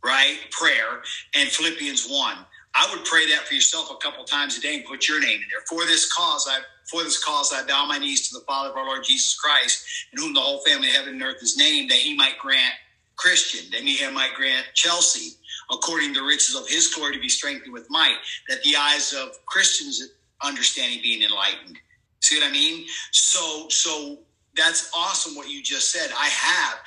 right? 0.03 0.37
Prayer, 0.51 1.01
and 1.35 1.49
Philippians 1.49 2.07
1. 2.07 2.37
I 2.75 2.93
would 2.93 3.05
pray 3.05 3.27
that 3.31 3.47
for 3.47 3.53
yourself 3.53 3.91
a 3.91 3.95
couple 3.95 4.23
times 4.23 4.57
a 4.57 4.61
day 4.61 4.75
and 4.75 4.85
put 4.85 5.07
your 5.07 5.19
name 5.19 5.35
in 5.41 5.47
there. 5.51 5.61
For 5.67 5.85
this 5.85 6.11
cause, 6.13 6.47
I 6.49 6.59
for 6.89 7.03
this 7.03 7.23
cause 7.23 7.53
I 7.53 7.65
bow 7.65 7.85
my 7.85 7.97
knees 7.97 8.29
to 8.29 8.39
the 8.39 8.45
Father 8.45 8.69
of 8.69 8.77
our 8.77 8.85
Lord 8.85 9.03
Jesus 9.03 9.37
Christ, 9.37 9.85
in 10.13 10.19
whom 10.19 10.33
the 10.33 10.39
whole 10.39 10.59
family 10.59 10.89
of 10.89 10.95
heaven 10.95 11.13
and 11.13 11.23
earth 11.23 11.41
is 11.41 11.57
named, 11.57 11.89
that 11.91 11.97
he 11.97 12.15
might 12.15 12.37
grant 12.39 12.73
Christian, 13.17 13.69
that 13.71 13.81
he 13.81 14.09
might 14.11 14.33
grant 14.35 14.65
Chelsea, 14.73 15.35
according 15.71 16.13
to 16.13 16.21
the 16.21 16.25
riches 16.25 16.55
of 16.55 16.67
his 16.67 16.93
glory, 16.93 17.13
to 17.13 17.19
be 17.19 17.29
strengthened 17.29 17.73
with 17.73 17.89
might, 17.89 18.17
that 18.49 18.63
the 18.63 18.75
eyes 18.75 19.13
of 19.13 19.29
Christians' 19.45 20.01
understanding 20.41 20.99
being 21.01 21.23
enlightened. 21.23 21.77
See 22.21 22.39
what 22.39 22.47
I 22.47 22.51
mean? 22.51 22.87
So, 23.11 23.67
so 23.69 24.19
that's 24.55 24.91
awesome 24.95 25.35
what 25.35 25.49
you 25.49 25.61
just 25.61 25.91
said. 25.91 26.11
I 26.17 26.27
have. 26.27 26.79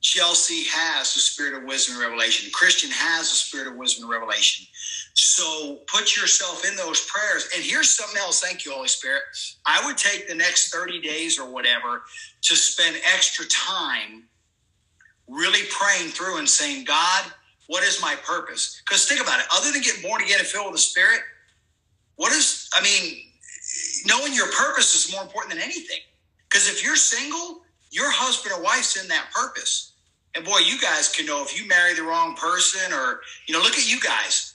Chelsea 0.00 0.64
has 0.70 1.12
the 1.12 1.20
spirit 1.20 1.54
of 1.54 1.64
wisdom 1.64 1.96
and 1.96 2.04
revelation. 2.04 2.50
Christian 2.52 2.90
has 2.90 3.30
the 3.30 3.36
spirit 3.36 3.66
of 3.66 3.76
wisdom 3.76 4.04
and 4.04 4.12
revelation. 4.12 4.66
So 5.20 5.80
put 5.88 6.16
yourself 6.16 6.64
in 6.64 6.76
those 6.76 7.04
prayers. 7.06 7.48
And 7.52 7.64
here's 7.64 7.90
something 7.90 8.18
else. 8.18 8.40
Thank 8.40 8.64
you, 8.64 8.70
Holy 8.70 8.86
Spirit. 8.86 9.22
I 9.66 9.84
would 9.84 9.98
take 9.98 10.28
the 10.28 10.34
next 10.34 10.72
30 10.72 11.00
days 11.00 11.40
or 11.40 11.50
whatever 11.50 12.02
to 12.42 12.54
spend 12.54 12.96
extra 13.04 13.44
time 13.46 14.28
really 15.26 15.66
praying 15.70 16.10
through 16.10 16.38
and 16.38 16.48
saying, 16.48 16.84
God, 16.84 17.24
what 17.66 17.82
is 17.82 18.00
my 18.00 18.14
purpose? 18.24 18.80
Because 18.86 19.06
think 19.06 19.20
about 19.20 19.40
it. 19.40 19.46
Other 19.52 19.72
than 19.72 19.82
getting 19.82 20.02
born 20.02 20.22
again 20.22 20.38
and 20.38 20.46
filled 20.46 20.66
with 20.66 20.74
the 20.74 20.78
Spirit, 20.78 21.20
what 22.14 22.32
is, 22.32 22.70
I 22.72 22.82
mean, 22.84 23.18
knowing 24.06 24.32
your 24.32 24.52
purpose 24.52 24.94
is 24.94 25.12
more 25.12 25.22
important 25.22 25.52
than 25.52 25.60
anything. 25.60 25.98
Because 26.48 26.68
if 26.68 26.84
you're 26.84 26.94
single, 26.94 27.62
your 27.90 28.08
husband 28.12 28.54
or 28.54 28.62
wife's 28.62 29.02
in 29.02 29.08
that 29.08 29.32
purpose. 29.34 29.94
And 30.36 30.44
boy, 30.44 30.58
you 30.58 30.80
guys 30.80 31.08
can 31.08 31.26
know 31.26 31.42
if 31.42 31.60
you 31.60 31.66
marry 31.66 31.94
the 31.94 32.04
wrong 32.04 32.36
person 32.36 32.92
or, 32.92 33.20
you 33.48 33.54
know, 33.54 33.60
look 33.60 33.74
at 33.74 33.90
you 33.90 33.98
guys. 33.98 34.47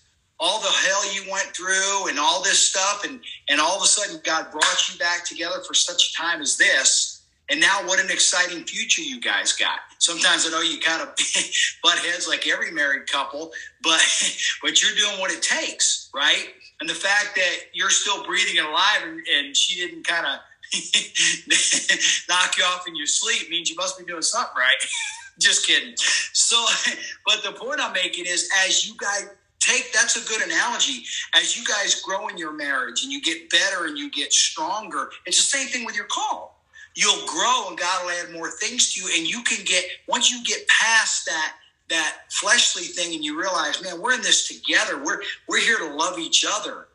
All 0.46 0.60
the 0.60 0.68
hell 0.68 1.14
you 1.14 1.32
went 1.32 1.56
through 1.56 2.10
and 2.10 2.20
all 2.20 2.44
this 2.44 2.60
stuff, 2.60 3.06
and 3.06 3.22
and 3.48 3.62
all 3.62 3.78
of 3.78 3.82
a 3.82 3.88
sudden 3.88 4.20
God 4.26 4.52
brought 4.52 4.92
you 4.92 5.00
back 5.00 5.24
together 5.24 5.62
for 5.66 5.74
such 5.74 6.12
a 6.12 6.22
time 6.22 6.42
as 6.42 6.58
this. 6.58 7.22
And 7.50 7.62
now 7.62 7.86
what 7.86 8.04
an 8.04 8.10
exciting 8.10 8.66
future 8.66 9.02
you 9.02 9.22
guys 9.22 9.54
got. 9.54 9.80
Sometimes 10.00 10.46
I 10.46 10.52
know 10.52 10.62
you 10.62 10.80
kind 10.80 11.02
of 11.02 11.16
butt 11.84 11.98
heads 12.00 12.28
like 12.28 12.46
every 12.46 12.72
married 12.72 13.08
couple, 13.08 13.54
but 13.82 14.02
but 14.62 14.84
you're 14.84 14.96
doing 14.96 15.18
what 15.22 15.32
it 15.32 15.42
takes, 15.42 16.10
right? 16.14 16.50
And 16.82 16.90
the 16.90 16.94
fact 16.94 17.36
that 17.36 17.56
you're 17.72 17.90
still 17.90 18.26
breathing 18.26 18.58
and 18.60 18.68
alive 18.68 19.04
and, 19.04 19.22
and 19.34 19.56
she 19.56 19.76
didn't 19.80 20.06
kind 20.06 20.26
of 20.26 20.40
knock 22.30 22.58
you 22.58 22.66
off 22.66 22.86
in 22.86 22.98
your 22.98 23.08
sleep 23.08 23.50
means 23.50 23.70
you 23.70 23.78
must 23.78 23.98
be 23.98 24.04
doing 24.04 24.22
something 24.22 24.58
right. 24.58 24.76
Just 25.40 25.66
kidding. 25.66 25.94
So, 26.34 26.64
but 27.26 27.44
the 27.44 27.54
point 27.54 27.80
I'm 27.80 27.94
making 27.94 28.26
is 28.26 28.50
as 28.66 28.86
you 28.86 28.96
guys 28.98 29.30
take 29.64 29.92
that's 29.94 30.16
a 30.16 30.28
good 30.28 30.42
analogy. 30.42 31.04
As 31.36 31.58
you 31.58 31.64
guys 31.66 32.02
grow 32.02 32.28
in 32.28 32.38
your 32.38 32.54
marriage 32.54 33.04
and 33.04 33.12
you 33.12 33.22
get 33.22 33.50
better 33.50 33.86
and 33.86 33.98
you 33.98 34.12
get 34.12 34.34
stronger, 34.34 35.10
it's 35.26 35.38
the 35.38 35.58
same 35.58 35.68
thing 35.68 35.86
with 35.86 35.96
your 35.96 36.06
call. 36.06 36.62
You'll 36.96 37.26
grow 37.26 37.70
and 37.70 37.78
God 37.78 38.06
will 38.06 38.12
add 38.12 38.34
more 38.34 38.50
things 38.50 38.94
to 38.94 39.02
you. 39.02 39.10
And 39.18 39.28
you 39.28 39.42
can 39.44 39.64
get, 39.66 39.86
once 40.08 40.30
you 40.30 40.44
get 40.44 40.68
past 40.68 41.26
that, 41.26 41.56
that 41.90 42.18
fleshly 42.30 42.84
thing 42.84 43.16
and 43.16 43.24
you 43.24 43.40
realize, 43.40 43.82
man, 43.84 44.00
we're 44.00 44.14
in 44.14 44.22
this 44.22 44.48
together. 44.48 45.04
We're, 45.04 45.22
we're 45.48 45.62
here 45.62 45.80
to 45.80 45.96
love 45.96 46.20
each 46.20 46.46
other 46.48 46.88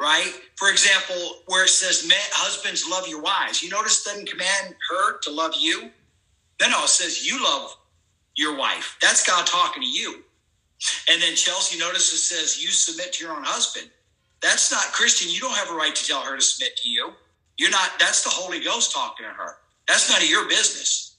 right? 0.00 0.30
For 0.56 0.68
example, 0.68 1.16
where 1.46 1.64
it 1.64 1.70
says, 1.70 2.06
husbands 2.32 2.86
love 2.88 3.08
your 3.08 3.22
wives. 3.22 3.62
You 3.62 3.70
notice 3.70 4.04
doesn't 4.04 4.28
command 4.28 4.74
her 4.90 5.18
to 5.20 5.30
love 5.30 5.52
you? 5.58 5.90
No, 6.60 6.68
no, 6.68 6.84
it 6.84 6.88
says 6.88 7.26
you 7.26 7.42
love 7.42 7.76
your 8.34 8.56
wife. 8.56 8.96
That's 9.00 9.26
God 9.26 9.46
talking 9.46 9.82
to 9.82 9.88
you. 9.88 10.22
And 11.10 11.20
then 11.22 11.34
Chelsea, 11.34 11.78
notice 11.78 12.12
it 12.12 12.18
says 12.18 12.62
you 12.62 12.68
submit 12.68 13.14
to 13.14 13.24
your 13.24 13.34
own 13.34 13.44
husband. 13.44 13.90
That's 14.42 14.70
not 14.70 14.82
Christian. 14.92 15.32
You 15.32 15.40
don't 15.40 15.56
have 15.56 15.70
a 15.70 15.74
right 15.74 15.94
to 15.94 16.06
tell 16.06 16.20
her 16.20 16.36
to 16.36 16.42
submit 16.42 16.76
to 16.78 16.88
you. 16.88 17.12
You're 17.58 17.70
not, 17.70 17.90
that's 17.98 18.22
the 18.22 18.30
Holy 18.30 18.62
Ghost 18.62 18.92
talking 18.92 19.24
to 19.24 19.32
her. 19.32 19.56
That's 19.88 20.10
none 20.10 20.22
of 20.22 20.28
your 20.28 20.48
business, 20.48 21.16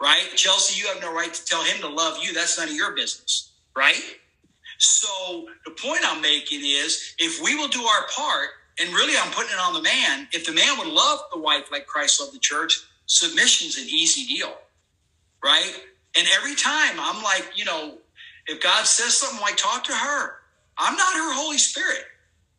right? 0.00 0.28
Chelsea, 0.34 0.78
you 0.78 0.86
have 0.88 1.00
no 1.00 1.14
right 1.14 1.32
to 1.32 1.44
tell 1.44 1.64
him 1.64 1.80
to 1.80 1.88
love 1.88 2.18
you. 2.22 2.34
That's 2.34 2.58
none 2.58 2.68
of 2.68 2.74
your 2.74 2.94
business, 2.94 3.52
right? 3.74 4.02
So 4.78 5.46
the 5.64 5.72
point 5.72 6.00
I'm 6.04 6.20
making 6.20 6.60
is 6.62 7.14
if 7.18 7.42
we 7.42 7.54
will 7.54 7.68
do 7.68 7.82
our 7.82 8.06
part, 8.14 8.50
and 8.80 8.90
really 8.90 9.14
I'm 9.18 9.32
putting 9.32 9.52
it 9.52 9.58
on 9.60 9.74
the 9.74 9.82
man, 9.82 10.28
if 10.32 10.46
the 10.46 10.52
man 10.52 10.78
would 10.78 10.88
love 10.88 11.20
the 11.32 11.40
wife 11.40 11.72
like 11.72 11.86
Christ 11.86 12.20
loved 12.20 12.34
the 12.34 12.38
church, 12.38 12.80
submission's 13.06 13.78
an 13.78 13.84
easy 13.84 14.24
deal. 14.26 14.54
Right? 15.42 15.74
And 16.16 16.26
every 16.36 16.54
time 16.54 16.96
I'm 16.98 17.22
like, 17.22 17.50
you 17.54 17.64
know, 17.64 17.94
if 18.48 18.62
God 18.62 18.86
says 18.86 19.16
something 19.16 19.40
like 19.40 19.56
talk 19.56 19.84
to 19.84 19.92
her, 19.92 20.32
I'm 20.78 20.96
not 20.96 21.12
her 21.12 21.34
Holy 21.34 21.58
Spirit. 21.58 22.04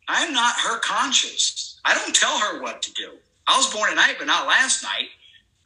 I'm 0.07 0.33
not 0.33 0.53
her 0.55 0.79
conscience. 0.79 1.79
I 1.85 1.93
don't 1.93 2.15
tell 2.15 2.37
her 2.39 2.61
what 2.61 2.81
to 2.83 2.93
do. 2.93 3.11
I 3.47 3.57
was 3.57 3.71
born 3.73 3.89
at 3.89 3.95
night, 3.95 4.15
but 4.17 4.27
not 4.27 4.47
last 4.47 4.83
night, 4.83 5.09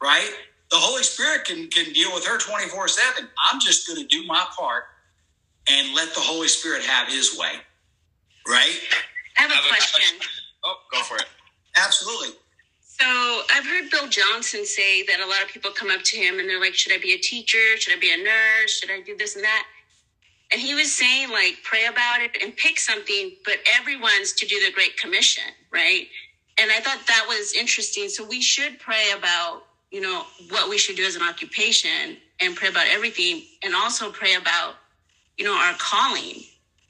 right? 0.02 0.30
The 0.70 0.76
Holy 0.76 1.02
Spirit 1.02 1.44
can, 1.44 1.68
can 1.68 1.92
deal 1.92 2.12
with 2.14 2.26
her 2.26 2.38
24 2.38 2.88
7. 2.88 3.28
I'm 3.50 3.60
just 3.60 3.86
going 3.86 4.00
to 4.00 4.06
do 4.06 4.26
my 4.26 4.44
part 4.56 4.84
and 5.70 5.94
let 5.94 6.14
the 6.14 6.20
Holy 6.20 6.48
Spirit 6.48 6.82
have 6.82 7.08
his 7.08 7.38
way. 7.38 7.52
Right? 8.48 8.80
I 9.36 9.42
have 9.42 9.50
a, 9.50 9.54
have 9.54 9.64
question. 9.68 10.18
a 10.20 10.24
Oh, 10.66 10.76
go 10.92 11.02
for 11.02 11.16
it. 11.16 11.26
Absolutely. 11.76 12.36
So 12.80 13.04
I've 13.54 13.66
heard 13.66 13.90
Bill 13.90 14.08
Johnson 14.08 14.64
say 14.64 15.02
that 15.04 15.20
a 15.20 15.26
lot 15.26 15.42
of 15.42 15.48
people 15.48 15.70
come 15.72 15.90
up 15.90 16.02
to 16.04 16.16
him 16.16 16.38
and 16.38 16.48
they're 16.48 16.60
like, 16.60 16.74
Should 16.74 16.92
I 16.92 16.98
be 16.98 17.12
a 17.12 17.18
teacher? 17.18 17.76
Should 17.76 17.96
I 17.96 18.00
be 18.00 18.12
a 18.12 18.16
nurse? 18.16 18.78
Should 18.78 18.90
I 18.90 19.00
do 19.00 19.16
this 19.16 19.36
and 19.36 19.44
that? 19.44 19.64
And 20.54 20.62
he 20.62 20.76
was 20.76 20.94
saying, 20.94 21.32
like, 21.32 21.58
pray 21.64 21.86
about 21.86 22.22
it 22.22 22.38
and 22.42 22.56
pick 22.56 22.80
something, 22.80 23.32
but 23.44 23.56
everyone's 23.80 24.34
to 24.34 24.46
do 24.46 24.56
the 24.64 24.72
Great 24.72 24.96
Commission, 24.98 25.44
right? 25.72 26.06
And 26.60 26.72
I 26.72 26.80
thought 26.80 27.00
that 27.08 27.26
was 27.28 27.54
interesting. 27.54 28.08
So 28.08 28.26
we 28.26 28.42
should 28.42 28.80
pray 28.80 29.12
about, 29.18 29.64
you 29.92 30.00
know, 30.00 30.24
what 30.50 30.70
we 30.70 30.78
should 30.78 30.96
do 30.96 31.04
as 31.06 31.16
an 31.16 31.24
occupation 31.24 32.18
and 32.40 32.56
pray 32.56 32.68
about 32.70 32.86
everything 32.88 33.42
and 33.64 33.74
also 33.74 34.12
pray 34.12 34.36
about 34.36 34.76
you 35.38 35.46
know, 35.46 35.54
our 35.54 35.74
calling. 35.78 36.42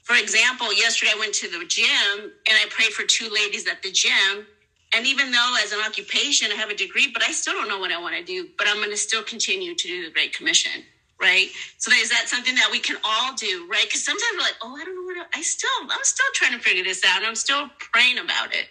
For 0.03 0.15
example, 0.17 0.73
yesterday 0.73 1.13
I 1.15 1.19
went 1.19 1.33
to 1.35 1.49
the 1.49 1.65
gym 1.67 2.19
and 2.21 2.31
I 2.49 2.67
prayed 2.69 2.93
for 2.93 3.05
two 3.05 3.29
ladies 3.33 3.67
at 3.67 3.83
the 3.83 3.91
gym. 3.91 4.47
And 4.95 5.07
even 5.07 5.31
though 5.31 5.55
as 5.63 5.73
an 5.73 5.81
occupation 5.85 6.51
I 6.51 6.55
have 6.55 6.71
a 6.71 6.75
degree, 6.75 7.09
but 7.13 7.23
I 7.23 7.33
still 7.33 7.55
don't 7.55 7.69
know 7.69 7.79
what 7.79 7.91
I 7.91 8.01
want 8.01 8.15
to 8.15 8.23
do, 8.23 8.49
but 8.57 8.67
I'm 8.69 8.77
going 8.77 8.91
to 8.91 8.97
still 8.97 9.23
continue 9.23 9.75
to 9.75 9.89
do 9.89 10.05
the 10.05 10.11
Great 10.11 10.33
Commission, 10.33 10.83
right? 11.19 11.47
So 11.77 11.91
is 11.93 12.09
that 12.09 12.27
something 12.27 12.55
that 12.55 12.69
we 12.71 12.79
can 12.79 12.97
all 13.03 13.33
do, 13.35 13.67
right? 13.69 13.83
Because 13.85 14.03
sometimes 14.03 14.31
we're 14.33 14.43
like, 14.43 14.57
oh, 14.61 14.75
I 14.75 14.83
don't 14.83 14.95
know 14.95 15.03
what 15.03 15.27
I, 15.33 15.39
I 15.39 15.41
still, 15.41 15.69
I'm 15.81 16.03
still 16.03 16.25
trying 16.33 16.53
to 16.53 16.59
figure 16.59 16.83
this 16.83 17.03
out. 17.05 17.23
I'm 17.23 17.35
still 17.35 17.69
praying 17.93 18.17
about 18.19 18.53
it. 18.53 18.67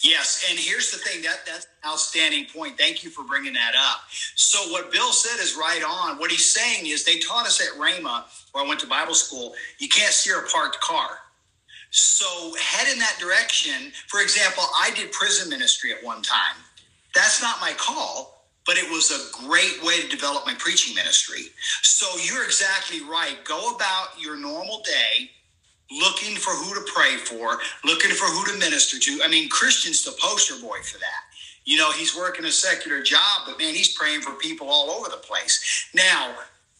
Yes, 0.00 0.46
and 0.48 0.58
here's 0.58 0.90
the 0.90 0.98
thing 0.98 1.22
that 1.22 1.40
that's 1.44 1.66
an 1.66 1.90
outstanding 1.90 2.46
point. 2.46 2.78
Thank 2.78 3.04
you 3.04 3.10
for 3.10 3.24
bringing 3.24 3.52
that 3.52 3.74
up. 3.76 4.00
So 4.34 4.58
what 4.72 4.90
Bill 4.90 5.12
said 5.12 5.42
is 5.42 5.54
right 5.54 5.82
on. 5.86 6.18
What 6.18 6.30
he's 6.30 6.50
saying 6.50 6.86
is 6.86 7.04
they 7.04 7.18
taught 7.18 7.46
us 7.46 7.60
at 7.60 7.78
Rhema, 7.78 8.24
where 8.52 8.64
I 8.64 8.68
went 8.68 8.80
to 8.80 8.86
Bible 8.86 9.14
school, 9.14 9.54
you 9.78 9.88
can't 9.88 10.12
steer 10.12 10.40
a 10.40 10.48
parked 10.48 10.80
car. 10.80 11.18
So 11.90 12.54
head 12.60 12.90
in 12.92 12.98
that 12.98 13.16
direction. 13.20 13.92
For 14.08 14.20
example, 14.20 14.64
I 14.80 14.90
did 14.96 15.12
prison 15.12 15.50
ministry 15.50 15.92
at 15.92 16.02
one 16.02 16.22
time. 16.22 16.56
That's 17.14 17.42
not 17.42 17.60
my 17.60 17.72
call, 17.76 18.35
but 18.66 18.76
it 18.76 18.90
was 18.90 19.10
a 19.10 19.46
great 19.46 19.82
way 19.82 20.00
to 20.00 20.08
develop 20.08 20.46
my 20.46 20.54
preaching 20.58 20.94
ministry. 20.94 21.42
So 21.82 22.06
you're 22.18 22.44
exactly 22.44 23.00
right. 23.02 23.36
Go 23.44 23.74
about 23.74 24.20
your 24.20 24.36
normal 24.36 24.82
day 24.82 25.30
looking 25.90 26.36
for 26.36 26.50
who 26.50 26.74
to 26.74 26.92
pray 26.92 27.16
for, 27.16 27.58
looking 27.84 28.10
for 28.10 28.26
who 28.26 28.52
to 28.52 28.58
minister 28.58 28.98
to. 28.98 29.20
I 29.24 29.28
mean, 29.28 29.48
Christian's 29.48 30.04
the 30.04 30.14
poster 30.20 30.54
boy 30.60 30.78
for 30.82 30.98
that. 30.98 31.22
You 31.64 31.78
know, 31.78 31.90
he's 31.92 32.16
working 32.16 32.44
a 32.44 32.50
secular 32.50 33.02
job, 33.02 33.42
but 33.46 33.58
man, 33.58 33.74
he's 33.74 33.94
praying 33.94 34.20
for 34.20 34.32
people 34.32 34.68
all 34.68 34.90
over 34.90 35.08
the 35.08 35.16
place. 35.16 35.88
Now, 35.94 36.34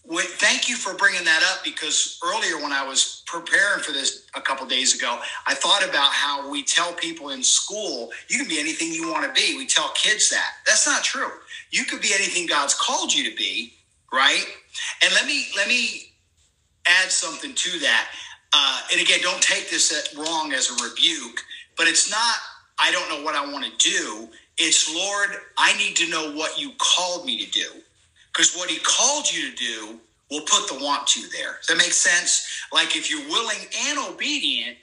thank 0.09 0.68
you 0.68 0.76
for 0.76 0.94
bringing 0.94 1.24
that 1.24 1.42
up 1.52 1.64
because 1.64 2.18
earlier 2.24 2.62
when 2.62 2.72
I 2.72 2.86
was 2.86 3.22
preparing 3.26 3.82
for 3.82 3.92
this 3.92 4.26
a 4.34 4.40
couple 4.40 4.66
days 4.66 4.94
ago, 4.94 5.18
I 5.46 5.54
thought 5.54 5.84
about 5.88 6.12
how 6.12 6.50
we 6.50 6.62
tell 6.62 6.92
people 6.92 7.30
in 7.30 7.42
school, 7.42 8.11
you 8.28 8.38
can 8.38 8.48
be 8.48 8.61
anything 8.61 8.92
you 8.92 9.11
want 9.11 9.24
to 9.26 9.32
be. 9.40 9.57
We 9.57 9.66
tell 9.66 9.90
kids 9.90 10.30
that. 10.30 10.52
That's 10.64 10.86
not 10.86 11.02
true. 11.02 11.30
You 11.70 11.84
could 11.84 12.00
be 12.00 12.12
anything 12.14 12.46
God's 12.46 12.74
called 12.74 13.12
you 13.12 13.28
to 13.30 13.36
be, 13.36 13.74
right? 14.12 14.44
And 15.02 15.12
let 15.12 15.26
me 15.26 15.46
let 15.57 15.68
me 15.68 16.12
add 16.86 17.11
something 17.11 17.54
to 17.54 17.78
that. 17.80 18.09
Uh, 18.52 18.80
and 18.92 19.00
again, 19.00 19.20
don't 19.22 19.42
take 19.42 19.70
this 19.70 20.14
wrong 20.16 20.52
as 20.52 20.70
a 20.70 20.88
rebuke, 20.88 21.42
but 21.76 21.88
it's 21.88 22.11
not, 22.11 22.36
I 22.78 22.90
don't 22.92 23.09
know 23.09 23.24
what 23.24 23.34
I 23.34 23.50
want 23.52 23.64
to 23.64 23.90
do. 23.90 24.28
It's, 24.57 24.94
Lord, 24.94 25.30
I 25.59 25.76
need 25.76 25.96
to 25.96 26.09
know 26.09 26.32
what 26.32 26.59
you 26.59 26.72
called 26.78 27.26
me 27.26 27.44
to 27.44 27.50
do. 27.50 27.68
Because 28.37 28.55
what 28.55 28.68
he 28.68 28.78
called 28.80 29.32
you 29.32 29.51
to 29.51 29.57
do 29.57 29.99
will 30.30 30.43
put 30.43 30.68
the 30.68 30.84
want 30.84 31.07
to 31.07 31.20
there. 31.30 31.57
Does 31.59 31.68
that 31.68 31.78
make 31.78 31.93
sense? 31.93 32.47
Like 32.72 32.97
if 32.97 33.11
you're 33.11 33.26
willing 33.30 33.59
and 33.89 33.99
obedient, 34.12 34.76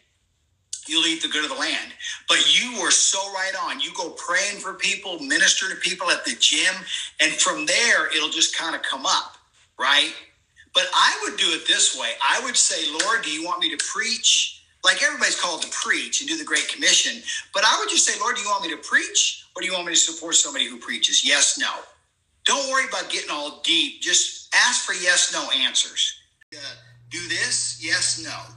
you'll 0.87 1.05
eat 1.05 1.21
the 1.21 1.27
good 1.27 1.43
of 1.43 1.51
the 1.51 1.57
land. 1.57 1.93
But 2.27 2.59
you 2.59 2.81
were 2.81 2.89
so 2.89 3.19
right 3.31 3.53
on. 3.61 3.79
You 3.79 3.91
go 3.95 4.11
praying 4.11 4.59
for 4.59 4.73
people, 4.73 5.19
minister 5.19 5.69
to 5.69 5.75
people 5.75 6.09
at 6.09 6.25
the 6.25 6.35
gym, 6.39 6.73
and 7.21 7.31
from 7.33 7.65
there, 7.65 8.07
it'll 8.15 8.29
just 8.29 8.57
kind 8.57 8.75
of 8.75 8.81
come 8.81 9.05
up, 9.05 9.37
right? 9.79 10.13
But 10.73 10.85
I 10.95 11.19
would 11.23 11.37
do 11.37 11.45
it 11.49 11.67
this 11.67 11.97
way. 11.97 12.13
I 12.23 12.41
would 12.43 12.57
say, 12.57 12.91
Lord, 13.03 13.21
do 13.21 13.31
you 13.31 13.45
want 13.45 13.61
me 13.61 13.69
to 13.69 13.85
preach? 13.93 14.63
Like 14.83 15.03
everybody's 15.03 15.39
called 15.39 15.61
to 15.61 15.69
preach 15.69 16.21
and 16.21 16.29
do 16.29 16.37
the 16.37 16.43
Great 16.43 16.67
Commission. 16.67 17.21
But 17.53 17.63
I 17.65 17.77
would 17.79 17.89
just 17.89 18.05
say, 18.05 18.19
Lord, 18.19 18.35
do 18.35 18.41
you 18.41 18.47
want 18.47 18.63
me 18.63 18.71
to 18.71 18.77
preach 18.77 19.45
or 19.55 19.61
do 19.61 19.67
you 19.67 19.73
want 19.73 19.85
me 19.85 19.93
to 19.93 19.99
support 19.99 20.35
somebody 20.35 20.65
who 20.65 20.77
preaches? 20.77 21.23
Yes, 21.23 21.57
no. 21.59 21.71
Don't 22.45 22.69
worry 22.69 22.85
about 22.89 23.09
getting 23.09 23.29
all 23.31 23.61
deep. 23.63 24.01
Just 24.01 24.53
ask 24.55 24.85
for 24.85 24.93
yes, 24.93 25.31
no 25.33 25.49
answers. 25.65 26.15
Uh, 26.53 26.57
do 27.09 27.19
this, 27.27 27.79
yes, 27.81 28.21
no. 28.23 28.55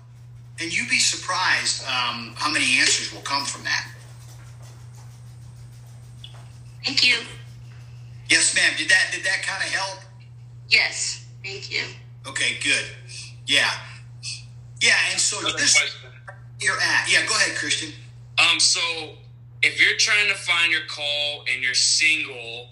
And 0.60 0.76
you'd 0.76 0.88
be 0.88 0.98
surprised 0.98 1.82
um, 1.84 2.34
how 2.36 2.50
many 2.50 2.78
answers 2.78 3.12
will 3.12 3.22
come 3.22 3.44
from 3.44 3.64
that. 3.64 3.88
Thank 6.84 7.06
you. 7.06 7.16
Yes, 8.28 8.54
ma'am. 8.54 8.72
Did 8.76 8.88
that 8.88 9.08
did 9.12 9.24
that 9.24 9.42
kind 9.42 9.62
of 9.62 9.70
help? 9.70 10.00
Yes. 10.68 11.26
Thank 11.44 11.70
you. 11.70 11.82
Okay, 12.26 12.58
good. 12.62 12.84
Yeah. 13.46 13.68
Yeah, 14.80 14.94
and 15.10 15.20
so 15.20 15.38
Another 15.40 15.58
this 15.58 15.78
question. 15.78 16.10
you're 16.60 16.80
at. 16.80 17.10
Yeah, 17.10 17.24
go 17.26 17.34
ahead, 17.34 17.56
Christian. 17.56 17.92
Um, 18.38 18.58
so 18.60 18.80
if 19.62 19.80
you're 19.80 19.96
trying 19.98 20.28
to 20.28 20.34
find 20.34 20.70
your 20.72 20.82
call 20.88 21.44
and 21.52 21.62
you're 21.62 21.74
single 21.74 22.68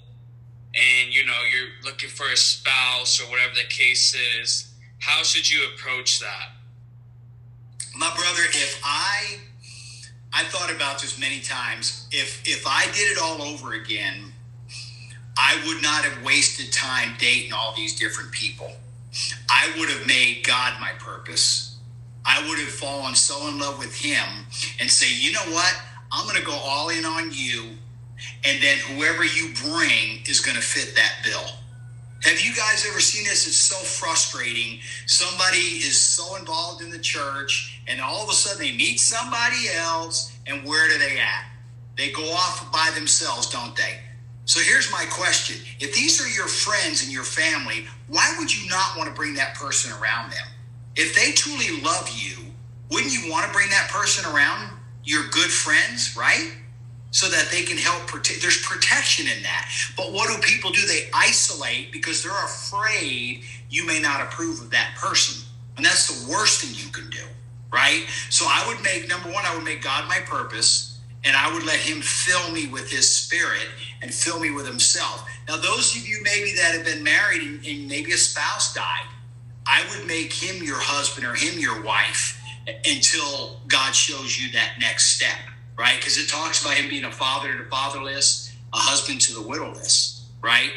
and 0.74 1.14
you 1.14 1.24
know 1.24 1.38
you're 1.52 1.70
looking 1.84 2.08
for 2.08 2.26
a 2.32 2.36
spouse 2.36 3.20
or 3.20 3.30
whatever 3.30 3.54
the 3.54 3.68
case 3.68 4.16
is, 4.40 4.72
how 4.98 5.22
should 5.22 5.50
you 5.50 5.68
approach 5.74 6.20
that? 6.20 6.50
My 7.96 8.12
brother, 8.14 8.42
if 8.48 8.80
I 8.82 9.38
I 10.36 10.42
thought 10.42 10.74
about 10.74 11.00
this 11.00 11.16
many 11.18 11.38
times. 11.38 12.08
If 12.10 12.42
if 12.44 12.66
I 12.66 12.86
did 12.86 13.12
it 13.12 13.18
all 13.22 13.40
over 13.40 13.74
again, 13.74 14.32
I 15.38 15.62
would 15.64 15.80
not 15.80 16.04
have 16.04 16.24
wasted 16.24 16.72
time 16.72 17.14
dating 17.20 17.52
all 17.52 17.72
these 17.76 17.96
different 17.96 18.32
people. 18.32 18.72
I 19.48 19.72
would 19.78 19.88
have 19.88 20.08
made 20.08 20.44
God 20.44 20.80
my 20.80 20.90
purpose. 20.98 21.76
I 22.26 22.44
would 22.48 22.58
have 22.58 22.68
fallen 22.68 23.14
so 23.14 23.46
in 23.46 23.60
love 23.60 23.78
with 23.78 23.94
Him 23.94 24.46
and 24.80 24.90
say, 24.90 25.06
you 25.08 25.32
know 25.32 25.54
what? 25.54 25.72
I'm 26.10 26.26
going 26.26 26.40
to 26.40 26.44
go 26.44 26.52
all 26.52 26.88
in 26.88 27.04
on 27.04 27.30
you, 27.32 27.70
and 28.44 28.62
then 28.62 28.78
whoever 28.78 29.24
you 29.24 29.52
bring 29.62 30.20
is 30.26 30.40
going 30.40 30.56
to 30.56 30.62
fit 30.62 30.94
that 30.96 31.14
bill. 31.24 31.44
Have 32.24 32.40
you 32.40 32.54
guys 32.54 32.86
ever 32.88 33.00
seen 33.00 33.24
this? 33.24 33.46
It's 33.46 33.56
so 33.56 33.76
frustrating. 33.76 34.80
Somebody 35.06 35.58
is 35.58 36.00
so 36.00 36.36
involved 36.36 36.82
in 36.82 36.90
the 36.90 36.98
church, 36.98 37.82
and 37.86 38.00
all 38.00 38.22
of 38.22 38.30
a 38.30 38.32
sudden 38.32 38.62
they 38.62 38.72
meet 38.72 38.98
somebody 38.98 39.68
else, 39.76 40.34
and 40.46 40.66
where 40.66 40.88
do 40.88 40.98
they 40.98 41.20
at? 41.20 41.44
They 41.96 42.12
go 42.12 42.24
off 42.32 42.72
by 42.72 42.90
themselves, 42.94 43.50
don't 43.50 43.76
they? 43.76 44.00
So 44.46 44.60
here's 44.60 44.90
my 44.90 45.04
question. 45.10 45.56
If 45.80 45.94
these 45.94 46.20
are 46.20 46.28
your 46.28 46.48
friends 46.48 47.02
and 47.02 47.12
your 47.12 47.24
family, 47.24 47.86
why 48.08 48.34
would 48.38 48.54
you 48.54 48.68
not 48.68 48.96
want 48.96 49.08
to 49.08 49.14
bring 49.14 49.34
that 49.34 49.54
person 49.54 49.92
around 50.00 50.32
them? 50.32 50.46
If 50.96 51.14
they 51.14 51.32
truly 51.32 51.80
love 51.82 52.10
you, 52.14 52.36
wouldn't 52.90 53.12
you 53.12 53.30
want 53.30 53.46
to 53.46 53.52
bring 53.52 53.68
that 53.70 53.90
person 53.90 54.30
around 54.32 54.70
your 55.02 55.24
good 55.30 55.50
friends, 55.50 56.16
right? 56.16 56.52
So 57.14 57.28
that 57.28 57.46
they 57.52 57.62
can 57.62 57.78
help 57.78 58.08
protect. 58.08 58.42
There's 58.42 58.60
protection 58.66 59.28
in 59.28 59.40
that. 59.44 59.70
But 59.96 60.10
what 60.10 60.28
do 60.28 60.42
people 60.42 60.72
do? 60.72 60.84
They 60.84 61.08
isolate 61.14 61.92
because 61.92 62.24
they're 62.24 62.44
afraid 62.44 63.44
you 63.70 63.86
may 63.86 64.00
not 64.00 64.20
approve 64.20 64.60
of 64.60 64.70
that 64.70 64.96
person. 64.96 65.46
And 65.76 65.86
that's 65.86 66.10
the 66.10 66.32
worst 66.32 66.60
thing 66.60 66.74
you 66.74 66.90
can 66.90 67.08
do, 67.10 67.24
right? 67.72 68.04
So 68.30 68.46
I 68.48 68.64
would 68.66 68.82
make, 68.82 69.08
number 69.08 69.30
one, 69.30 69.44
I 69.46 69.54
would 69.54 69.64
make 69.64 69.80
God 69.80 70.08
my 70.08 70.18
purpose 70.26 70.98
and 71.24 71.36
I 71.36 71.52
would 71.54 71.64
let 71.64 71.78
him 71.78 72.02
fill 72.02 72.50
me 72.50 72.66
with 72.66 72.90
his 72.90 73.08
spirit 73.08 73.68
and 74.02 74.12
fill 74.12 74.40
me 74.40 74.50
with 74.50 74.66
himself. 74.66 75.24
Now, 75.48 75.56
those 75.56 75.96
of 75.96 76.06
you 76.06 76.20
maybe 76.22 76.52
that 76.56 76.74
have 76.74 76.84
been 76.84 77.04
married 77.04 77.42
and, 77.42 77.64
and 77.64 77.88
maybe 77.88 78.10
a 78.12 78.16
spouse 78.16 78.74
died, 78.74 79.06
I 79.66 79.84
would 79.90 80.06
make 80.06 80.32
him 80.32 80.62
your 80.62 80.80
husband 80.80 81.26
or 81.26 81.34
him 81.34 81.58
your 81.58 81.80
wife 81.82 82.40
until 82.84 83.60
God 83.68 83.94
shows 83.94 84.38
you 84.40 84.52
that 84.52 84.74
next 84.80 85.16
step, 85.16 85.38
right? 85.78 85.96
Because 85.98 86.18
it 86.18 86.28
talks 86.28 86.62
about 86.62 86.74
him 86.74 86.88
being 86.88 87.04
a 87.04 87.12
father 87.12 87.52
to 87.52 87.64
the 87.64 87.70
fatherless, 87.70 88.54
a 88.72 88.76
husband 88.76 89.20
to 89.22 89.34
the 89.34 89.40
widowless, 89.40 90.22
right? 90.42 90.70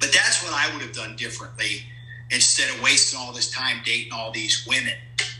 But 0.00 0.12
that's 0.12 0.42
what 0.42 0.52
I 0.52 0.72
would 0.72 0.82
have 0.82 0.92
done 0.92 1.16
differently 1.16 1.84
instead 2.30 2.70
of 2.74 2.82
wasting 2.82 3.18
all 3.20 3.32
this 3.32 3.50
time 3.50 3.82
dating 3.84 4.12
all 4.12 4.32
these 4.32 4.66
women. 4.68 4.94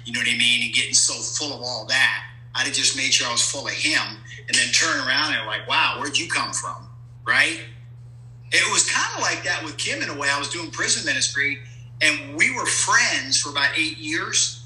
You 0.04 0.12
know 0.12 0.20
what 0.20 0.28
I 0.28 0.36
mean? 0.36 0.66
And 0.66 0.74
getting 0.74 0.94
so 0.94 1.14
full 1.14 1.56
of 1.56 1.62
all 1.62 1.86
that. 1.86 2.24
I'd 2.54 2.66
have 2.66 2.74
just 2.74 2.96
made 2.96 3.12
sure 3.12 3.26
I 3.26 3.32
was 3.32 3.42
full 3.42 3.66
of 3.66 3.72
him 3.72 4.18
and 4.46 4.56
then 4.56 4.68
turn 4.72 4.98
around 5.06 5.34
and 5.34 5.46
like, 5.46 5.66
wow, 5.66 5.96
where'd 5.98 6.18
you 6.18 6.28
come 6.28 6.52
from? 6.52 6.88
Right? 7.26 7.60
It 8.50 8.70
was 8.72 8.88
kind 8.88 9.16
of 9.16 9.22
like 9.22 9.42
that 9.44 9.64
with 9.64 9.78
Kim 9.78 10.02
in 10.02 10.10
a 10.10 10.16
way. 10.16 10.28
I 10.30 10.38
was 10.38 10.50
doing 10.50 10.70
prison 10.70 11.06
ministry 11.06 11.60
and 12.02 12.36
we 12.36 12.54
were 12.54 12.66
friends 12.66 13.40
for 13.40 13.50
about 13.50 13.78
eight 13.78 13.96
years. 13.96 14.64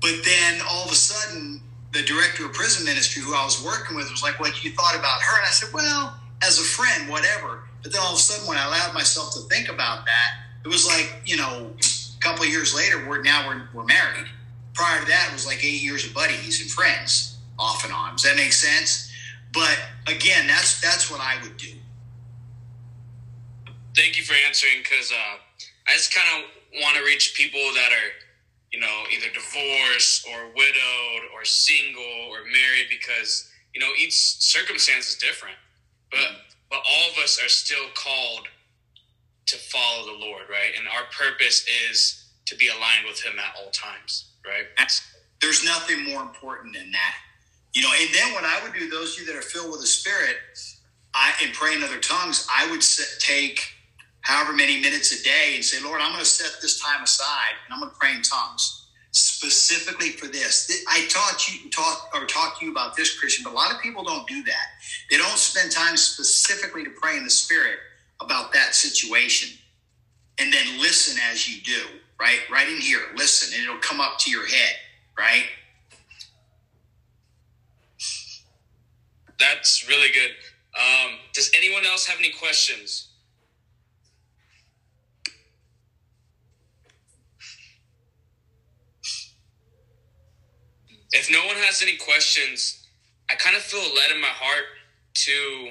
But 0.00 0.22
then 0.24 0.60
all 0.68 0.84
of 0.84 0.90
a 0.90 0.94
sudden, 0.94 1.60
the 1.92 2.02
director 2.02 2.46
of 2.46 2.52
prison 2.52 2.86
ministry 2.86 3.22
who 3.22 3.34
I 3.34 3.44
was 3.44 3.62
working 3.64 3.96
with 3.96 4.10
was 4.10 4.22
like, 4.22 4.38
What 4.38 4.62
you 4.64 4.70
thought 4.72 4.96
about 4.96 5.20
her? 5.22 5.38
And 5.38 5.46
I 5.46 5.50
said, 5.50 5.72
Well, 5.72 6.16
as 6.42 6.58
a 6.58 6.62
friend, 6.62 7.08
whatever. 7.08 7.64
But 7.82 7.92
then 7.92 8.00
all 8.00 8.12
of 8.12 8.18
a 8.18 8.18
sudden, 8.18 8.46
when 8.48 8.58
I 8.58 8.66
allowed 8.66 8.94
myself 8.94 9.32
to 9.34 9.40
think 9.48 9.68
about 9.68 10.04
that, 10.06 10.30
it 10.64 10.68
was 10.68 10.86
like, 10.86 11.22
you 11.24 11.36
know, 11.36 11.70
a 11.80 12.20
couple 12.20 12.44
years 12.46 12.74
later, 12.74 13.08
we're 13.08 13.22
now 13.22 13.48
we're, 13.48 13.68
we're 13.72 13.86
married. 13.86 14.26
Prior 14.74 15.00
to 15.00 15.06
that, 15.06 15.28
it 15.30 15.32
was 15.32 15.46
like 15.46 15.64
eight 15.64 15.82
years 15.82 16.06
of 16.06 16.14
buddies 16.14 16.60
and 16.60 16.70
friends 16.70 17.38
off 17.58 17.84
and 17.84 17.92
on. 17.92 18.12
Does 18.12 18.22
that 18.22 18.36
make 18.36 18.52
sense? 18.52 19.10
But 19.52 19.78
again, 20.06 20.46
that's 20.46 20.80
that's 20.80 21.10
what 21.10 21.20
I 21.20 21.36
would 21.42 21.56
do. 21.56 21.72
Thank 23.96 24.16
you 24.16 24.24
for 24.24 24.34
answering 24.46 24.82
because 24.82 25.10
uh, 25.10 25.38
I 25.88 25.92
just 25.92 26.14
kind 26.14 26.44
of 26.44 26.80
want 26.82 26.96
to 26.96 27.02
reach 27.04 27.34
people 27.34 27.60
that 27.74 27.90
are, 27.90 28.10
you 28.72 28.80
know, 28.80 29.02
either 29.12 29.26
divorced 29.32 30.26
or 30.28 30.46
widowed 30.54 31.22
or 31.34 31.44
single 31.44 32.30
or 32.30 32.44
married 32.44 32.86
because, 32.88 33.50
you 33.74 33.80
know, 33.80 33.90
each 33.98 34.14
circumstance 34.14 35.10
is 35.10 35.16
different. 35.16 35.56
But 36.10 36.18
mm-hmm. 36.18 36.36
but 36.70 36.78
all 36.78 37.10
of 37.10 37.18
us 37.22 37.40
are 37.42 37.48
still 37.48 37.86
called 37.94 38.48
to 39.46 39.56
follow 39.56 40.06
the 40.06 40.18
Lord, 40.24 40.42
right? 40.48 40.72
And 40.78 40.86
our 40.88 41.04
purpose 41.10 41.66
is 41.90 42.28
to 42.46 42.56
be 42.56 42.68
aligned 42.68 43.06
with 43.06 43.20
Him 43.20 43.38
at 43.38 43.54
all 43.58 43.70
times, 43.70 44.30
right? 44.46 44.66
There's 45.40 45.64
nothing 45.64 46.04
more 46.04 46.22
important 46.22 46.74
than 46.74 46.92
that. 46.92 47.14
You 47.72 47.82
know, 47.82 47.90
and 48.00 48.14
then 48.14 48.32
what 48.34 48.44
I 48.44 48.60
would 48.62 48.74
do, 48.74 48.90
those 48.90 49.14
of 49.14 49.20
you 49.20 49.26
that 49.26 49.36
are 49.36 49.42
filled 49.42 49.70
with 49.70 49.80
the 49.80 49.86
Spirit, 49.86 50.36
I 51.14 51.32
and 51.42 51.52
pray 51.52 51.74
in 51.74 51.82
other 51.82 51.98
tongues, 51.98 52.46
I 52.50 52.70
would 52.70 52.82
take 53.20 53.60
however 54.22 54.52
many 54.52 54.80
minutes 54.80 55.18
a 55.18 55.24
day 55.24 55.52
and 55.54 55.64
say, 55.64 55.82
Lord, 55.82 56.00
I'm 56.00 56.12
going 56.12 56.20
to 56.20 56.28
set 56.28 56.60
this 56.60 56.80
time 56.80 57.02
aside 57.02 57.54
and 57.64 57.74
I'm 57.74 57.80
going 57.80 57.92
to 57.92 57.98
pray 57.98 58.14
in 58.14 58.22
tongues 58.22 58.80
specifically 59.12 60.10
for 60.10 60.26
this. 60.26 60.84
I 60.88 61.06
taught 61.08 61.48
you 61.48 61.70
talk 61.70 62.10
or 62.14 62.26
talk 62.26 62.58
to 62.60 62.64
you 62.66 62.70
about 62.70 62.96
this, 62.96 63.18
Christian, 63.18 63.44
but 63.44 63.52
a 63.52 63.56
lot 63.56 63.74
of 63.74 63.80
people 63.80 64.04
don't 64.04 64.26
do 64.28 64.42
that. 64.44 64.66
They 65.10 65.16
don't 65.16 65.38
spend 65.38 65.72
time 65.72 65.96
specifically 65.96 66.84
to 66.84 66.90
pray 66.90 67.16
in 67.16 67.24
the 67.24 67.30
Spirit 67.30 67.78
about 68.20 68.52
that 68.52 68.74
situation, 68.74 69.56
and 70.38 70.52
then 70.52 70.78
listen 70.78 71.20
as 71.30 71.48
you 71.48 71.62
do. 71.62 71.80
Right, 72.20 72.40
right 72.52 72.68
in 72.68 72.76
here, 72.76 73.00
listen, 73.16 73.54
and 73.54 73.64
it'll 73.66 73.80
come 73.80 74.00
up 74.00 74.18
to 74.20 74.30
your 74.30 74.46
head. 74.46 74.74
Right. 75.18 75.46
That's 79.38 79.88
really 79.88 80.12
good. 80.12 80.30
Um, 80.78 81.12
does 81.32 81.50
anyone 81.56 81.86
else 81.86 82.06
have 82.06 82.18
any 82.18 82.30
questions? 82.30 83.09
If 91.12 91.30
no 91.30 91.46
one 91.46 91.56
has 91.56 91.82
any 91.82 91.96
questions, 91.96 92.86
I 93.30 93.34
kind 93.36 93.56
of 93.56 93.62
feel 93.62 93.80
led 93.94 94.12
in 94.14 94.20
my 94.20 94.28
heart 94.28 94.64
to 95.26 95.70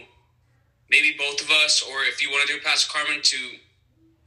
maybe 0.89 1.15
both 1.17 1.41
of 1.41 1.51
us, 1.51 1.83
or 1.83 2.03
if 2.03 2.21
you 2.23 2.29
want 2.31 2.47
to 2.47 2.53
do 2.55 2.59
Pastor 2.61 2.91
Carmen, 2.91 3.21
to 3.23 3.37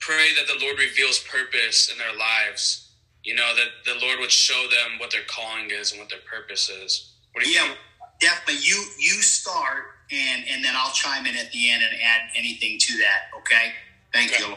pray 0.01 0.31
that 0.37 0.47
the 0.49 0.65
Lord 0.65 0.79
reveals 0.79 1.21
purpose 1.21 1.91
in 1.93 1.99
their 1.99 2.17
lives. 2.17 2.91
You 3.25 3.35
know, 3.37 3.55
that 3.57 3.69
the 3.85 4.01
Lord 4.07 4.21
would 4.21 4.31
show 4.33 4.67
them 4.71 4.99
what 4.99 5.11
their 5.13 5.25
calling 5.29 5.71
is 5.71 5.93
and 5.93 6.01
what 6.01 6.11
their 6.11 6.21
purpose 6.31 6.71
is. 6.71 7.13
What 7.33 7.45
do 7.45 7.51
you 7.51 7.57
Yeah, 7.57 7.67
think? 7.69 7.79
definitely. 8.21 8.63
You 8.65 8.85
you 8.99 9.23
start, 9.23 9.85
and 10.13 10.45
and 10.49 10.65
then 10.65 10.75
I'll 10.77 10.93
chime 10.93 11.27
in 11.27 11.37
at 11.37 11.53
the 11.53 11.71
end 11.71 11.83
and 11.85 11.95
add 12.03 12.31
anything 12.37 12.79
to 12.81 12.99
that. 12.99 13.31
Okay. 13.41 13.75
Thank 14.13 14.33
Okay. 14.33 14.45
you. 14.45 14.57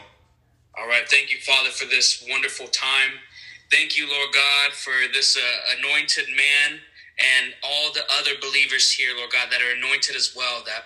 All 0.78 0.88
right. 0.88 1.08
Thank 1.08 1.32
you, 1.32 1.38
Father, 1.40 1.70
for 1.70 1.86
this 1.86 2.24
wonderful 2.30 2.68
time. 2.68 3.12
Thank 3.70 3.98
you, 3.98 4.08
Lord 4.08 4.30
God, 4.32 4.72
for 4.74 4.94
this 5.12 5.36
uh, 5.36 5.78
anointed 5.78 6.26
man 6.28 6.80
and 7.18 7.52
all 7.64 7.92
the 7.92 8.04
other 8.18 8.32
believers 8.40 8.92
here, 8.92 9.10
Lord 9.16 9.32
God, 9.32 9.48
that 9.50 9.60
are 9.60 9.76
anointed 9.76 10.14
as 10.14 10.34
well. 10.36 10.62
That 10.66 10.84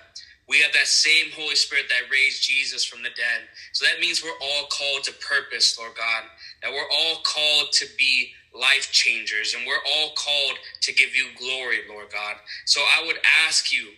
we 0.49 0.61
have 0.61 0.73
that 0.73 0.87
same 0.87 1.31
Holy 1.37 1.57
Spirit 1.57 1.87
that 1.91 2.11
raised 2.11 2.43
Jesus 2.43 2.85
from 2.85 3.03
the 3.03 3.11
dead. 3.11 3.43
So 3.73 3.85
that 3.85 4.01
means 4.01 4.25
we're 4.25 4.41
all 4.41 4.67
called 4.73 5.05
to 5.05 5.13
purpose, 5.21 5.79
Lord 5.79 5.93
God. 5.95 6.25
That 6.63 6.73
we're 6.73 6.89
all 6.91 7.17
called 7.23 7.73
to 7.73 7.87
be 7.99 8.33
life 8.55 8.91
changers 8.93 9.55
and 9.55 9.67
we're 9.67 9.85
all 9.95 10.13
called 10.17 10.57
to 10.83 10.95
give 10.95 11.15
you 11.15 11.27
glory, 11.39 11.81
Lord 11.89 12.11
God. 12.11 12.37
So 12.65 12.81
I 12.81 13.05
would 13.07 13.19
ask 13.47 13.73
you 13.73 13.89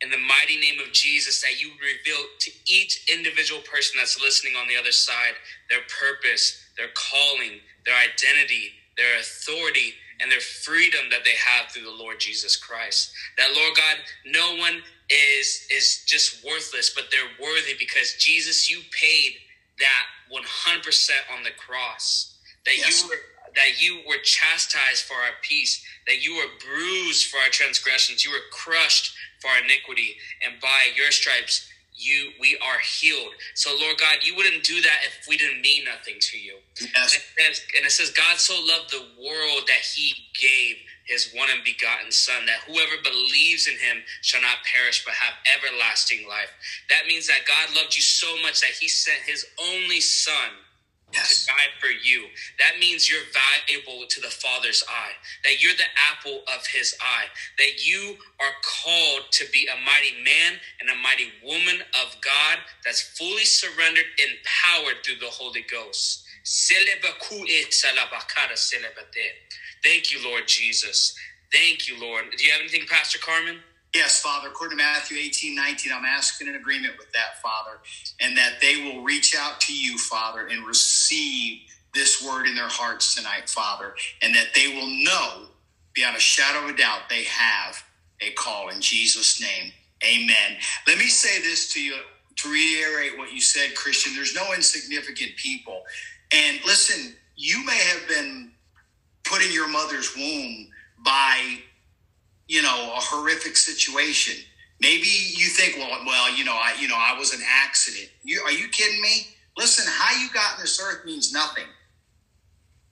in 0.00 0.10
the 0.10 0.18
mighty 0.18 0.60
name 0.60 0.78
of 0.80 0.92
Jesus 0.92 1.42
that 1.42 1.60
you 1.60 1.70
reveal 1.82 2.24
to 2.38 2.52
each 2.66 3.10
individual 3.12 3.60
person 3.62 3.98
that's 3.98 4.20
listening 4.22 4.54
on 4.54 4.68
the 4.68 4.76
other 4.76 4.92
side 4.92 5.34
their 5.68 5.82
purpose 6.00 6.62
their 6.78 6.88
calling, 6.94 7.60
their 7.88 7.96
identity, 7.96 8.72
their 8.98 9.18
authority, 9.20 9.94
and 10.20 10.30
their 10.32 10.40
freedom 10.40 11.08
that 11.10 11.24
they 11.24 11.36
have 11.40 11.72
through 11.72 11.84
the 11.84 11.90
Lord 12.04 12.20
Jesus 12.20 12.56
Christ. 12.56 13.12
That 13.38 13.56
Lord 13.56 13.76
God, 13.76 13.96
no 14.26 14.56
one 14.56 14.82
is 15.10 15.66
is 15.72 16.04
just 16.06 16.44
worthless, 16.44 16.92
but 16.94 17.06
they're 17.12 17.32
worthy 17.42 17.74
because 17.80 18.14
Jesus, 18.20 18.70
you 18.70 18.80
paid 18.92 19.34
that 19.80 20.04
100% 20.32 21.10
on 21.36 21.44
the 21.44 21.52
cross. 21.52 22.36
That 22.66 22.78
Yes. 22.78 23.02
you 23.02 23.08
were 23.10 23.22
that 23.56 23.82
you 23.82 24.02
were 24.08 24.18
chastised 24.24 25.04
for 25.04 25.14
our 25.16 25.32
peace, 25.42 25.84
that 26.06 26.24
you 26.24 26.36
were 26.36 26.48
bruised 26.64 27.28
for 27.28 27.38
our 27.38 27.50
transgressions, 27.50 28.24
you 28.24 28.32
were 28.32 28.44
crushed 28.52 29.16
for 29.40 29.50
our 29.50 29.58
iniquity, 29.58 30.18
and 30.42 30.60
by 30.60 30.90
your 30.96 31.12
stripes 31.12 31.68
you 31.98 32.30
we 32.40 32.56
are 32.64 32.78
healed. 32.78 33.34
So 33.54 33.76
Lord 33.78 33.98
God, 33.98 34.18
you 34.22 34.34
wouldn't 34.36 34.64
do 34.64 34.80
that 34.82 34.98
if 35.04 35.26
we 35.28 35.36
didn't 35.36 35.60
mean 35.60 35.84
nothing 35.84 36.16
to 36.20 36.38
you. 36.38 36.54
Yes. 36.80 37.18
And 37.36 37.48
it 37.48 37.56
says, 37.56 37.62
and 37.76 37.86
it 37.86 37.92
says, 37.92 38.10
God 38.10 38.38
so 38.38 38.54
loved 38.54 38.90
the 38.90 39.04
world 39.20 39.64
that 39.66 39.82
he 39.82 40.14
gave 40.40 40.76
his 41.06 41.32
one 41.34 41.48
and 41.50 41.64
begotten 41.64 42.12
Son, 42.12 42.46
that 42.46 42.60
whoever 42.66 43.02
believes 43.02 43.66
in 43.66 43.74
him 43.74 44.04
shall 44.22 44.42
not 44.42 44.58
perish 44.64 45.04
but 45.04 45.14
have 45.14 45.34
everlasting 45.56 46.28
life. 46.28 46.52
That 46.90 47.06
means 47.08 47.26
that 47.26 47.48
God 47.48 47.74
loved 47.74 47.96
you 47.96 48.02
so 48.02 48.28
much 48.42 48.60
that 48.60 48.76
he 48.78 48.88
sent 48.88 49.18
his 49.26 49.46
only 49.60 50.00
Son 50.00 50.50
Yes. 51.12 51.46
to 51.46 51.52
die 51.52 51.70
for 51.80 51.88
you. 51.88 52.26
That 52.58 52.78
means 52.80 53.10
you're 53.10 53.26
valuable 53.32 54.06
to 54.08 54.20
the 54.20 54.28
Father's 54.28 54.84
eye, 54.88 55.12
that 55.44 55.62
you're 55.62 55.74
the 55.74 55.90
apple 56.12 56.42
of 56.54 56.66
his 56.66 56.94
eye, 57.02 57.26
that 57.58 57.86
you 57.86 58.16
are 58.40 58.52
called 58.64 59.24
to 59.32 59.46
be 59.52 59.68
a 59.68 59.76
mighty 59.84 60.22
man 60.24 60.60
and 60.80 60.90
a 60.90 60.96
mighty 61.02 61.32
woman 61.44 61.82
of 62.04 62.16
God 62.22 62.58
that's 62.84 63.02
fully 63.18 63.44
surrendered, 63.44 64.06
empowered 64.18 65.04
through 65.04 65.16
the 65.20 65.32
Holy 65.32 65.64
Ghost. 65.70 66.24
Thank 69.84 70.12
you, 70.12 70.24
Lord 70.24 70.44
Jesus. 70.48 71.14
Thank 71.52 71.88
you, 71.88 72.00
Lord. 72.00 72.26
Do 72.36 72.44
you 72.44 72.52
have 72.52 72.60
anything, 72.60 72.86
Pastor 72.88 73.18
Carmen? 73.18 73.60
Yes, 73.94 74.20
Father, 74.20 74.48
according 74.48 74.78
to 74.78 74.84
Matthew 74.84 75.18
18, 75.18 75.54
19, 75.54 75.92
I'm 75.94 76.04
asking 76.04 76.48
in 76.48 76.56
agreement 76.56 76.94
with 76.98 77.10
that, 77.12 77.40
Father, 77.42 77.78
and 78.20 78.36
that 78.36 78.60
they 78.60 78.82
will 78.84 79.02
reach 79.02 79.34
out 79.36 79.60
to 79.62 79.74
you, 79.74 79.96
Father, 79.98 80.46
and 80.46 80.66
receive 80.66 81.62
this 81.94 82.22
word 82.22 82.46
in 82.46 82.54
their 82.54 82.68
hearts 82.68 83.14
tonight, 83.14 83.48
Father, 83.48 83.94
and 84.22 84.34
that 84.34 84.48
they 84.54 84.68
will 84.68 84.86
know 85.04 85.46
beyond 85.94 86.16
a 86.16 86.20
shadow 86.20 86.64
of 86.68 86.74
a 86.74 86.76
doubt 86.76 87.08
they 87.08 87.24
have 87.24 87.82
a 88.20 88.30
call 88.32 88.68
in 88.68 88.80
Jesus' 88.80 89.40
name. 89.40 89.72
Amen. 90.04 90.58
Let 90.86 90.98
me 90.98 91.06
say 91.06 91.40
this 91.40 91.72
to 91.72 91.82
you 91.82 91.96
to 92.36 92.52
reiterate 92.52 93.18
what 93.18 93.32
you 93.32 93.40
said, 93.40 93.74
Christian. 93.74 94.14
There's 94.14 94.34
no 94.34 94.52
insignificant 94.54 95.32
people. 95.36 95.82
And 96.32 96.60
listen, 96.66 97.14
you 97.36 97.64
may 97.64 97.78
have 97.78 98.06
been 98.08 98.52
put 99.24 99.44
in 99.44 99.52
your 99.52 99.68
mother's 99.68 100.14
womb 100.16 100.68
by 101.04 101.58
you 102.48 102.62
know 102.62 102.92
a 102.96 103.00
horrific 103.00 103.56
situation. 103.56 104.34
Maybe 104.80 105.06
you 105.06 105.46
think 105.48 105.76
well 105.76 106.00
well 106.06 106.36
you 106.36 106.44
know 106.44 106.54
i 106.54 106.74
you 106.80 106.88
know 106.88 106.98
i 106.98 107.16
was 107.18 107.32
an 107.32 107.40
accident. 107.64 108.10
You 108.24 108.40
are 108.44 108.52
you 108.52 108.68
kidding 108.68 109.00
me? 109.00 109.28
Listen 109.56 109.84
how 109.88 110.18
you 110.20 110.28
got 110.32 110.56
in 110.56 110.62
this 110.62 110.80
earth 110.82 111.04
means 111.04 111.32
nothing. 111.32 111.66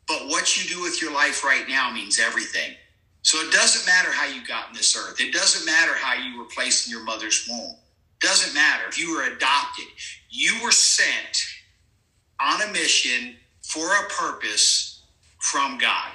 But 0.06 0.28
what 0.28 0.56
you 0.56 0.68
do 0.72 0.82
with 0.82 1.02
your 1.02 1.12
life 1.12 1.44
right 1.44 1.68
now 1.68 1.90
means 1.92 2.20
everything. 2.20 2.74
So 3.22 3.38
it 3.38 3.52
doesn't 3.52 3.86
matter 3.86 4.10
how 4.12 4.26
you 4.26 4.46
got 4.46 4.68
in 4.68 4.74
this 4.74 4.96
earth. 4.96 5.20
It 5.20 5.32
doesn't 5.32 5.66
matter 5.66 5.92
how 5.94 6.14
you 6.14 6.38
were 6.38 6.44
placed 6.44 6.86
in 6.86 6.92
your 6.92 7.02
mother's 7.02 7.46
womb. 7.50 7.74
Doesn't 8.20 8.54
matter. 8.54 8.84
If 8.88 9.00
you 9.00 9.16
were 9.16 9.24
adopted. 9.24 9.86
You 10.30 10.54
were 10.62 10.70
sent 10.70 11.44
on 12.40 12.62
a 12.62 12.72
mission 12.72 13.36
for 13.62 13.84
a 13.84 14.08
purpose 14.10 15.02
from 15.40 15.78
god. 15.78 16.12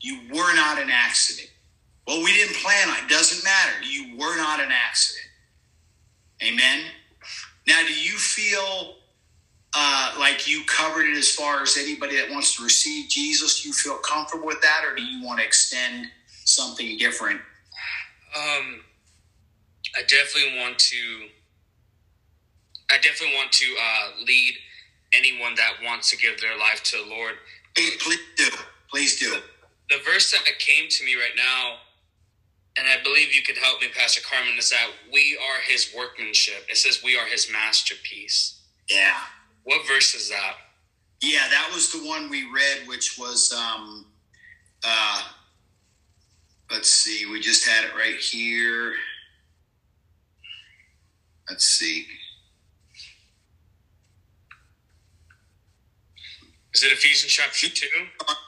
You 0.00 0.20
were 0.32 0.54
not 0.54 0.80
an 0.80 0.90
accident 0.90 1.50
well, 2.10 2.24
we 2.24 2.32
didn't 2.34 2.56
plan 2.56 2.88
on 2.88 2.96
it. 2.96 3.08
Doesn't 3.08 3.44
matter. 3.44 3.84
You 3.88 4.16
were 4.18 4.36
not 4.36 4.58
an 4.58 4.70
accident. 4.72 5.28
Amen. 6.42 6.86
Now, 7.68 7.80
do 7.86 7.94
you 7.94 8.18
feel 8.18 8.96
uh, 9.76 10.14
like 10.18 10.48
you 10.48 10.64
covered 10.66 11.06
it 11.06 11.16
as 11.16 11.30
far 11.30 11.62
as 11.62 11.76
anybody 11.78 12.16
that 12.16 12.28
wants 12.28 12.56
to 12.56 12.64
receive 12.64 13.08
Jesus? 13.08 13.64
You 13.64 13.72
feel 13.72 13.96
comfortable 13.98 14.44
with 14.44 14.60
that, 14.60 14.82
or 14.84 14.96
do 14.96 15.04
you 15.04 15.24
want 15.24 15.38
to 15.38 15.46
extend 15.46 16.08
something 16.44 16.98
different? 16.98 17.40
Um, 18.36 18.80
I 19.96 20.02
definitely 20.08 20.58
want 20.58 20.80
to. 20.80 20.96
I 22.90 22.96
definitely 22.96 23.36
want 23.36 23.52
to 23.52 23.66
uh, 23.66 24.24
lead 24.26 24.54
anyone 25.12 25.54
that 25.54 25.74
wants 25.84 26.10
to 26.10 26.16
give 26.16 26.40
their 26.40 26.58
life 26.58 26.82
to 26.82 26.96
the 27.04 27.08
Lord. 27.08 27.34
Please, 27.76 28.02
please 28.02 28.18
do. 28.36 28.48
Please 28.90 29.20
do. 29.20 29.36
The 29.90 29.98
verse 30.04 30.32
that 30.32 30.42
came 30.58 30.88
to 30.88 31.04
me 31.04 31.14
right 31.14 31.36
now, 31.36 31.76
and 32.78 32.88
I 32.88 33.02
believe 33.02 33.34
you 33.34 33.42
could 33.42 33.58
help 33.58 33.80
me, 33.80 33.88
Pastor 33.96 34.20
Carmen, 34.22 34.58
is 34.58 34.70
that 34.70 34.88
we 35.12 35.38
are 35.42 35.60
His 35.66 35.92
workmanship. 35.96 36.66
It 36.68 36.76
says 36.76 37.02
we 37.04 37.16
are 37.16 37.26
His 37.26 37.50
masterpiece. 37.52 38.60
Yeah. 38.88 39.16
What 39.64 39.86
verse 39.86 40.14
is 40.14 40.28
that? 40.30 40.54
Yeah, 41.22 41.48
that 41.50 41.70
was 41.74 41.92
the 41.92 41.98
one 42.06 42.30
we 42.30 42.44
read, 42.44 42.88
which 42.88 43.18
was, 43.18 43.52
um, 43.52 44.06
uh, 44.84 45.22
let's 46.70 46.90
see, 46.90 47.26
we 47.30 47.40
just 47.40 47.68
had 47.68 47.84
it 47.84 47.94
right 47.94 48.16
here. 48.16 48.94
Let's 51.48 51.66
see. 51.66 52.06
Is 56.74 56.84
it 56.84 56.92
Ephesians 56.92 57.32
chapter 57.32 57.68
two? 57.68 57.86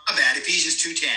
My 0.08 0.16
bad, 0.16 0.36
Ephesians 0.36 0.82
2.10. 0.82 1.08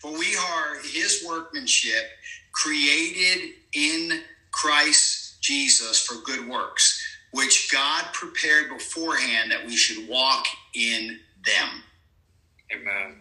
For 0.00 0.12
we 0.12 0.36
are 0.36 0.76
his 0.82 1.24
workmanship, 1.26 2.04
created 2.52 3.52
in 3.74 4.22
Christ 4.52 5.42
Jesus 5.42 6.00
for 6.04 6.22
good 6.24 6.48
works, 6.48 7.02
which 7.32 7.70
God 7.72 8.04
prepared 8.12 8.70
beforehand 8.70 9.50
that 9.50 9.66
we 9.66 9.76
should 9.76 10.08
walk 10.08 10.46
in 10.74 11.18
them. 11.44 11.82
Amen. 12.72 13.16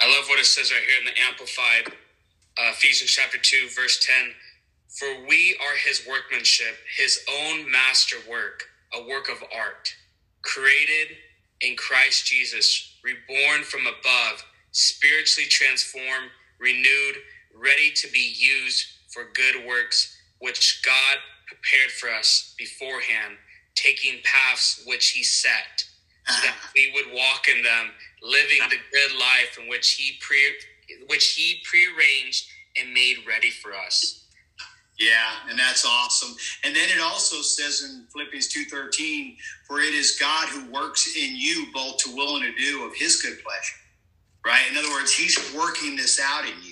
I 0.00 0.16
love 0.16 0.28
what 0.28 0.40
it 0.40 0.46
says 0.46 0.72
right 0.72 0.82
here 0.82 0.98
in 1.00 1.06
the 1.06 1.20
Amplified, 1.28 1.88
uh, 2.58 2.70
Ephesians 2.72 3.10
chapter 3.10 3.38
2, 3.38 3.68
verse 3.74 4.04
10. 4.04 4.32
For 4.88 5.26
we 5.28 5.56
are 5.62 5.76
his 5.76 6.06
workmanship, 6.08 6.76
his 6.96 7.20
own 7.30 7.70
masterwork, 7.70 8.64
a 8.94 9.06
work 9.08 9.28
of 9.28 9.42
art, 9.54 9.94
created 10.42 11.16
in 11.60 11.76
Christ 11.76 12.26
Jesus, 12.26 12.98
reborn 13.04 13.62
from 13.62 13.82
above, 13.86 14.44
spiritually 14.72 15.48
transformed, 15.48 16.30
renewed, 16.58 17.16
ready 17.54 17.90
to 17.94 18.08
be 18.10 18.34
used 18.36 18.86
for 19.08 19.24
good 19.34 19.66
works, 19.66 20.16
which 20.38 20.82
God 20.84 21.18
prepared 21.46 21.90
for 21.90 22.08
us 22.10 22.54
beforehand, 22.58 23.36
taking 23.74 24.20
paths 24.24 24.82
which 24.86 25.10
he 25.10 25.22
set 25.22 25.84
so 26.28 26.40
that 26.42 26.50
uh-huh. 26.50 26.68
we 26.74 26.92
would 26.94 27.14
walk 27.14 27.48
in 27.48 27.62
them, 27.62 27.90
living 28.22 28.60
the 28.70 28.76
good 28.92 29.18
life 29.18 29.58
in 29.60 29.68
which 29.68 29.94
he 29.94 30.18
pre 30.20 30.38
which 31.08 31.34
he 31.34 31.60
prearranged 31.64 32.46
and 32.76 32.92
made 32.92 33.16
ready 33.26 33.50
for 33.50 33.72
us. 33.74 34.24
Yeah, 34.98 35.50
and 35.50 35.58
that's 35.58 35.84
awesome. 35.86 36.36
And 36.64 36.76
then 36.76 36.88
it 36.94 37.00
also 37.00 37.40
says 37.42 37.82
in 37.82 38.06
Philippians 38.12 38.54
2.13, 38.54 39.36
for 39.66 39.80
it 39.80 39.94
is 39.94 40.18
God 40.20 40.48
who 40.48 40.70
works 40.70 41.16
in 41.16 41.34
you 41.34 41.66
both 41.72 41.96
to 41.98 42.14
will 42.14 42.36
and 42.36 42.44
to 42.44 42.62
do 42.62 42.84
of 42.84 42.94
his 42.94 43.20
good 43.20 43.42
pleasure. 43.42 43.76
Right? 44.44 44.62
In 44.70 44.76
other 44.76 44.90
words, 44.90 45.12
he's 45.12 45.52
working 45.56 45.96
this 45.96 46.20
out 46.20 46.44
in 46.44 46.54
you. 46.62 46.71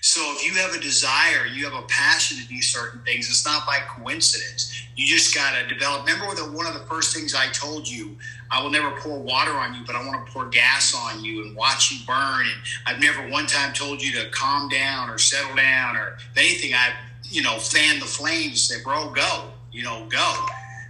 So 0.00 0.20
if 0.36 0.46
you 0.46 0.54
have 0.60 0.74
a 0.74 0.80
desire, 0.80 1.46
you 1.46 1.64
have 1.64 1.74
a 1.74 1.86
passion 1.86 2.38
to 2.38 2.46
do 2.46 2.62
certain 2.62 3.00
things, 3.02 3.28
it's 3.28 3.44
not 3.44 3.66
by 3.66 3.78
coincidence. 3.96 4.82
You 4.94 5.06
just 5.06 5.34
got 5.34 5.54
to 5.58 5.72
develop. 5.72 6.06
Remember 6.06 6.34
that 6.34 6.52
one 6.52 6.66
of 6.66 6.74
the 6.74 6.86
first 6.86 7.14
things 7.14 7.34
I 7.34 7.48
told 7.48 7.88
you, 7.88 8.16
I 8.50 8.62
will 8.62 8.70
never 8.70 8.90
pour 9.00 9.18
water 9.18 9.52
on 9.52 9.74
you, 9.74 9.80
but 9.84 9.96
I 9.96 10.04
want 10.04 10.24
to 10.26 10.32
pour 10.32 10.46
gas 10.46 10.94
on 10.94 11.24
you 11.24 11.44
and 11.44 11.56
watch 11.56 11.90
you 11.90 11.98
burn. 12.06 12.46
And 12.46 12.60
I've 12.86 13.00
never 13.00 13.28
one 13.28 13.46
time 13.46 13.72
told 13.72 14.00
you 14.00 14.12
to 14.12 14.30
calm 14.30 14.68
down 14.68 15.10
or 15.10 15.18
settle 15.18 15.54
down 15.56 15.96
or 15.96 16.16
anything. 16.36 16.74
I've, 16.74 16.94
you 17.24 17.42
know, 17.42 17.58
fan 17.58 17.98
the 17.98 18.06
flames, 18.06 18.62
say, 18.62 18.82
bro, 18.82 19.10
go, 19.10 19.50
you 19.72 19.82
know, 19.82 20.06
go. 20.08 20.46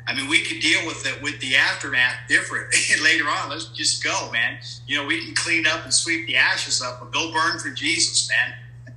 I 0.06 0.14
mean, 0.14 0.28
we 0.28 0.42
could 0.42 0.60
deal 0.60 0.86
with 0.86 1.06
it 1.06 1.22
with 1.22 1.38
the 1.40 1.56
aftermath 1.56 2.14
different 2.28 2.74
later 3.02 3.24
on. 3.28 3.50
Let's 3.50 3.66
just 3.68 4.02
go, 4.02 4.30
man. 4.32 4.58
You 4.86 4.96
know, 4.96 5.06
we 5.06 5.22
can 5.22 5.34
clean 5.34 5.66
up 5.66 5.84
and 5.84 5.92
sweep 5.92 6.26
the 6.26 6.36
ashes 6.36 6.80
up, 6.80 7.00
but 7.00 7.12
go 7.12 7.30
burn 7.30 7.58
for 7.58 7.70
Jesus, 7.70 8.28
man. 8.30 8.54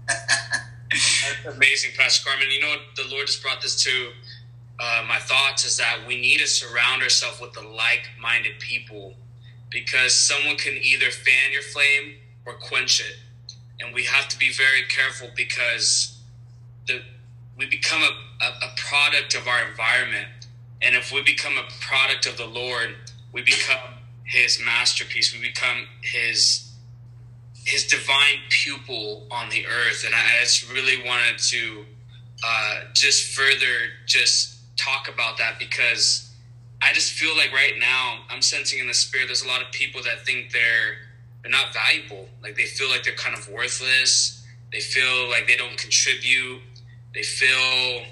That's 0.08 1.56
amazing, 1.56 1.92
Pastor 1.98 2.30
Carmen. 2.30 2.48
You 2.52 2.62
know, 2.62 2.76
the 2.96 3.06
Lord 3.10 3.28
just 3.28 3.42
brought 3.44 3.62
this 3.62 3.82
to 3.84 4.12
uh, 4.80 5.04
my 5.08 5.20
thoughts 5.20 5.66
is 5.66 5.78
that 5.78 6.00
we 6.08 6.20
need 6.20 6.40
to 6.40 6.48
surround 6.48 7.04
ourselves 7.04 7.40
with 7.42 7.54
the 7.54 7.62
like-minded 7.62 8.60
people 8.60 9.14
because 9.70 10.14
someone 10.14 10.58
can 10.58 10.74
either 10.82 11.12
fan 11.12 11.52
your 11.54 11.62
flame 11.62 12.16
or 12.46 12.54
quench 12.56 13.02
it, 13.02 13.18
and 13.80 13.94
we 13.94 14.04
have 14.06 14.28
to 14.30 14.38
be 14.38 14.52
very 14.52 14.84
careful 14.90 15.30
because 15.36 16.22
the 16.88 17.02
we 17.58 17.68
become 17.68 18.02
a, 18.02 18.46
a, 18.46 18.48
a 18.50 18.70
product 18.78 19.36
of 19.36 19.48
our 19.48 19.68
environment, 19.68 20.28
and 20.82 20.96
if 20.96 21.12
we 21.12 21.22
become 21.24 21.54
a 21.58 21.72
product 21.82 22.26
of 22.26 22.38
the 22.38 22.48
Lord, 22.48 22.96
we 23.34 23.42
become 23.44 23.96
his 24.26 24.60
masterpiece. 24.66 25.34
We 25.34 25.42
become 25.42 25.88
his 26.02 26.71
his 27.66 27.86
divine 27.86 28.40
pupil 28.50 29.28
on 29.32 29.50
the 29.50 29.66
earth. 29.68 30.04
And 30.06 30.16
I 30.16 30.40
just 30.42 30.72
really 30.72 31.06
wanted 31.06 31.38
to 31.38 31.86
uh, 32.44 32.80
just 32.94 33.36
further 33.36 33.92
just 34.08 34.60
talk 34.78 35.08
about 35.14 35.38
that 35.38 35.60
because 35.60 36.34
I 36.82 36.94
just 36.94 37.14
feel 37.14 37.36
like 37.38 37.54
right 37.54 37.74
now 37.80 38.22
I'm 38.30 38.42
sensing 38.42 38.80
in 38.80 38.88
the 38.88 38.94
spirit 38.94 39.28
there's 39.28 39.44
a 39.44 39.48
lot 39.48 39.62
of 39.62 39.72
people 39.72 40.02
that 40.04 40.26
think 40.26 40.52
they're 40.52 40.98
they're 41.42 41.52
not 41.52 41.74
valuable. 41.74 42.28
Like 42.42 42.56
they 42.56 42.66
feel 42.66 42.90
like 42.90 43.04
they're 43.04 43.16
kind 43.16 43.36
of 43.36 43.48
worthless. 43.50 44.46
They 44.72 44.80
feel 44.80 45.30
like 45.30 45.48
they 45.48 45.58
don't 45.58 45.78
contribute. 45.78 46.62
They 47.14 47.24
feel 47.24 48.04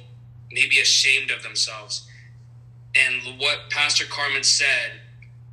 maybe 0.52 0.80
ashamed 0.80 1.32
of 1.32 1.44
themselves. 1.44 2.08
And 2.96 3.40
what 3.40 3.70
Pastor 3.70 4.06
Carmen 4.10 4.44
said, 4.44 5.00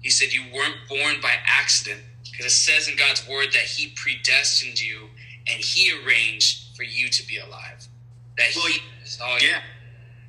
he 0.01 0.09
said 0.09 0.33
you 0.33 0.43
weren't 0.55 0.77
born 0.89 1.21
by 1.21 1.35
accident 1.47 2.01
because 2.37 2.53
it 2.53 2.57
says 2.57 2.89
in 2.89 2.97
God's 2.97 3.27
word 3.29 3.47
that 3.53 3.63
he 3.63 3.93
predestined 3.97 4.81
you 4.81 5.09
and 5.49 5.63
he 5.63 5.93
arranged 5.93 6.77
for 6.77 6.83
you 6.83 7.09
to 7.09 7.27
be 7.27 7.39
alive. 7.39 7.89
That 8.37 8.49
Well, 8.55 8.67
he 8.67 8.81
saw 9.05 9.37
you. 9.39 9.49
Yeah. 9.49 9.61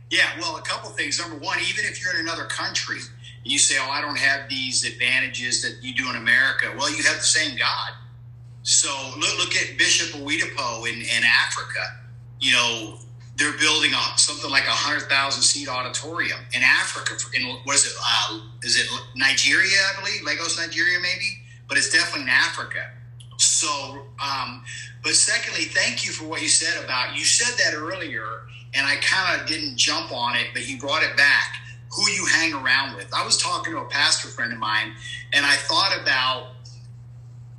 Yeah, 0.10 0.30
well, 0.40 0.56
a 0.56 0.62
couple 0.62 0.90
things. 0.92 1.20
Number 1.20 1.38
one, 1.38 1.58
even 1.70 1.84
if 1.84 2.02
you're 2.02 2.14
in 2.14 2.22
another 2.22 2.46
country 2.46 2.98
and 2.98 3.52
you 3.52 3.60
say, 3.60 3.76
"Oh, 3.78 3.90
I 3.90 4.00
don't 4.00 4.18
have 4.18 4.48
these 4.48 4.86
advantages 4.86 5.62
that 5.64 5.84
you 5.84 5.94
do 5.94 6.10
in 6.10 6.16
America," 6.16 6.74
well, 6.78 6.90
you 6.90 7.04
have 7.04 7.18
the 7.18 7.24
same 7.24 7.58
God. 7.58 7.92
So 8.64 8.90
look, 9.18 9.38
look 9.38 9.56
at 9.56 9.78
Bishop 9.78 10.20
Oyedepo 10.22 10.88
in, 10.88 11.02
in 11.02 11.24
Africa. 11.26 12.00
You 12.40 12.54
know, 12.54 13.00
they're 13.36 13.58
building 13.58 13.92
a, 13.94 14.18
something 14.18 14.50
like 14.50 14.66
a 14.66 14.72
hundred 14.72 15.10
thousand 15.10 15.44
seat 15.44 15.68
auditorium 15.68 16.40
in 16.54 16.62
Africa. 16.64 17.14
In 17.34 17.46
what 17.64 17.76
is 17.76 17.86
it? 17.86 17.94
Uh, 18.02 18.40
is 18.64 18.80
it 18.80 18.88
Nigeria? 19.16 19.78
I 19.94 20.00
believe 20.00 20.24
Lagos, 20.24 20.58
Nigeria, 20.58 21.00
maybe, 21.02 21.38
but 21.68 21.78
it's 21.78 21.92
definitely 21.92 22.24
in 22.24 22.30
Africa. 22.30 22.92
So, 23.38 24.06
um, 24.24 24.64
but 25.04 25.14
secondly, 25.14 25.66
thank 25.66 26.06
you 26.06 26.12
for 26.12 26.26
what 26.26 26.42
you 26.42 26.48
said 26.48 26.84
about 26.84 27.18
you 27.18 27.24
said 27.24 27.58
that 27.64 27.78
earlier, 27.78 28.48
and 28.74 28.86
I 28.86 28.96
kind 28.98 29.40
of 29.40 29.48
didn't 29.48 29.78
jump 29.78 30.12
on 30.12 30.36
it, 30.36 30.48
but 30.54 30.68
you 30.68 30.80
brought 30.80 31.04
it 31.04 31.16
back. 31.16 31.56
Who 31.96 32.10
you 32.12 32.26
hang 32.26 32.54
around 32.54 32.96
with? 32.96 33.14
I 33.14 33.24
was 33.24 33.38
talking 33.38 33.74
to 33.74 33.80
a 33.80 33.86
pastor 33.86 34.28
friend 34.28 34.52
of 34.52 34.60
mine, 34.60 34.94
and 35.34 35.46
I 35.46 35.56
thought 35.56 35.98
about 36.02 36.50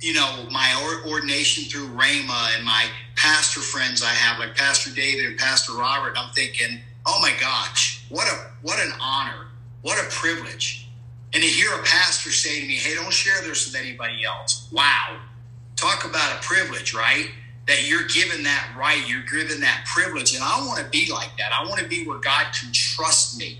you 0.01 0.13
know 0.13 0.45
my 0.51 1.01
ordination 1.07 1.65
through 1.65 1.87
Rhema 1.89 2.55
and 2.55 2.65
my 2.65 2.85
pastor 3.15 3.61
friends 3.61 4.03
I 4.03 4.09
have, 4.09 4.39
like 4.39 4.55
Pastor 4.55 4.93
David 4.93 5.25
and 5.25 5.37
Pastor 5.37 5.73
Robert. 5.73 6.15
I'm 6.17 6.31
thinking, 6.33 6.79
oh 7.05 7.19
my 7.21 7.33
gosh, 7.39 8.05
what 8.09 8.27
a 8.27 8.51
what 8.61 8.79
an 8.79 8.91
honor, 9.01 9.47
what 9.81 9.97
a 9.97 10.09
privilege, 10.09 10.88
and 11.33 11.43
to 11.43 11.49
hear 11.49 11.71
a 11.73 11.83
pastor 11.83 12.31
say 12.31 12.61
to 12.61 12.67
me, 12.67 12.75
"Hey, 12.75 12.95
don't 12.95 13.13
share 13.13 13.41
this 13.41 13.65
with 13.65 13.75
anybody 13.75 14.23
else." 14.25 14.67
Wow, 14.71 15.19
talk 15.75 16.05
about 16.05 16.37
a 16.37 16.43
privilege, 16.45 16.93
right? 16.93 17.31
That 17.67 17.87
you're 17.87 18.07
given 18.07 18.43
that 18.43 18.73
right, 18.77 19.07
you're 19.07 19.21
given 19.23 19.61
that 19.61 19.85
privilege, 19.85 20.33
and 20.33 20.43
I 20.43 20.59
want 20.65 20.79
to 20.79 20.89
be 20.89 21.11
like 21.11 21.37
that. 21.37 21.51
I 21.53 21.65
want 21.65 21.79
to 21.79 21.87
be 21.87 22.05
where 22.05 22.17
God 22.19 22.47
can 22.59 22.71
trust 22.73 23.37
me, 23.37 23.59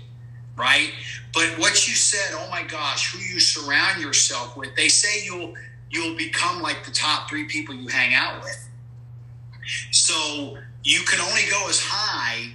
right? 0.56 0.92
But 1.32 1.58
what 1.58 1.86
you 1.86 1.94
said, 1.94 2.34
oh 2.34 2.48
my 2.50 2.64
gosh, 2.64 3.12
who 3.12 3.20
you 3.20 3.38
surround 3.38 4.02
yourself 4.02 4.56
with, 4.56 4.74
they 4.74 4.88
say 4.88 5.24
you'll 5.24 5.54
you'll 5.90 6.16
become 6.16 6.60
like 6.62 6.84
the 6.84 6.90
top 6.92 7.28
three 7.28 7.44
people 7.44 7.74
you 7.74 7.88
hang 7.88 8.14
out 8.14 8.42
with. 8.42 8.68
So 9.92 10.58
you 10.82 11.00
can 11.02 11.20
only 11.20 11.42
go 11.50 11.68
as 11.68 11.80
high 11.80 12.52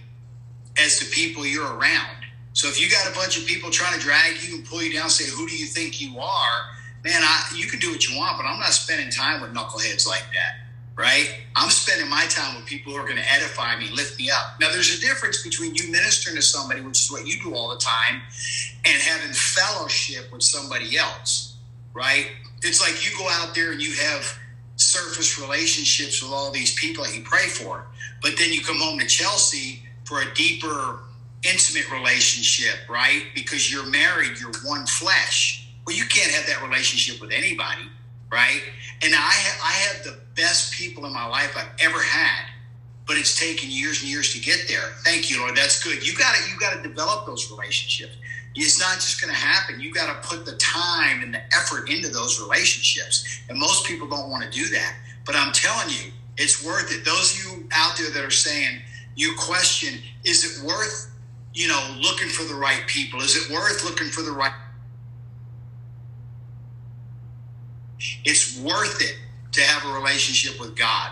as 0.78 1.00
the 1.00 1.06
people 1.06 1.46
you're 1.46 1.78
around. 1.78 2.15
So 2.56 2.70
if 2.70 2.80
you 2.80 2.90
got 2.90 3.12
a 3.12 3.14
bunch 3.14 3.38
of 3.38 3.46
people 3.46 3.70
trying 3.70 4.00
to 4.00 4.00
drag 4.00 4.42
you 4.42 4.56
and 4.56 4.66
pull 4.66 4.82
you 4.82 4.94
down, 4.94 5.10
say, 5.10 5.30
"Who 5.30 5.46
do 5.48 5.56
you 5.56 5.66
think 5.66 6.00
you 6.00 6.18
are?" 6.20 6.70
Man, 7.04 7.22
I, 7.22 7.52
you 7.54 7.68
can 7.68 7.80
do 7.80 7.92
what 7.92 8.08
you 8.08 8.18
want, 8.18 8.38
but 8.38 8.46
I'm 8.46 8.60
not 8.60 8.70
spending 8.70 9.12
time 9.12 9.42
with 9.42 9.54
knuckleheads 9.54 10.08
like 10.08 10.24
that, 10.34 10.66
right? 10.96 11.30
I'm 11.56 11.70
spending 11.70 12.10
my 12.10 12.26
time 12.30 12.56
with 12.56 12.66
people 12.66 12.94
who 12.94 12.98
are 12.98 13.04
going 13.04 13.18
to 13.18 13.32
edify 13.32 13.78
me, 13.78 13.90
lift 13.92 14.18
me 14.18 14.32
up. 14.32 14.60
Now, 14.62 14.72
there's 14.72 14.98
a 14.98 15.02
difference 15.02 15.44
between 15.44 15.76
you 15.76 15.92
ministering 15.92 16.38
to 16.38 16.42
somebody, 16.42 16.80
which 16.80 17.04
is 17.04 17.12
what 17.12 17.28
you 17.28 17.40
do 17.44 17.54
all 17.54 17.70
the 17.70 17.78
time, 17.78 18.22
and 18.86 19.02
having 19.02 19.34
fellowship 19.34 20.32
with 20.32 20.42
somebody 20.42 20.98
else, 20.98 21.58
right? 21.94 22.28
It's 22.64 22.82
like 22.82 23.06
you 23.06 23.16
go 23.18 23.28
out 23.30 23.54
there 23.54 23.74
and 23.74 23.82
you 23.82 23.94
have 23.96 24.40
surface 24.78 25.40
relationships 25.40 26.24
with 26.24 26.32
all 26.32 26.52
these 26.52 26.74
people 26.76 27.04
that 27.04 27.14
you 27.16 27.22
pray 27.22 27.48
for, 27.48 27.86
but 28.22 28.38
then 28.40 28.52
you 28.52 28.62
come 28.62 28.80
home 28.80 28.98
to 28.98 29.06
Chelsea 29.06 29.84
for 30.06 30.22
a 30.22 30.34
deeper, 30.34 31.02
intimate 31.46 31.92
relationship, 31.92 32.90
right? 32.90 33.24
Because 33.34 33.72
you're 33.72 33.86
married, 33.86 34.40
you're 34.40 34.54
one 34.66 34.86
flesh. 34.86 35.68
Well, 35.86 35.96
you 35.96 36.06
can't 36.06 36.32
have 36.32 36.48
that 36.48 36.64
relationship 36.68 37.22
with 37.22 37.32
anybody, 37.32 37.84
right? 38.32 38.62
And 39.04 39.14
I 39.14 39.18
ha- 39.18 39.62
I 39.64 39.72
have 39.88 40.04
the 40.04 40.20
best 40.36 40.74
people 40.74 41.06
in 41.06 41.14
my 41.14 41.26
life 41.28 41.56
I've 41.56 41.70
ever 41.80 42.02
had, 42.02 42.46
but 43.08 43.18
it's 43.18 43.40
taken 43.40 43.70
years 43.70 44.02
and 44.02 44.10
years 44.10 44.34
to 44.34 44.40
get 44.40 44.66
there. 44.68 44.94
Thank 45.04 45.30
you, 45.30 45.40
Lord. 45.40 45.56
That's 45.56 45.82
good. 45.84 46.06
You 46.06 46.16
got 46.18 46.36
to 46.36 46.50
you 46.50 46.58
got 46.60 46.76
to 46.76 46.82
develop 46.82 47.26
those 47.26 47.52
relationships. 47.52 48.14
It's 48.56 48.80
not 48.80 48.96
just 48.96 49.22
going 49.22 49.34
to 49.34 49.40
happen. 49.40 49.82
You 49.82 49.94
got 49.94 50.08
to 50.22 50.28
put 50.28 50.46
the 50.46 50.56
time 50.58 51.22
and 51.22 51.34
the 51.34 51.42
effort 51.54 51.90
into 51.90 52.10
those 52.10 52.40
relationships, 52.42 53.42
and 53.50 53.60
most 53.60 53.86
people 53.86 54.08
don't 54.08 54.30
want 54.30 54.44
to 54.44 54.50
do 54.50 54.68
that. 54.70 54.96
But 55.26 55.36
I'm 55.36 55.52
telling 55.52 55.90
you, 55.90 56.12
it's 56.38 56.66
worth 56.66 56.92
it. 56.92 57.04
Those 57.04 57.38
of 57.38 57.44
you 57.44 57.68
out 57.74 57.98
there 57.98 58.10
that 58.12 58.24
are 58.24 58.32
saying 58.32 58.80
you 59.16 59.34
question, 59.38 60.00
is 60.24 60.44
it 60.44 60.66
worth 60.66 61.12
you 61.56 61.68
know 61.68 61.98
looking 62.00 62.30
for 62.30 62.44
the 62.44 62.56
right 62.56 62.86
people? 62.88 63.22
Is 63.22 63.36
it 63.36 63.52
worth 63.52 63.84
looking 63.84 64.08
for 64.08 64.22
the 64.22 64.32
right 64.32 64.54
It's 68.24 68.60
worth 68.60 69.02
it 69.02 69.18
to 69.54 69.62
have 69.62 69.90
a 69.90 69.94
relationship 69.94 70.60
with 70.60 70.76
God. 70.76 71.12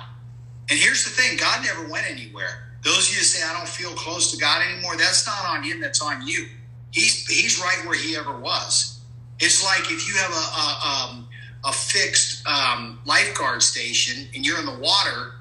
And 0.70 0.80
here's 0.80 1.04
the 1.04 1.10
thing 1.10 1.38
God 1.38 1.64
never 1.64 1.88
went 1.88 2.10
anywhere. 2.10 2.72
Those 2.84 3.10
of 3.10 3.14
you 3.14 3.20
that 3.20 3.26
say, 3.26 3.48
I 3.48 3.58
don't 3.58 3.68
feel 3.68 3.91
close 3.91 4.32
to 4.32 4.38
God 4.38 4.62
anymore, 4.62 4.98
that's 4.98 5.26
not 5.26 5.46
on 5.46 5.64
him, 5.64 5.80
that's 5.80 6.02
on 6.02 6.28
you. 6.28 6.48
He's, 6.91 7.26
he's 7.28 7.60
right 7.60 7.82
where 7.86 7.98
he 7.98 8.16
ever 8.16 8.38
was. 8.38 9.02
It's 9.39 9.64
like 9.64 9.91
if 9.91 10.08
you 10.08 10.16
have 10.16 10.32
a, 10.32 10.36
a, 10.36 11.10
um, 11.16 11.28
a 11.66 11.72
fixed 11.72 12.46
um, 12.46 13.00
lifeguard 13.06 13.64
station 13.64 14.28
and 14.36 14.46
you're 14.46 14.60
in 14.60 14.66
the 14.66 14.80
water, 14.80 15.36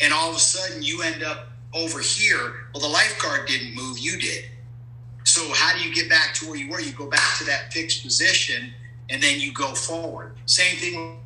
and 0.00 0.12
all 0.12 0.30
of 0.30 0.36
a 0.36 0.40
sudden 0.40 0.82
you 0.82 1.02
end 1.02 1.22
up 1.22 1.48
over 1.74 2.00
here. 2.00 2.68
Well, 2.72 2.82
the 2.82 2.88
lifeguard 2.88 3.46
didn't 3.46 3.74
move, 3.74 3.98
you 3.98 4.18
did. 4.18 4.44
So, 5.24 5.42
how 5.52 5.76
do 5.76 5.86
you 5.86 5.94
get 5.94 6.08
back 6.08 6.34
to 6.34 6.46
where 6.46 6.56
you 6.56 6.70
were? 6.70 6.80
You 6.80 6.92
go 6.92 7.08
back 7.08 7.38
to 7.38 7.44
that 7.44 7.72
fixed 7.72 8.02
position 8.02 8.72
and 9.10 9.22
then 9.22 9.40
you 9.40 9.52
go 9.52 9.74
forward. 9.74 10.36
Same 10.46 10.76
thing. 10.76 11.18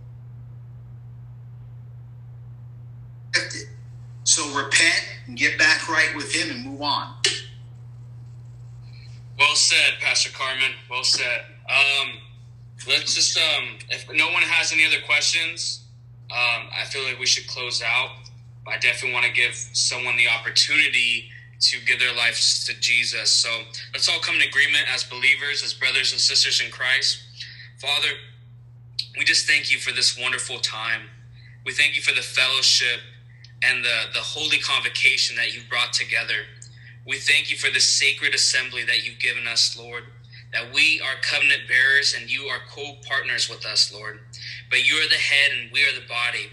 So 4.25 4.47
repent 4.57 5.09
and 5.27 5.37
get 5.37 5.59
back 5.59 5.89
right 5.89 6.15
with 6.15 6.33
Him 6.33 6.51
and 6.51 6.65
move 6.65 6.83
on. 6.83 7.15
Well 9.39 9.55
said, 9.55 9.99
Pastor 10.01 10.31
Carmen. 10.31 10.71
Well 10.91 11.03
said. 11.03 11.43
Um, 11.69 12.11
let's 12.87 13.15
just, 13.15 13.37
um, 13.39 13.79
if 13.89 14.07
no 14.13 14.31
one 14.31 14.43
has 14.43 14.73
any 14.73 14.85
other 14.85 15.01
questions, 15.07 15.85
um, 16.31 16.69
I 16.77 16.85
feel 16.85 17.03
like 17.05 17.19
we 17.19 17.27
should 17.27 17.49
close 17.49 17.83
out. 17.83 18.11
I 18.67 18.79
definitely 18.79 19.13
want 19.13 19.27
to 19.27 19.33
give 19.33 19.55
someone 19.55 20.17
the 20.17 20.29
opportunity 20.29 21.31
to 21.61 21.79
give 21.87 21.99
their 21.99 22.15
lives 22.15 22.65
to 22.67 22.79
Jesus. 22.81 23.31
So 23.31 23.51
let's 23.93 24.09
all 24.09 24.21
come 24.21 24.37
in 24.37 24.43
agreement 24.43 24.85
as 24.93 25.05
believers, 25.05 25.63
as 25.63 25.75
brothers 25.75 26.13
and 26.13 26.21
sisters 26.21 26.63
in 26.65 26.71
Christ. 26.71 27.19
Father, 27.79 28.09
we 29.19 29.25
just 29.25 29.47
thank 29.47 29.71
you 29.73 29.79
for 29.79 29.93
this 29.93 30.19
wonderful 30.19 30.59
time. 30.61 31.03
We 31.67 31.73
thank 31.73 31.97
you 31.97 32.03
for 32.03 32.15
the 32.15 32.23
fellowship 32.23 33.01
and 33.63 33.85
the, 33.85 34.13
the 34.15 34.21
holy 34.21 34.59
convocation 34.59 35.37
that 35.37 35.55
you've 35.55 35.69
brought 35.69 35.93
together. 35.93 36.47
We 37.07 37.19
thank 37.19 37.51
you 37.51 37.57
for 37.57 37.71
the 37.71 37.81
sacred 37.81 38.35
assembly 38.35 38.85
that 38.85 39.05
you've 39.05 39.19
given 39.19 39.47
us, 39.47 39.77
Lord, 39.79 40.05
that 40.53 40.73
we 40.73 41.01
are 41.05 41.21
covenant 41.23 41.63
bearers 41.69 42.15
and 42.19 42.31
you 42.31 42.45
are 42.45 42.61
co 42.71 42.97
partners 43.07 43.49
with 43.49 43.67
us, 43.67 43.93
Lord. 43.93 44.21
But 44.71 44.87
you 44.87 44.95
are 44.97 45.09
the 45.09 45.15
head 45.17 45.51
and 45.59 45.71
we 45.73 45.83
are 45.83 45.95
the 45.95 46.07
body. 46.09 46.51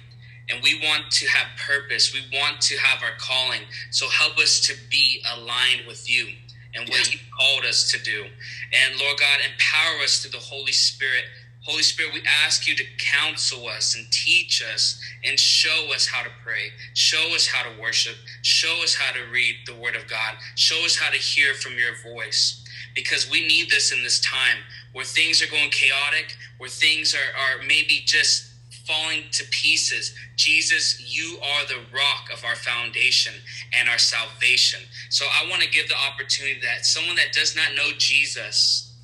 And 0.49 0.63
we 0.63 0.79
want 0.83 1.11
to 1.11 1.27
have 1.27 1.47
purpose. 1.57 2.13
We 2.13 2.21
want 2.37 2.61
to 2.61 2.77
have 2.77 3.03
our 3.03 3.17
calling. 3.19 3.61
So 3.91 4.07
help 4.09 4.37
us 4.37 4.61
to 4.67 4.73
be 4.89 5.21
aligned 5.35 5.85
with 5.87 6.09
you 6.09 6.27
and 6.73 6.87
what 6.89 7.11
you 7.11 7.19
called 7.37 7.65
us 7.65 7.91
to 7.91 8.01
do. 8.03 8.23
And 8.23 8.99
Lord 8.99 9.19
God, 9.19 9.39
empower 9.39 10.03
us 10.03 10.19
through 10.19 10.31
the 10.31 10.45
Holy 10.45 10.71
Spirit. 10.71 11.23
Holy 11.63 11.83
Spirit, 11.83 12.13
we 12.13 12.21
ask 12.45 12.65
you 12.65 12.75
to 12.75 12.83
counsel 12.97 13.67
us 13.67 13.95
and 13.95 14.09
teach 14.09 14.63
us 14.73 15.01
and 15.25 15.37
show 15.37 15.91
us 15.93 16.07
how 16.07 16.23
to 16.23 16.29
pray, 16.43 16.71
show 16.93 17.35
us 17.35 17.45
how 17.45 17.69
to 17.69 17.81
worship, 17.81 18.15
show 18.41 18.81
us 18.83 18.95
how 18.95 19.11
to 19.11 19.19
read 19.33 19.55
the 19.65 19.75
Word 19.75 19.95
of 19.95 20.07
God, 20.07 20.35
show 20.55 20.85
us 20.85 20.97
how 20.97 21.11
to 21.11 21.17
hear 21.17 21.53
from 21.55 21.73
your 21.73 22.13
voice. 22.13 22.63
Because 22.95 23.29
we 23.29 23.45
need 23.45 23.69
this 23.69 23.91
in 23.91 24.01
this 24.01 24.21
time 24.21 24.57
where 24.93 25.03
things 25.03 25.43
are 25.43 25.51
going 25.51 25.69
chaotic, 25.69 26.35
where 26.57 26.69
things 26.69 27.13
are, 27.13 27.57
are 27.59 27.63
maybe 27.63 28.01
just 28.05 28.53
falling 28.87 29.23
to 29.31 29.43
pieces. 29.51 30.15
Jesus, 30.35 31.13
you 31.13 31.37
are 31.43 31.65
the 31.67 31.81
rock 31.93 32.29
of 32.33 32.43
our 32.45 32.55
foundation 32.55 33.33
and 33.73 33.89
our 33.89 33.97
salvation. 33.97 34.79
So 35.09 35.25
I 35.25 35.49
want 35.49 35.61
to 35.61 35.69
give 35.69 35.89
the 35.89 35.95
opportunity 36.11 36.59
that 36.61 36.85
someone 36.85 37.17
that 37.17 37.33
does 37.33 37.55
not 37.55 37.75
know 37.75 37.91
Jesus, 37.97 38.95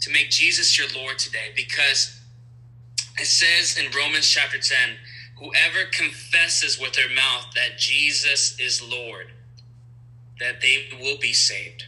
to 0.00 0.10
make 0.12 0.30
Jesus 0.30 0.78
your 0.78 0.88
Lord 1.02 1.18
today 1.18 1.52
because 1.56 2.20
it 3.18 3.26
says 3.26 3.76
in 3.76 3.90
Romans 3.96 4.28
chapter 4.28 4.58
10 4.58 4.76
whoever 5.38 5.88
confesses 5.90 6.78
with 6.78 6.92
their 6.94 7.08
mouth 7.14 7.46
that 7.54 7.78
Jesus 7.78 8.58
is 8.60 8.82
Lord, 8.82 9.26
that 10.40 10.60
they 10.60 10.88
will 11.00 11.18
be 11.18 11.32
saved. 11.32 11.84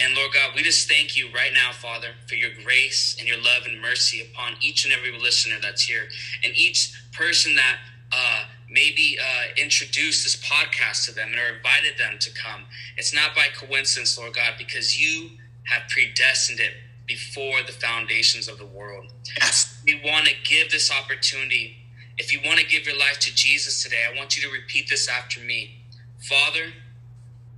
And 0.00 0.14
Lord 0.14 0.32
God, 0.32 0.50
we 0.54 0.62
just 0.62 0.88
thank 0.88 1.16
you 1.16 1.28
right 1.34 1.52
now, 1.52 1.72
Father, 1.72 2.08
for 2.26 2.36
your 2.36 2.50
grace 2.64 3.16
and 3.18 3.26
your 3.26 3.38
love 3.38 3.64
and 3.66 3.80
mercy 3.80 4.22
upon 4.22 4.54
each 4.60 4.84
and 4.84 4.94
every 4.94 5.18
listener 5.18 5.56
that's 5.60 5.82
here 5.82 6.08
and 6.44 6.54
each 6.56 6.92
person 7.12 7.56
that 7.56 7.78
uh, 8.12 8.44
maybe 8.70 9.18
uh, 9.20 9.60
introduced 9.60 10.24
this 10.24 10.36
podcast 10.36 11.06
to 11.06 11.14
them 11.14 11.30
and 11.32 11.40
or 11.40 11.56
invited 11.56 11.98
them 11.98 12.18
to 12.20 12.30
come. 12.32 12.62
It's 12.96 13.14
not 13.14 13.34
by 13.34 13.46
coincidence, 13.56 14.18
Lord 14.18 14.34
God, 14.34 14.54
because 14.56 15.00
you 15.00 15.30
have 15.64 15.82
predestined 15.88 16.60
it 16.60 16.72
before 17.06 17.62
the 17.66 17.72
foundations 17.72 18.48
of 18.48 18.58
the 18.58 18.66
world. 18.66 19.12
Yes. 19.40 19.80
We 19.84 20.00
want 20.04 20.26
to 20.26 20.34
give 20.44 20.70
this 20.70 20.92
opportunity. 20.92 21.76
If 22.18 22.32
you 22.32 22.40
want 22.44 22.60
to 22.60 22.66
give 22.66 22.86
your 22.86 22.98
life 22.98 23.18
to 23.20 23.34
Jesus 23.34 23.82
today, 23.82 24.04
I 24.10 24.16
want 24.16 24.36
you 24.36 24.42
to 24.42 24.52
repeat 24.52 24.88
this 24.88 25.08
after 25.08 25.40
me. 25.40 25.80
Father, 26.20 26.72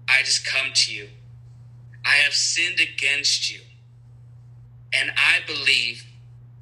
I 0.08 0.22
just 0.22 0.46
come 0.46 0.68
to 0.72 0.94
you. 0.94 1.08
I 2.04 2.16
have 2.16 2.34
sinned 2.34 2.80
against 2.80 3.52
you. 3.52 3.60
And 4.92 5.10
I 5.16 5.40
believe 5.46 6.04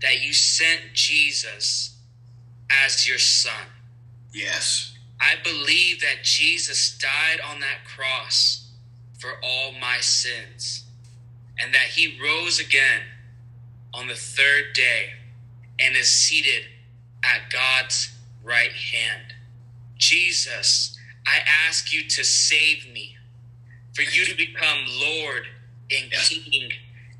that 0.02 0.22
you 0.22 0.32
sent 0.32 0.80
Jesus 0.92 1.96
as 2.70 3.08
your 3.08 3.18
son. 3.18 3.66
Yes. 4.32 4.94
I 5.20 5.34
believe 5.42 6.00
that 6.00 6.22
Jesus 6.22 6.96
died 6.98 7.40
on 7.50 7.60
that 7.60 7.84
cross 7.84 8.70
for 9.18 9.30
all 9.42 9.72
my 9.80 9.98
sins 10.00 10.84
and 11.58 11.74
that 11.74 11.88
he 11.94 12.18
rose 12.22 12.60
again 12.60 13.02
on 13.92 14.06
the 14.06 14.14
third 14.14 14.74
day 14.74 15.10
and 15.80 15.96
is 15.96 16.10
seated 16.10 16.64
at 17.24 17.50
God's 17.50 18.14
right 18.44 18.72
hand. 18.72 19.34
Jesus, 19.96 20.96
I 21.26 21.40
ask 21.66 21.92
you 21.92 22.08
to 22.08 22.24
save 22.24 22.90
me, 22.92 23.16
for 23.98 24.04
you 24.16 24.24
to 24.26 24.36
become 24.36 24.78
Lord 25.00 25.48
and 25.90 26.12
Yes. 26.12 26.28
King 26.28 26.70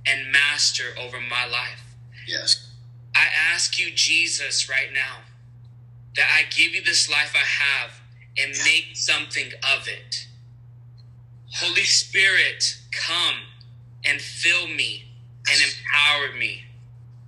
and 0.06 0.30
Master 0.30 0.94
over 1.00 1.20
my 1.20 1.44
life. 1.46 1.82
Yes. 2.26 2.70
I 3.16 3.26
ask 3.52 3.80
you, 3.80 3.90
Jesus, 3.92 4.68
right 4.68 4.92
now, 4.94 5.22
that 6.14 6.30
I 6.32 6.44
give 6.54 6.72
you 6.74 6.84
this 6.84 7.10
life 7.10 7.34
I 7.34 7.38
have 7.44 8.00
and 8.38 8.56
Yeah. 8.56 8.64
make 8.64 8.96
something 8.96 9.52
of 9.64 9.88
it. 9.88 10.26
Holy 11.54 11.84
Spirit, 11.84 12.76
come 12.92 13.36
and 14.04 14.22
fill 14.22 14.68
me 14.68 15.10
and 15.50 15.60
empower 15.60 16.32
me 16.32 16.66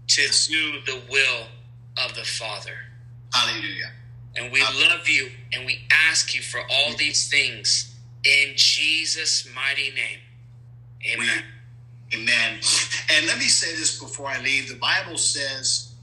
to 0.09 0.29
do 0.49 0.83
the 0.83 1.03
will 1.11 1.49
of 1.97 2.15
the 2.15 2.25
Father. 2.25 2.87
Hallelujah. 3.35 3.93
And 4.37 4.53
we 4.53 4.63
love 4.63 5.09
you 5.09 5.33
and 5.53 5.67
we 5.67 5.87
ask 5.91 6.35
you 6.35 6.43
for 6.43 6.61
all 6.71 6.95
these 6.95 7.29
things 7.29 7.90
in 8.25 8.53
Jesus' 8.57 9.49
mighty 9.55 9.91
name. 9.91 10.19
Amen. 11.15 11.45
Amen. 12.15 12.59
And 13.13 13.27
let 13.27 13.39
me 13.39 13.45
say 13.45 13.75
this 13.77 13.99
before 13.99 14.27
I 14.27 14.41
leave. 14.43 14.69
The 14.69 14.79
Bible 14.79 15.17
says 15.17 15.95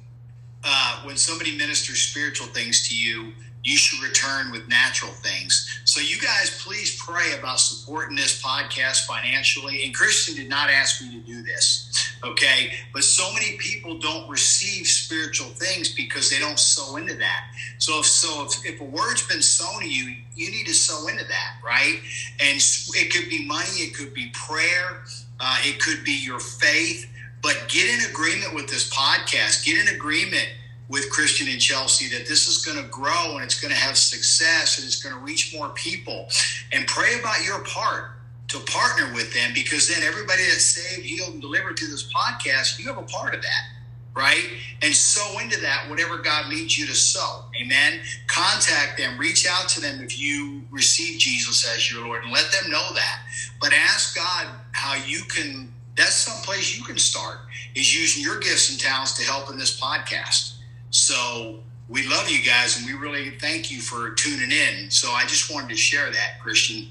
uh, 0.64 1.02
when 1.04 1.18
somebody 1.18 1.58
ministers 1.58 2.02
spiritual 2.02 2.48
things 2.48 2.88
to 2.90 2.96
you, 2.96 3.34
you 3.68 3.76
should 3.76 4.02
return 4.02 4.50
with 4.50 4.66
natural 4.70 5.12
things. 5.12 5.82
So, 5.84 6.00
you 6.00 6.18
guys, 6.22 6.64
please 6.64 6.98
pray 7.04 7.38
about 7.38 7.60
supporting 7.60 8.16
this 8.16 8.42
podcast 8.42 9.06
financially. 9.06 9.84
And 9.84 9.94
Christian 9.94 10.36
did 10.36 10.48
not 10.48 10.70
ask 10.70 11.02
me 11.02 11.12
to 11.12 11.20
do 11.20 11.44
this, 11.44 12.14
okay? 12.24 12.72
But 12.94 13.04
so 13.04 13.30
many 13.34 13.58
people 13.58 14.00
don't 14.00 14.30
receive 14.30 14.88
spiritual 14.88 15.48
things 15.48 15.94
because 15.94 16.30
they 16.30 16.40
don't 16.40 16.58
sow 16.58 16.96
into 16.96 17.16
that. 17.16 17.44
So, 17.78 18.00
if 18.00 18.06
so, 18.06 18.46
if, 18.46 18.66
if 18.66 18.80
a 18.80 18.86
word's 18.86 19.28
been 19.28 19.42
sown 19.42 19.82
to 19.82 19.90
you, 19.90 20.16
you 20.34 20.50
need 20.50 20.66
to 20.68 20.74
sow 20.74 21.08
into 21.08 21.26
that, 21.26 21.58
right? 21.64 22.00
And 22.40 22.58
it 22.96 23.12
could 23.12 23.30
be 23.30 23.46
money, 23.46 23.80
it 23.80 23.94
could 23.94 24.14
be 24.14 24.32
prayer, 24.34 25.04
uh, 25.42 25.58
it 25.64 25.82
could 25.82 26.06
be 26.06 26.18
your 26.24 26.40
faith. 26.40 27.12
But 27.42 27.66
get 27.68 27.94
in 27.94 28.10
agreement 28.10 28.56
with 28.56 28.70
this 28.70 28.90
podcast. 28.90 29.66
Get 29.66 29.78
in 29.78 29.94
agreement 29.94 30.48
with 30.90 31.10
Christian 31.10 31.48
and 31.50 31.60
Chelsea 31.60 32.08
that 32.18 32.28
this 32.28 32.48
is 32.48 32.66
going 32.66 32.82
to 32.82 32.90
grow 32.90 33.36
and 33.36 33.44
it's 33.44 33.60
going 33.60 33.74
to 33.74 33.80
have 33.80 33.98
success 33.98 34.78
and 34.78 34.86
it's 34.88 35.02
going 35.02 35.14
to 35.14 35.22
reach 35.22 35.54
more 35.54 35.70
people. 35.70 36.30
And 36.72 36.88
pray 36.88 37.20
about 37.20 37.44
your 37.46 37.64
part 37.64 38.12
to 38.50 38.60
partner 38.60 39.14
with 39.14 39.34
them 39.34 39.52
because 39.54 39.90
then 39.90 40.04
everybody 40.04 40.44
that's 40.44 40.64
saved, 40.64 41.06
healed, 41.06 41.34
and 41.34 41.42
delivered 41.42 41.78
to 41.78 41.88
this 41.88 42.10
podcast, 42.12 42.80
you 42.80 42.86
have 42.88 42.98
a 42.98 43.04
part 43.04 43.36
of 43.36 43.42
that, 43.42 43.64
right? 44.16 44.46
And 44.82 44.94
sow 44.96 45.40
into 45.40 45.60
that 45.60 45.90
whatever 45.90 46.18
God 46.20 46.48
leads 46.48 46.78
you 46.78 46.88
to 46.88 46.96
sow. 46.96 47.44
Amen. 47.62 48.00
Contact 48.28 48.98
them, 48.98 49.18
reach 49.18 49.46
out 49.50 49.68
to 49.70 49.82
them 49.82 50.02
if 50.02 50.18
you 50.18 50.62
receive 50.72 51.20
Jesus 51.20 51.68
as 51.76 51.92
your 51.92 52.06
Lord 52.06 52.24
and 52.24 52.32
let 52.32 52.50
them 52.52 52.72
know 52.72 52.94
that. 52.94 53.20
But 53.60 53.74
ask 53.74 54.16
God 54.16 54.48
how 54.72 54.96
you 55.06 55.24
can, 55.24 55.74
that's 55.98 56.16
someplace 56.16 56.78
you 56.78 56.86
can 56.86 56.98
start, 56.98 57.40
is 57.76 57.94
using 57.94 58.24
your 58.24 58.40
gifts 58.40 58.72
and 58.72 58.80
talents 58.80 59.18
to 59.18 59.26
help 59.26 59.50
in 59.50 59.58
this 59.58 59.78
podcast. 59.78 60.54
So 60.90 61.60
we 61.90 62.08
love 62.08 62.30
you 62.30 62.44
guys 62.44 62.78
and 62.78 62.86
we 62.86 62.94
really 62.94 63.32
thank 63.32 63.72
you 63.72 63.82
for 63.82 64.12
tuning 64.12 64.52
in. 64.52 64.90
So 64.92 65.10
I 65.12 65.24
just 65.26 65.54
wanted 65.54 65.70
to 65.70 65.76
share 65.76 66.10
that, 66.12 66.40
Christian. 66.42 66.88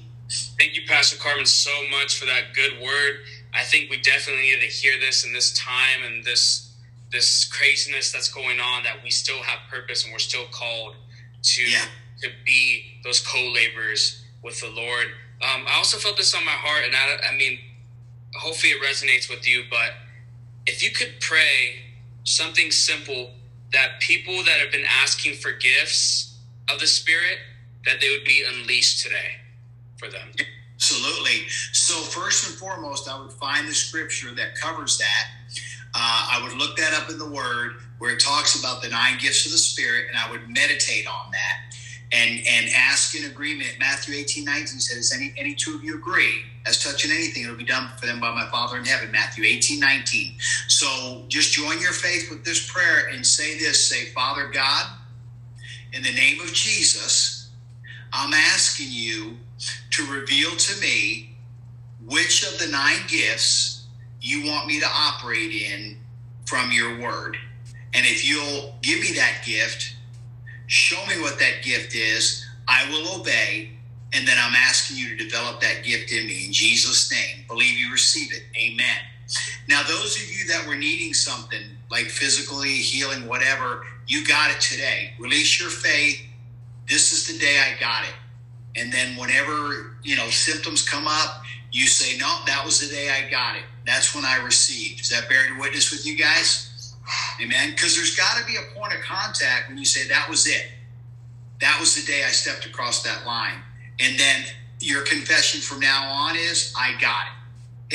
Thank 0.59 0.75
you, 0.75 0.81
Pastor 0.87 1.17
Carmen, 1.17 1.45
so 1.45 1.71
much 1.91 2.19
for 2.19 2.25
that 2.25 2.53
good 2.53 2.73
word. 2.81 3.17
I 3.53 3.63
think 3.63 3.89
we 3.89 3.97
definitely 4.01 4.43
needed 4.43 4.61
to 4.61 4.67
hear 4.67 4.99
this 4.99 5.25
in 5.25 5.33
this 5.33 5.53
time 5.57 6.03
and 6.05 6.23
this 6.23 6.63
this 7.11 7.45
craziness 7.45 8.11
that's 8.11 8.27
going 8.31 8.59
on. 8.59 8.83
That 8.83 8.97
we 9.03 9.09
still 9.09 9.41
have 9.43 9.59
purpose 9.71 10.03
and 10.03 10.11
we're 10.11 10.19
still 10.19 10.45
called 10.51 10.95
to 11.43 11.63
Yeah. 11.63 11.85
to 12.21 12.29
be 12.45 12.99
those 13.03 13.21
co-laborers 13.21 14.21
with 14.43 14.59
the 14.59 14.69
Lord. 14.69 15.07
Um, 15.41 15.65
I 15.67 15.75
also 15.77 15.97
felt 15.97 16.17
this 16.17 16.33
on 16.35 16.43
my 16.43 16.51
heart, 16.51 16.83
and 16.85 16.95
I, 16.95 17.29
I 17.31 17.37
mean, 17.37 17.59
hopefully 18.35 18.73
it 18.73 18.81
resonates 18.81 19.29
with 19.29 19.47
you. 19.47 19.63
But 19.69 19.93
if 20.65 20.83
you 20.83 20.91
could 20.91 21.21
pray 21.21 21.83
something 22.25 22.71
simple 22.71 23.31
that 23.73 23.99
people 23.99 24.35
that 24.43 24.59
have 24.59 24.71
been 24.71 24.85
asking 25.01 25.35
for 25.35 25.51
gifts 25.51 26.39
of 26.71 26.79
the 26.79 26.87
Spirit, 26.87 27.37
that 27.85 27.99
they 28.01 28.09
would 28.09 28.25
be 28.25 28.43
unleashed 28.53 29.03
today 29.03 29.31
for 29.97 30.09
them. 30.09 30.27
Absolutely. 30.75 31.47
So 31.71 31.95
first 31.95 32.47
and 32.47 32.57
foremost, 32.57 33.09
I 33.09 33.19
would 33.19 33.31
find 33.31 33.67
the 33.67 33.73
scripture 33.73 34.33
that 34.35 34.55
covers 34.55 34.97
that. 34.97 35.27
Uh, 35.95 36.27
I 36.33 36.41
would 36.43 36.53
look 36.57 36.77
that 36.77 36.93
up 36.93 37.09
in 37.09 37.17
the 37.17 37.29
Word 37.29 37.77
where 37.97 38.13
it 38.13 38.19
talks 38.19 38.59
about 38.59 38.81
the 38.81 38.89
nine 38.89 39.17
gifts 39.19 39.45
of 39.45 39.51
the 39.51 39.57
Spirit, 39.57 40.05
and 40.09 40.17
I 40.17 40.29
would 40.29 40.47
meditate 40.47 41.07
on 41.07 41.31
that 41.31 41.66
and 42.11 42.39
and 42.47 42.69
ask 42.75 43.15
in 43.15 43.29
agreement. 43.29 43.75
Matthew 43.79 44.15
18, 44.15 44.45
19 44.45 44.65
says, 44.79 45.13
any, 45.13 45.33
any 45.37 45.53
two 45.53 45.75
of 45.75 45.83
you 45.83 45.95
agree 45.95 46.41
as 46.65 46.83
touching 46.83 47.11
anything, 47.11 47.43
it'll 47.43 47.55
be 47.55 47.63
done 47.63 47.89
for 47.97 48.05
them 48.05 48.19
by 48.19 48.33
my 48.33 48.47
Father 48.49 48.77
in 48.77 48.85
heaven. 48.85 49.11
Matthew 49.11 49.43
18, 49.45 49.79
19. 49.79 50.35
So 50.67 51.23
just 51.27 51.53
join 51.53 51.79
your 51.81 51.93
faith 51.93 52.29
with 52.29 52.43
this 52.45 52.71
prayer 52.71 53.09
and 53.11 53.25
say 53.25 53.57
this 53.57 53.89
say, 53.89 54.05
Father 54.05 54.49
God, 54.53 54.87
in 55.93 56.03
the 56.03 56.13
name 56.13 56.39
of 56.41 56.53
Jesus, 56.53 57.49
I'm 58.13 58.33
asking 58.33 58.87
you 58.89 59.37
to 59.91 60.05
reveal 60.05 60.51
to 60.51 60.81
me 60.81 61.35
which 62.05 62.47
of 62.47 62.59
the 62.59 62.67
nine 62.71 63.01
gifts 63.07 63.85
you 64.21 64.49
want 64.49 64.67
me 64.67 64.79
to 64.79 64.87
operate 64.93 65.51
in 65.51 65.97
from 66.45 66.71
your 66.71 66.99
word. 66.99 67.37
And 67.93 68.05
if 68.05 68.27
you'll 68.27 68.75
give 68.81 69.01
me 69.01 69.13
that 69.15 69.41
gift, 69.45 69.95
show 70.67 71.03
me 71.07 71.21
what 71.21 71.39
that 71.39 71.63
gift 71.63 71.95
is, 71.95 72.45
I 72.67 72.89
will 72.89 73.19
obey. 73.19 73.71
And 74.13 74.27
then 74.27 74.37
I'm 74.39 74.55
asking 74.55 74.97
you 74.97 75.17
to 75.17 75.23
develop 75.23 75.59
that 75.61 75.83
gift 75.83 76.11
in 76.13 76.27
me 76.27 76.45
in 76.45 76.53
Jesus' 76.53 77.11
name. 77.11 77.43
Believe 77.47 77.77
you 77.77 77.91
receive 77.91 78.33
it. 78.33 78.43
Amen. 78.57 78.97
Now, 79.67 79.83
those 79.83 80.15
of 80.15 80.29
you 80.29 80.47
that 80.47 80.65
were 80.65 80.75
needing 80.75 81.13
something 81.13 81.61
like 81.91 82.05
physically 82.05 82.69
healing, 82.69 83.27
whatever, 83.27 83.85
you 84.07 84.25
got 84.25 84.51
it 84.51 84.61
today. 84.61 85.11
Release 85.19 85.59
your 85.59 85.69
faith. 85.69 86.21
This 86.87 87.11
is 87.11 87.27
the 87.27 87.37
day 87.37 87.59
I 87.59 87.77
got 87.79 88.03
it. 88.03 88.81
And 88.81 88.93
then 88.93 89.17
whenever, 89.17 89.97
you 90.03 90.15
know, 90.15 90.29
symptoms 90.29 90.87
come 90.87 91.07
up, 91.07 91.43
you 91.71 91.85
say, 91.85 92.17
no, 92.17 92.39
that 92.45 92.63
was 92.63 92.79
the 92.79 92.93
day 92.95 93.09
I 93.09 93.29
got 93.29 93.57
it. 93.57 93.63
That's 93.85 94.15
when 94.15 94.23
I 94.23 94.41
received. 94.43 95.01
Is 95.01 95.09
that 95.09 95.27
bearing 95.27 95.59
witness 95.59 95.91
with 95.91 96.05
you 96.05 96.17
guys? 96.17 96.66
Amen. 97.41 97.71
Because 97.71 97.95
there's 97.95 98.15
got 98.15 98.37
to 98.39 98.45
be 98.45 98.57
a 98.57 98.79
point 98.79 98.93
of 98.93 99.01
contact 99.01 99.69
when 99.69 99.77
you 99.77 99.85
say, 99.85 100.07
that 100.07 100.29
was 100.29 100.47
it. 100.47 100.71
That 101.59 101.77
was 101.79 101.95
the 101.95 102.09
day 102.11 102.23
I 102.23 102.29
stepped 102.29 102.65
across 102.65 103.03
that 103.03 103.25
line. 103.25 103.59
And 103.99 104.19
then 104.19 104.43
your 104.79 105.03
confession 105.03 105.61
from 105.61 105.79
now 105.79 106.11
on 106.11 106.35
is, 106.35 106.73
I 106.77 106.99
got 106.99 107.25
it. 107.27 107.33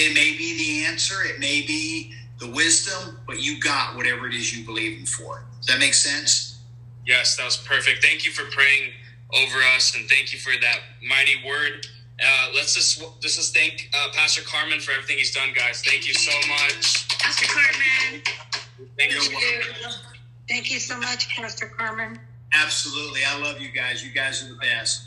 It 0.00 0.14
may 0.14 0.36
be 0.36 0.56
the 0.56 0.86
answer, 0.86 1.22
it 1.24 1.38
may 1.38 1.62
be 1.62 2.14
the 2.38 2.50
wisdom, 2.50 3.18
but 3.26 3.40
you 3.40 3.60
got 3.60 3.94
whatever 3.94 4.26
it 4.26 4.34
is 4.34 4.56
you 4.56 4.64
believe 4.64 4.98
in 4.98 5.06
for. 5.06 5.44
Does 5.58 5.66
that 5.66 5.78
make 5.78 5.94
sense? 5.94 6.58
Yes, 7.06 7.36
that 7.36 7.44
was 7.44 7.56
perfect. 7.56 8.02
Thank 8.02 8.24
you 8.24 8.32
for 8.32 8.50
praying 8.50 8.90
over 9.34 9.58
us, 9.76 9.94
and 9.96 10.08
thank 10.08 10.32
you 10.32 10.38
for 10.38 10.52
that 10.60 10.78
mighty 11.06 11.36
word. 11.46 11.86
Uh, 12.20 12.48
let's 12.54 12.74
just 12.74 13.02
let's 13.22 13.36
just 13.36 13.54
thank 13.54 13.90
uh, 13.94 14.08
Pastor 14.14 14.42
Carmen 14.42 14.80
for 14.80 14.92
everything 14.92 15.18
he's 15.18 15.34
done, 15.34 15.50
guys. 15.54 15.82
Thank 15.82 16.06
you 16.06 16.14
so 16.14 16.32
much. 16.48 17.08
Pastor 17.18 17.46
Carmen. 17.46 18.22
Thank 18.98 19.12
You're 19.12 19.22
you. 19.22 19.60
welcome. 19.82 19.92
Thank 20.48 20.70
you 20.70 20.78
so 20.78 20.98
much, 20.98 21.28
Pastor 21.34 21.66
Carmen. 21.66 22.18
Absolutely. 22.54 23.20
I 23.26 23.38
love 23.40 23.60
you 23.60 23.70
guys. 23.70 24.04
You 24.04 24.12
guys 24.12 24.42
are 24.44 24.48
the 24.48 24.58
best. 24.58 25.04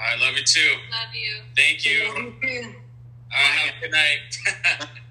I 0.00 0.16
love 0.16 0.36
you 0.36 0.44
too. 0.44 0.70
Love 0.90 1.14
you. 1.14 1.42
Thank 1.56 1.84
you. 1.84 2.08
Love 2.08 2.18
you 2.18 2.34
too. 2.42 2.74
All 3.32 3.38
right, 3.38 3.58
have 3.58 3.74
a 3.76 3.80
good 3.80 3.92
night. 3.92 4.88